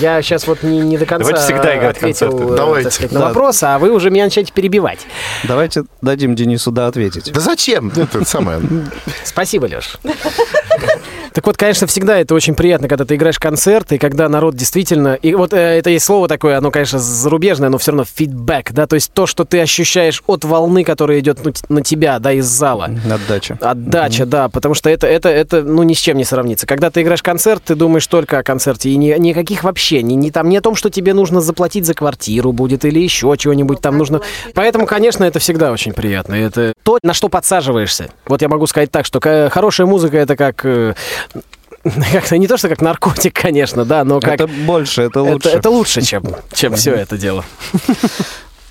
Я 0.00 0.20
сейчас 0.22 0.46
вот 0.46 0.62
не, 0.62 0.78
не 0.80 0.98
до 0.98 1.06
конца 1.06 1.26
Давайте 1.30 1.42
всегда 1.52 1.76
играть 1.78 1.96
ответил 1.96 2.30
концерты. 2.30 2.52
э, 2.52 2.56
Давайте. 2.56 2.90
сказать, 2.90 3.12
на 3.12 3.20
Да. 3.20 3.26
вопрос, 3.28 3.49
а 3.62 3.78
вы 3.78 3.90
уже 3.90 4.10
меня 4.10 4.24
начинаете 4.24 4.52
перебивать. 4.52 5.06
Давайте 5.44 5.84
дадим 6.02 6.34
Денису 6.34 6.70
да 6.70 6.86
ответить. 6.86 7.32
Да 7.32 7.40
зачем? 7.40 7.92
Это 7.94 8.24
самое. 8.24 8.60
Спасибо, 9.24 9.66
Леш. 9.66 9.98
Так 11.32 11.46
вот, 11.46 11.56
конечно, 11.56 11.86
всегда 11.86 12.18
это 12.18 12.34
очень 12.34 12.54
приятно, 12.54 12.88
когда 12.88 13.04
ты 13.04 13.14
играешь 13.14 13.38
концерт, 13.38 13.92
и 13.92 13.98
когда 13.98 14.28
народ 14.28 14.56
действительно... 14.56 15.14
И 15.14 15.34
вот 15.34 15.52
э, 15.52 15.56
это 15.56 15.90
есть 15.90 16.04
слово 16.04 16.28
такое, 16.28 16.58
оно, 16.58 16.70
конечно, 16.70 16.98
зарубежное, 16.98 17.68
но 17.68 17.78
все 17.78 17.92
равно 17.92 18.04
фидбэк, 18.04 18.72
да, 18.72 18.86
то 18.86 18.94
есть 18.94 19.12
то, 19.12 19.26
что 19.26 19.44
ты 19.44 19.60
ощущаешь 19.60 20.22
от 20.26 20.44
волны, 20.44 20.84
которая 20.84 21.20
идет 21.20 21.44
ну, 21.44 21.52
на 21.68 21.82
тебя, 21.82 22.18
да, 22.18 22.32
из 22.32 22.46
зала. 22.46 22.90
Отдача. 23.10 23.58
Отдача, 23.60 24.26
да, 24.26 24.48
потому 24.48 24.74
что 24.74 24.90
это, 24.90 25.06
это, 25.06 25.28
это, 25.28 25.62
ну, 25.62 25.82
ни 25.82 25.94
с 25.94 25.98
чем 25.98 26.16
не 26.16 26.24
сравнится. 26.24 26.66
Когда 26.66 26.90
ты 26.90 27.02
играешь 27.02 27.22
концерт, 27.22 27.62
ты 27.64 27.74
думаешь 27.74 28.06
только 28.06 28.38
о 28.38 28.42
концерте, 28.42 28.90
и 28.90 28.96
ни, 28.96 29.12
никаких 29.18 29.62
вообще, 29.64 30.02
ни, 30.02 30.14
ни, 30.14 30.30
там, 30.30 30.48
не 30.48 30.56
о 30.56 30.60
том, 30.60 30.74
что 30.74 30.90
тебе 30.90 31.14
нужно 31.14 31.40
заплатить 31.40 31.86
за 31.86 31.94
квартиру 31.94 32.52
будет, 32.52 32.84
или 32.84 32.98
еще 32.98 33.34
чего-нибудь 33.38 33.80
там 33.80 33.96
нужно. 33.98 34.20
Поэтому, 34.54 34.86
конечно, 34.86 35.24
это 35.24 35.38
всегда 35.38 35.72
очень 35.72 35.92
приятно. 35.92 36.34
И 36.34 36.40
Это 36.40 36.74
то, 36.82 36.98
на 37.02 37.14
что 37.14 37.28
подсаживаешься. 37.28 38.10
Вот 38.26 38.42
я 38.42 38.48
могу 38.48 38.66
сказать 38.66 38.90
так, 38.90 39.06
что 39.06 39.20
ка- 39.20 39.48
хорошая 39.50 39.86
музыка 39.86 40.16
это 40.16 40.36
как... 40.36 40.64
как-то 42.12 42.36
не 42.38 42.46
то, 42.46 42.56
что 42.56 42.68
как 42.68 42.80
наркотик, 42.82 43.34
конечно, 43.34 43.84
да, 43.84 44.04
но 44.04 44.20
как... 44.20 44.34
Это 44.34 44.46
больше, 44.46 45.02
это 45.02 45.20
это- 45.20 45.22
лучше. 45.32 45.48
это 45.48 45.70
лучше, 45.70 46.02
чем, 46.02 46.24
чем 46.52 46.74
все 46.74 46.92
это 46.92 47.16
дело. 47.16 47.44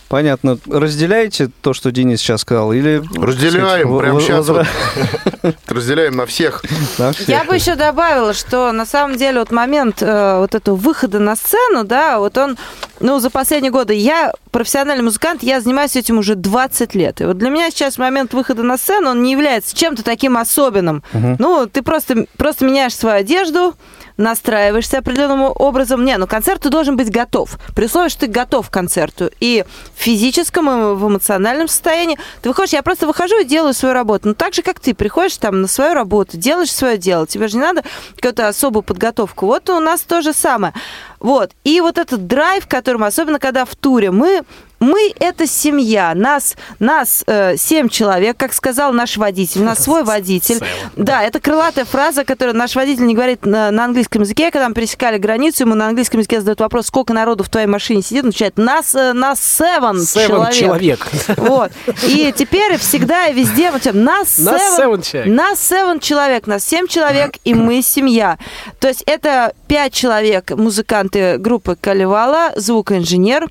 Понятно. 0.09 0.57
Разделяете 0.67 1.51
то, 1.61 1.73
что 1.73 1.91
Денис 1.91 2.19
сейчас 2.19 2.41
сказал, 2.41 2.73
или... 2.73 3.03
Разделяем, 3.15 3.87
сказать, 3.87 3.99
прямо 3.99 4.21
сейчас 4.21 4.47
возра- 4.47 5.55
Разделяем 5.67 6.15
на 6.15 6.25
всех. 6.25 6.63
на 6.97 7.13
всех? 7.13 7.29
Я 7.29 7.43
бы 7.43 7.53
еще 7.53 7.75
добавила, 7.75 8.33
что 8.33 8.71
на 8.71 8.87
самом 8.87 9.17
деле 9.17 9.39
вот 9.39 9.51
момент 9.51 10.01
э, 10.01 10.39
вот 10.39 10.55
этого 10.55 10.75
выхода 10.75 11.19
на 11.19 11.35
сцену, 11.35 11.83
да, 11.83 12.17
вот 12.17 12.39
он, 12.39 12.57
ну, 12.99 13.19
за 13.19 13.29
последние 13.29 13.71
годы, 13.71 13.93
я 13.93 14.33
профессиональный 14.51 15.03
музыкант, 15.03 15.43
я 15.43 15.61
занимаюсь 15.61 15.95
этим 15.95 16.17
уже 16.17 16.35
20 16.35 16.95
лет. 16.95 17.21
И 17.21 17.25
вот 17.25 17.37
для 17.37 17.49
меня 17.49 17.69
сейчас 17.71 17.97
момент 17.97 18.33
выхода 18.33 18.63
на 18.63 18.77
сцену, 18.77 19.11
он 19.11 19.23
не 19.23 19.31
является 19.31 19.75
чем-то 19.75 20.03
таким 20.03 20.37
особенным. 20.37 21.03
Ну, 21.13 21.67
ты 21.67 21.81
просто, 21.81 22.25
просто 22.37 22.65
меняешь 22.65 22.95
свою 22.95 23.17
одежду, 23.17 23.75
настраиваешься 24.19 24.97
определенным 24.97 25.51
образом. 25.55 26.03
Не, 26.03 26.17
ну 26.17 26.27
концерт 26.27 26.61
ты 26.61 26.69
должен 26.69 26.97
быть 26.97 27.09
готов. 27.09 27.57
При 27.73 27.85
условии, 27.85 28.09
что 28.09 28.21
ты 28.21 28.27
готов 28.27 28.69
к 28.69 28.73
концерту. 28.73 29.31
И 29.39 29.63
в 29.95 30.01
физическом, 30.01 30.69
и 30.69 30.95
в 30.95 31.07
эмоциональном 31.07 31.67
состоянии. 31.67 32.19
Ты 32.41 32.49
выходишь, 32.49 32.73
я 32.73 32.83
просто 32.83 33.07
выхожу 33.07 33.39
и 33.39 33.45
делаю 33.45 33.73
свою 33.73 33.93
работу. 33.93 34.27
Ну, 34.27 34.33
так 34.33 34.53
же, 34.53 34.61
как 34.61 34.79
ты 34.79 34.93
приходишь 34.93 35.37
там 35.37 35.61
на 35.61 35.67
свою 35.67 35.93
работу, 35.93 36.37
делаешь 36.37 36.71
свое 36.71 36.97
дело. 36.97 37.25
Тебе 37.25 37.47
же 37.47 37.57
не 37.57 37.63
надо 37.63 37.83
какую-то 38.15 38.49
особую 38.49 38.83
подготовку. 38.83 39.45
Вот 39.45 39.69
у 39.69 39.79
нас 39.79 40.01
то 40.01 40.21
же 40.21 40.33
самое. 40.33 40.73
Вот. 41.20 41.51
И 41.63 41.82
вот 41.82 41.97
этот 41.97 42.28
драйв, 42.28 42.67
которым, 42.67 43.03
особенно 43.03 43.39
когда 43.39 43.65
в 43.65 43.76
туре, 43.76 44.11
мы 44.11 44.43
мы 44.80 45.13
это 45.19 45.45
семья, 45.47 46.13
нас, 46.15 46.55
нас 46.80 47.23
э, 47.27 47.57
семь 47.57 47.89
человек, 47.89 48.38
как 48.38 48.53
сказал 48.53 48.93
наш 48.93 49.17
водитель, 49.17 49.61
у 49.61 49.65
нас 49.65 49.84
свой 49.84 50.03
водитель. 50.03 50.59
Да, 50.95 51.23
это 51.23 51.39
крылатая 51.39 51.86
фраза, 51.86 52.23
которую 52.23 52.55
наш 52.55 52.75
водитель 52.75 53.05
не 53.05 53.13
говорит 53.13 53.45
на, 53.45 53.71
на 53.71 53.86
английском 53.86 54.21
языке. 54.21 54.51
Когда 54.51 54.69
мы 54.69 54.73
пересекали 54.73 55.17
границу, 55.17 55.63
ему 55.63 55.75
на 55.75 55.88
английском 55.88 56.19
языке 56.19 56.39
задают 56.39 56.59
вопрос, 56.59 56.88
сколько 56.88 57.13
народу 57.13 57.43
в 57.43 57.49
твоей 57.49 57.67
машине 57.67 58.01
сидит, 58.01 58.23
он 58.23 58.30
отвечает, 58.30 58.57
нас, 58.57 58.95
э, 58.95 59.13
нас 59.13 59.39
seven, 59.39 59.95
Seven 59.95 60.51
человек. 60.51 61.07
Вот. 61.38 61.71
И 62.03 62.34
теперь 62.36 62.77
всегда 62.77 63.27
и 63.27 63.34
везде 63.34 63.71
вот 63.71 63.82
тем, 63.82 64.03
нас 64.03 64.38
Нас 64.38 64.80
seven, 64.80 64.99
seven 64.99 65.01
человек. 65.01 65.34
нас 65.34 65.71
seven 65.71 65.99
человек, 65.99 66.47
нас 66.47 66.63
семь 66.63 66.88
человек, 66.88 67.34
и 67.43 67.53
мы 67.53 67.82
семья. 67.82 68.38
То 68.80 68.88
есть 68.88 69.03
это 69.05 69.53
пять 69.67 69.93
человек, 69.93 70.51
музыканты 70.51 71.38
группы 71.38 71.77
Калевала, 71.80 72.51
звукоинженер, 72.55 73.47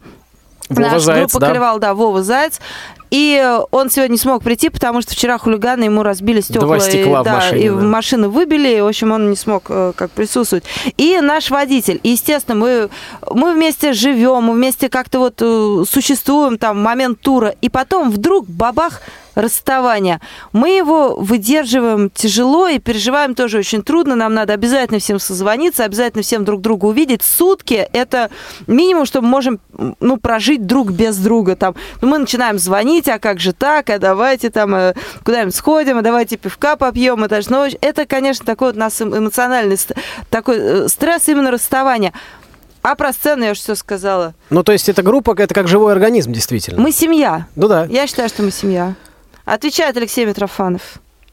Вова 0.68 0.80
Наш 0.80 1.02
Заяц, 1.02 1.32
группа 1.32 1.40
да. 1.40 1.78
Да, 1.78 1.94
Вова 1.94 2.22
Заяц. 2.22 2.60
И 3.10 3.58
он 3.70 3.90
сегодня 3.90 4.12
не 4.12 4.18
смог 4.18 4.42
прийти, 4.42 4.68
потому 4.68 5.00
что 5.00 5.12
вчера 5.12 5.38
хулиганы 5.38 5.84
ему 5.84 6.02
разбили 6.02 6.40
стекла. 6.40 6.66
Два 6.66 6.80
стекла 6.80 7.20
и, 7.20 7.22
в 7.22 7.24
да, 7.24 7.34
машине, 7.34 7.60
и 7.64 7.68
да. 7.68 7.74
машину 7.74 8.30
выбили, 8.30 8.68
и, 8.76 8.80
в 8.80 8.86
общем, 8.86 9.12
он 9.12 9.30
не 9.30 9.36
смог 9.36 9.64
э, 9.70 9.92
как 9.96 10.10
присутствовать. 10.10 10.64
И 10.98 11.18
наш 11.20 11.50
водитель. 11.50 12.00
И, 12.02 12.10
естественно, 12.10 12.56
мы, 12.56 12.90
мы 13.30 13.54
вместе 13.54 13.94
живем, 13.94 14.44
мы 14.44 14.54
вместе 14.54 14.90
как-то 14.90 15.20
вот 15.20 15.40
э, 15.40 15.84
существуем 15.88 16.58
там 16.58 16.82
момент 16.82 17.20
тура. 17.20 17.54
И 17.62 17.70
потом 17.70 18.10
вдруг 18.10 18.46
бабах 18.46 19.00
расставания. 19.38 20.20
Мы 20.52 20.70
его 20.70 21.14
выдерживаем 21.16 22.10
тяжело 22.10 22.68
и 22.68 22.78
переживаем 22.78 23.34
тоже 23.34 23.58
очень 23.58 23.82
трудно. 23.82 24.16
Нам 24.16 24.34
надо 24.34 24.52
обязательно 24.52 24.98
всем 24.98 25.18
созвониться, 25.18 25.84
обязательно 25.84 26.22
всем 26.22 26.44
друг 26.44 26.60
друга 26.60 26.86
увидеть. 26.86 27.22
Сутки– 27.22 27.88
это 27.92 28.30
минимум, 28.66 29.06
что 29.06 29.22
мы 29.22 29.28
можем 29.28 29.60
ну, 30.00 30.16
прожить 30.16 30.66
друг 30.66 30.90
без 30.90 31.16
друга. 31.16 31.56
Там. 31.56 31.74
Ну, 32.00 32.08
мы 32.08 32.18
начинаем 32.18 32.58
звонить, 32.58 33.08
а 33.08 33.18
как 33.18 33.40
же 33.40 33.52
так, 33.52 33.90
а 33.90 33.98
давайте 33.98 34.50
там 34.50 34.74
э, 34.74 34.94
куда-нибудь 35.24 35.54
сходим, 35.54 35.98
а 35.98 36.02
давайте 36.02 36.36
пивка 36.36 36.76
попьем. 36.76 37.22
Это, 37.24 37.40
ж- 37.40 37.48
ну, 37.48 37.66
это, 37.80 38.06
конечно, 38.06 38.44
такой 38.44 38.68
вот 38.68 38.76
у 38.76 38.80
нас 38.80 39.00
эм- 39.00 39.16
эмоциональный 39.16 39.78
такой 40.30 40.56
э, 40.58 40.88
стресс 40.88 41.28
именно 41.28 41.50
расставания. 41.50 42.12
А 42.82 42.94
про 42.94 43.12
сцену 43.12 43.44
я 43.44 43.50
уже 43.52 43.60
все 43.60 43.74
сказала. 43.74 44.34
Ну, 44.50 44.62
то 44.62 44.72
есть 44.72 44.88
эта 44.88 45.02
группа, 45.02 45.34
это 45.38 45.52
как 45.52 45.68
живой 45.68 45.92
организм, 45.92 46.32
действительно. 46.32 46.80
Мы 46.80 46.92
семья. 46.92 47.46
Ну 47.56 47.68
да. 47.68 47.84
Я 47.86 48.06
считаю, 48.06 48.28
что 48.28 48.42
мы 48.42 48.50
семья. 48.50 48.94
Отвечает 49.48 49.96
Алексей 49.96 50.26
Митрофанов. 50.26 50.82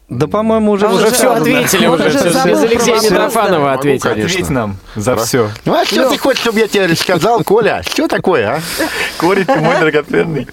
Да, 0.07 0.28
по-моему, 0.28 0.72
уже, 0.72 0.86
А 0.86 0.89
Уже 0.89 1.07
уже 1.07 1.16
все 1.16 1.34
ответили, 1.34 1.88
уже 1.88 2.09
все. 2.09 2.45
Без 2.45 2.61
Алексея 2.63 3.01
Митрофанова 3.01 3.66
да. 3.66 3.74
ответил. 3.74 4.09
Могу, 4.11 4.22
Ответь 4.22 4.49
нам 4.49 4.78
за 4.95 5.18
все. 5.18 5.49
Ну, 5.66 5.74
а 5.74 5.84
что 5.84 6.09
ты 6.09 6.18
хочешь, 6.18 6.41
чтобы 6.41 6.59
я 6.59 6.68
тебе 6.68 6.86
рассказал, 6.86 7.43
Коля? 7.43 7.84
Что 7.86 8.07
такое, 8.07 8.57
а? 8.57 8.59
Корень 9.18 9.45
ты 9.45 9.59
мой 9.59 9.80
драгоценный. 9.80 10.47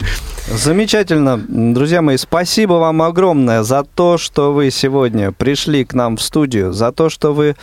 Замечательно. 0.49 1.39
Друзья 1.39 2.03
мои, 2.03 2.17
спасибо 2.17 2.75
вам 2.75 3.01
огромное 3.03 3.63
за 3.63 3.85
то, 3.85 4.19
что 4.19 4.53
вы 4.53 4.71
сегодня 4.73 5.31
пришли 5.31 5.85
к 5.85 5.95
нам 5.95 6.17
в 6.17 6.23
студию, 6.23 6.73
за 6.73 6.91
то, 6.91 7.11
что 7.11 7.33
вы 7.33 7.55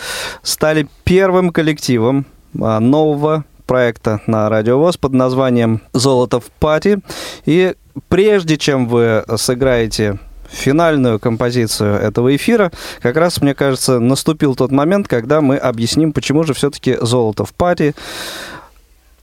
стали 0.44 0.88
первым 1.04 1.50
коллективом 1.50 2.26
а, 2.62 2.80
нового 2.80 3.44
проекта 3.66 4.22
на 4.28 4.48
Радио 4.50 4.80
ВОЗ 4.80 4.98
под 4.98 5.14
названием 5.14 5.82
«Золото 5.94 6.40
в 6.40 6.46
пати». 6.60 7.00
И 7.46 7.76
прежде 8.08 8.58
чем 8.58 8.88
вы 8.88 9.24
сыграете 9.38 10.20
финальную 10.50 11.20
композицию 11.20 11.96
этого 12.00 12.36
эфира, 12.36 12.72
как 13.02 13.18
раз, 13.18 13.40
мне 13.42 13.54
кажется, 13.54 14.00
наступил 14.00 14.56
тот 14.56 14.72
момент, 14.72 15.08
когда 15.08 15.42
мы 15.42 15.58
объясним, 15.58 16.12
почему 16.12 16.44
же 16.44 16.54
все-таки 16.54 16.98
«Золото 17.00 17.46
в 17.46 17.54
пати». 17.54 17.94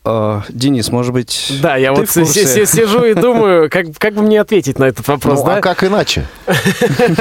Э, 0.05 0.43
Денис, 0.49 0.93
может 0.93 1.13
быть, 1.13 1.53
Да, 1.61 1.75
я 1.77 1.93
ты 1.93 2.01
вот 2.01 2.09
сижу 2.11 3.05
и 3.05 3.15
думаю, 3.15 3.69
как, 3.69 3.87
как 3.99 4.15
бы 4.15 4.23
мне 4.23 4.41
ответить 4.41 4.79
на 4.79 4.85
этот 4.85 5.09
вопрос, 5.09 5.41
Ну, 5.41 5.47
да? 5.47 5.57
а 5.57 5.61
как 5.61 5.83
иначе? 5.83 6.27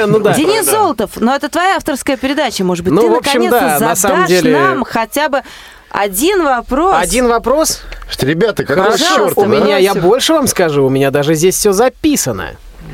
Ну 0.06 0.20
да. 0.20 0.34
Денис 0.34 0.64
Золотов, 0.66 1.10
но 1.16 1.34
это 1.34 1.48
твоя 1.48 1.76
авторская 1.76 2.16
передача, 2.16 2.62
может 2.62 2.84
быть. 2.84 2.94
Ну, 2.94 3.00
ты 3.02 3.08
в 3.08 3.14
общем, 3.14 3.42
наконец-то 3.42 3.58
да, 3.60 3.72
на 3.72 3.78
задашь 3.80 3.98
самом 3.98 4.26
деле- 4.26 4.52
нам 4.52 4.84
хотя 4.84 5.28
бы 5.28 5.42
один 5.90 6.44
вопрос. 6.44 6.94
Один 6.98 7.28
вопрос. 7.28 7.80
Ребята, 8.20 8.64
какого 8.64 8.90
Пожалуйста, 8.92 9.26
черта? 9.28 9.40
У 9.40 9.44
да? 9.44 9.56
меня, 9.64 9.76
я 9.78 9.94
больше 9.94 10.32
вам 10.32 10.46
скажу, 10.46 10.84
у 10.84 10.90
меня 10.90 11.10
даже 11.10 11.34
здесь 11.34 11.56
все 11.56 11.72
записано. 11.72 12.52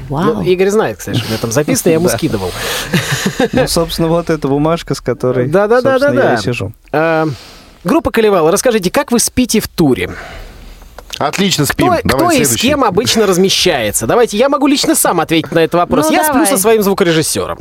Вау. 0.08 0.34
Ну, 0.34 0.42
Игорь 0.42 0.70
знает, 0.70 0.98
кстати, 0.98 1.16
что 1.18 1.26
у 1.26 1.28
меня 1.28 1.38
там 1.38 1.52
записано, 1.52 1.90
я 1.90 1.94
ему 1.96 2.08
скидывал. 2.08 2.50
Ну, 3.52 3.68
собственно, 3.68 4.08
вот 4.08 4.30
эта 4.30 4.48
бумажка, 4.48 4.94
с 4.94 5.00
которой, 5.00 5.46
Да-да-да-да-да. 5.48 5.98
собственно, 5.98 6.20
я 6.30 6.34
и 6.34 6.42
сижу. 6.42 6.72
А, 6.92 7.26
Группа 7.84 8.10
Колевала, 8.10 8.50
расскажите, 8.50 8.90
как 8.90 9.10
вы 9.10 9.18
спите 9.18 9.60
в 9.60 9.68
туре? 9.68 10.10
Отлично, 11.18 11.66
спим. 11.66 11.92
Кто, 11.92 12.00
Давай 12.04 12.36
кто 12.36 12.42
и 12.42 12.44
с 12.44 12.56
кем 12.56 12.84
обычно 12.84 13.26
размещается? 13.26 14.06
Давайте, 14.06 14.36
я 14.36 14.48
могу 14.48 14.66
лично 14.66 14.94
сам 14.94 15.20
ответить 15.20 15.52
на 15.52 15.60
этот 15.60 15.74
вопрос. 15.74 16.06
Ну, 16.06 16.12
я 16.12 16.24
сплю 16.24 16.40
давай. 16.40 16.46
со 16.46 16.58
своим 16.58 16.82
звукорежиссером. 16.82 17.58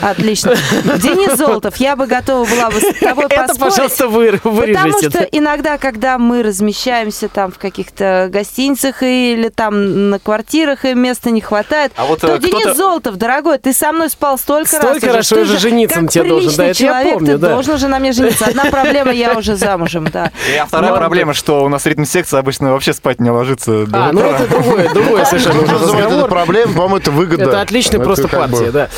Отлично. 0.00 0.54
Денис 0.84 1.36
Золотов, 1.36 1.76
я 1.76 1.96
бы 1.96 2.06
готова 2.06 2.48
была 2.48 2.70
бы 2.70 2.80
с 2.80 2.94
тобой 2.98 3.26
Это, 3.26 3.46
поспорить. 3.46 3.74
пожалуйста, 3.74 4.08
вы, 4.08 4.32
Потому 4.32 4.56
вырежете. 4.56 5.10
что 5.10 5.22
иногда, 5.32 5.78
когда 5.78 6.18
мы 6.18 6.42
размещаемся 6.42 7.28
там 7.28 7.52
в 7.52 7.58
каких-то 7.58 8.28
гостиницах 8.30 9.02
или 9.02 9.48
там 9.48 10.10
на 10.10 10.18
квартирах, 10.18 10.84
и 10.84 10.94
места 10.94 11.30
не 11.30 11.40
хватает, 11.40 11.92
А 11.96 12.04
вот, 12.06 12.20
то 12.20 12.28
э, 12.28 12.38
Денис 12.38 12.76
Золотов, 12.76 13.16
дорогой, 13.16 13.58
ты 13.58 13.72
со 13.72 13.92
мной 13.92 14.10
спал 14.10 14.38
столько, 14.38 14.76
Столько 14.76 15.06
раз 15.06 15.16
раз, 15.16 15.26
что 15.26 15.40
уже 15.40 15.52
же 15.52 15.58
жениться 15.58 16.00
на 16.00 16.08
тебе 16.08 16.24
должен. 16.24 16.54
Да, 16.56 16.64
это 16.66 16.82
я 16.82 16.88
человек, 16.88 17.14
помню, 17.14 17.32
ты 17.32 17.38
да. 17.38 17.48
должен 17.50 17.74
уже 17.74 17.88
на 17.88 17.98
мне 17.98 18.12
жениться. 18.12 18.46
Одна 18.46 18.64
проблема, 18.66 19.12
я 19.12 19.36
уже 19.36 19.56
замужем, 19.56 20.08
да. 20.08 20.30
И 20.52 20.56
а 20.56 20.66
вторая 20.66 20.94
проблема, 20.94 21.34
что 21.34 21.64
у 21.64 21.68
нас 21.68 21.86
ритм-секция 21.86 22.40
обычно 22.40 22.72
вообще 22.72 22.91
спать 22.92 23.20
не 23.20 23.30
ложится. 23.30 23.86
до 23.86 24.06
А, 24.06 24.12
ну 24.12 24.20
это 24.20 24.48
другое, 24.48 24.92
другое 24.92 25.24
совершенно 25.24 25.62
уже 25.62 25.72
называет 25.72 25.94
это 25.94 26.04
разговор. 26.06 26.30
проблемой, 26.30 26.74
по-моему, 26.74 26.96
это 26.96 27.10
выгода. 27.10 27.44
Это 27.44 27.60
отличная 27.60 28.00
просто 28.00 28.28
партия, 28.28 28.70
да. 28.70 28.88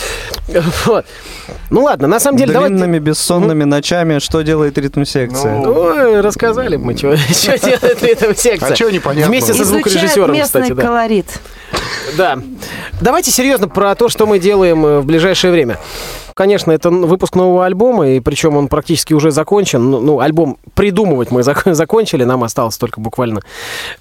Вот. 0.87 1.07
Ну 1.71 1.83
ладно, 1.83 2.07
на 2.07 2.21
самом 2.21 2.39
деле, 2.39 2.53
давайте... 2.53 2.75
Длинными 2.75 2.99
бессонными 2.99 3.65
ночами 3.65 4.19
что 4.19 4.43
делает 4.43 4.79
ритм-секция? 4.79 5.57
Ну, 5.57 5.73
Ой, 5.73 6.21
рассказали 6.21 6.77
бы 6.77 6.87
мы, 6.87 6.97
что 6.97 7.17
делает 7.59 8.03
эта 8.03 8.35
секция. 8.35 8.73
А 8.73 8.77
чё 8.77 8.91
непонятно? 8.91 9.29
Вместе 9.31 9.55
со 9.55 9.65
звукорежиссером, 9.65 10.41
кстати, 10.41 10.73
да. 10.73 10.83
колорит. 10.83 11.27
Да. 12.17 12.39
Давайте 13.01 13.31
серьезно 13.31 13.69
про 13.69 13.95
то, 13.95 14.09
что 14.09 14.27
мы 14.27 14.39
делаем 14.39 14.85
э, 14.87 15.01
в 15.01 15.05
ближайшее 15.07 15.53
время. 15.53 15.79
Конечно, 16.35 16.73
это 16.73 16.91
выпуск 16.91 17.37
нового 17.37 17.65
альбома, 17.65 18.09
и 18.09 18.19
причем 18.21 18.57
он 18.57 18.67
практически 18.67 19.13
уже 19.15 19.31
закончен. 19.31 19.89
Ну, 19.91 20.01
ну, 20.01 20.19
альбом 20.21 20.59
придумывать 20.75 21.31
мы 21.31 21.43
зак- 21.43 21.73
закончили, 21.75 22.25
нам 22.25 22.43
осталось 22.43 22.77
только 22.77 23.01
буквально 23.01 23.41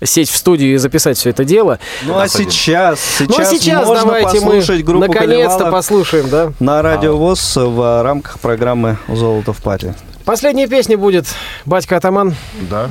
сесть 0.04 0.32
в 0.32 0.36
студию 0.36 0.74
и 0.74 0.78
записать 0.78 1.18
все 1.18 1.30
это 1.30 1.44
дело. 1.46 1.78
Ну 2.04 2.18
а 2.18 2.28
сейчас, 2.28 3.00
сейчас, 3.00 3.30
ну 3.30 3.38
а 3.40 3.46
сейчас 3.46 3.86
можно 3.88 4.06
давайте 4.06 4.40
мы 4.40 4.46
послушать 4.46 4.84
группу 4.84 5.06
наконец-то 5.14 5.72
послушаем, 5.72 6.30
да? 6.30 6.54
на 6.60 6.82
радио 6.82 7.16
ВОЗ 7.18 7.58
в 7.58 8.04
рамках 8.04 8.40
программы 8.40 8.98
«Золото 9.08 9.54
в 9.54 9.62
пати». 9.62 9.94
Последняя 10.26 10.68
песня 10.68 10.98
будет 10.98 11.28
«Батька 11.66 11.98
Атаман». 11.98 12.34
Да. 12.70 12.90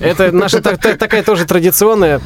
Это 0.00 0.30
наша 0.32 0.60
та- 0.60 0.76
та- 0.76 0.96
такая 0.96 1.22
тоже 1.22 1.46
традиционная. 1.46 2.20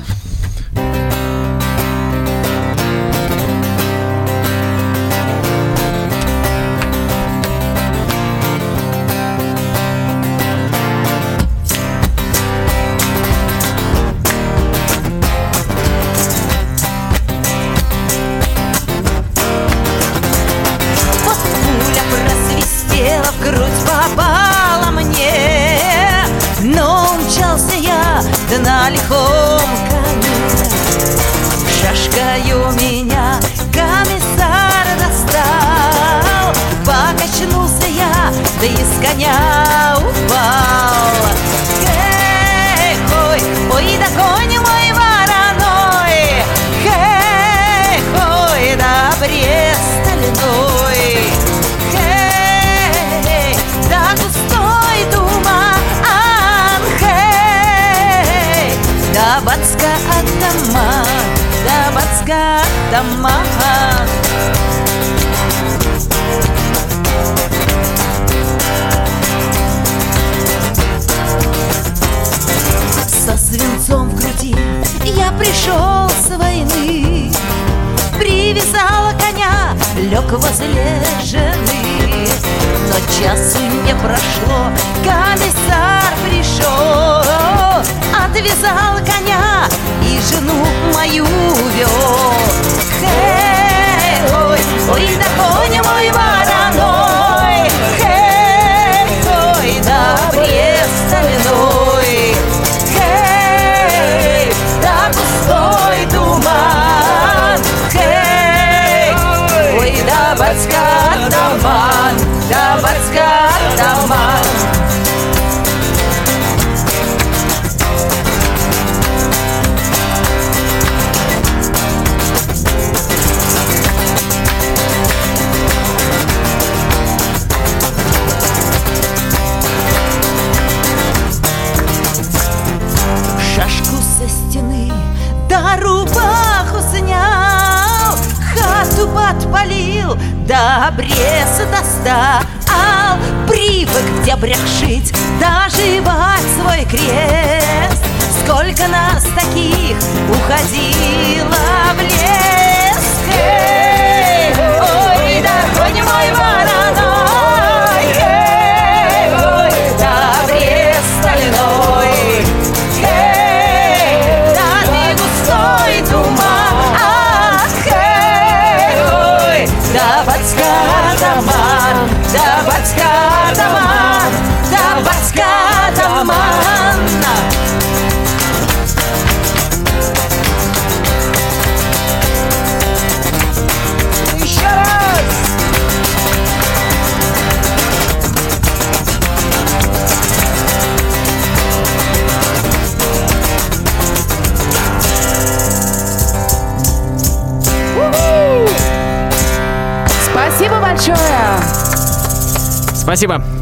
Спасибо. 203.17 203.56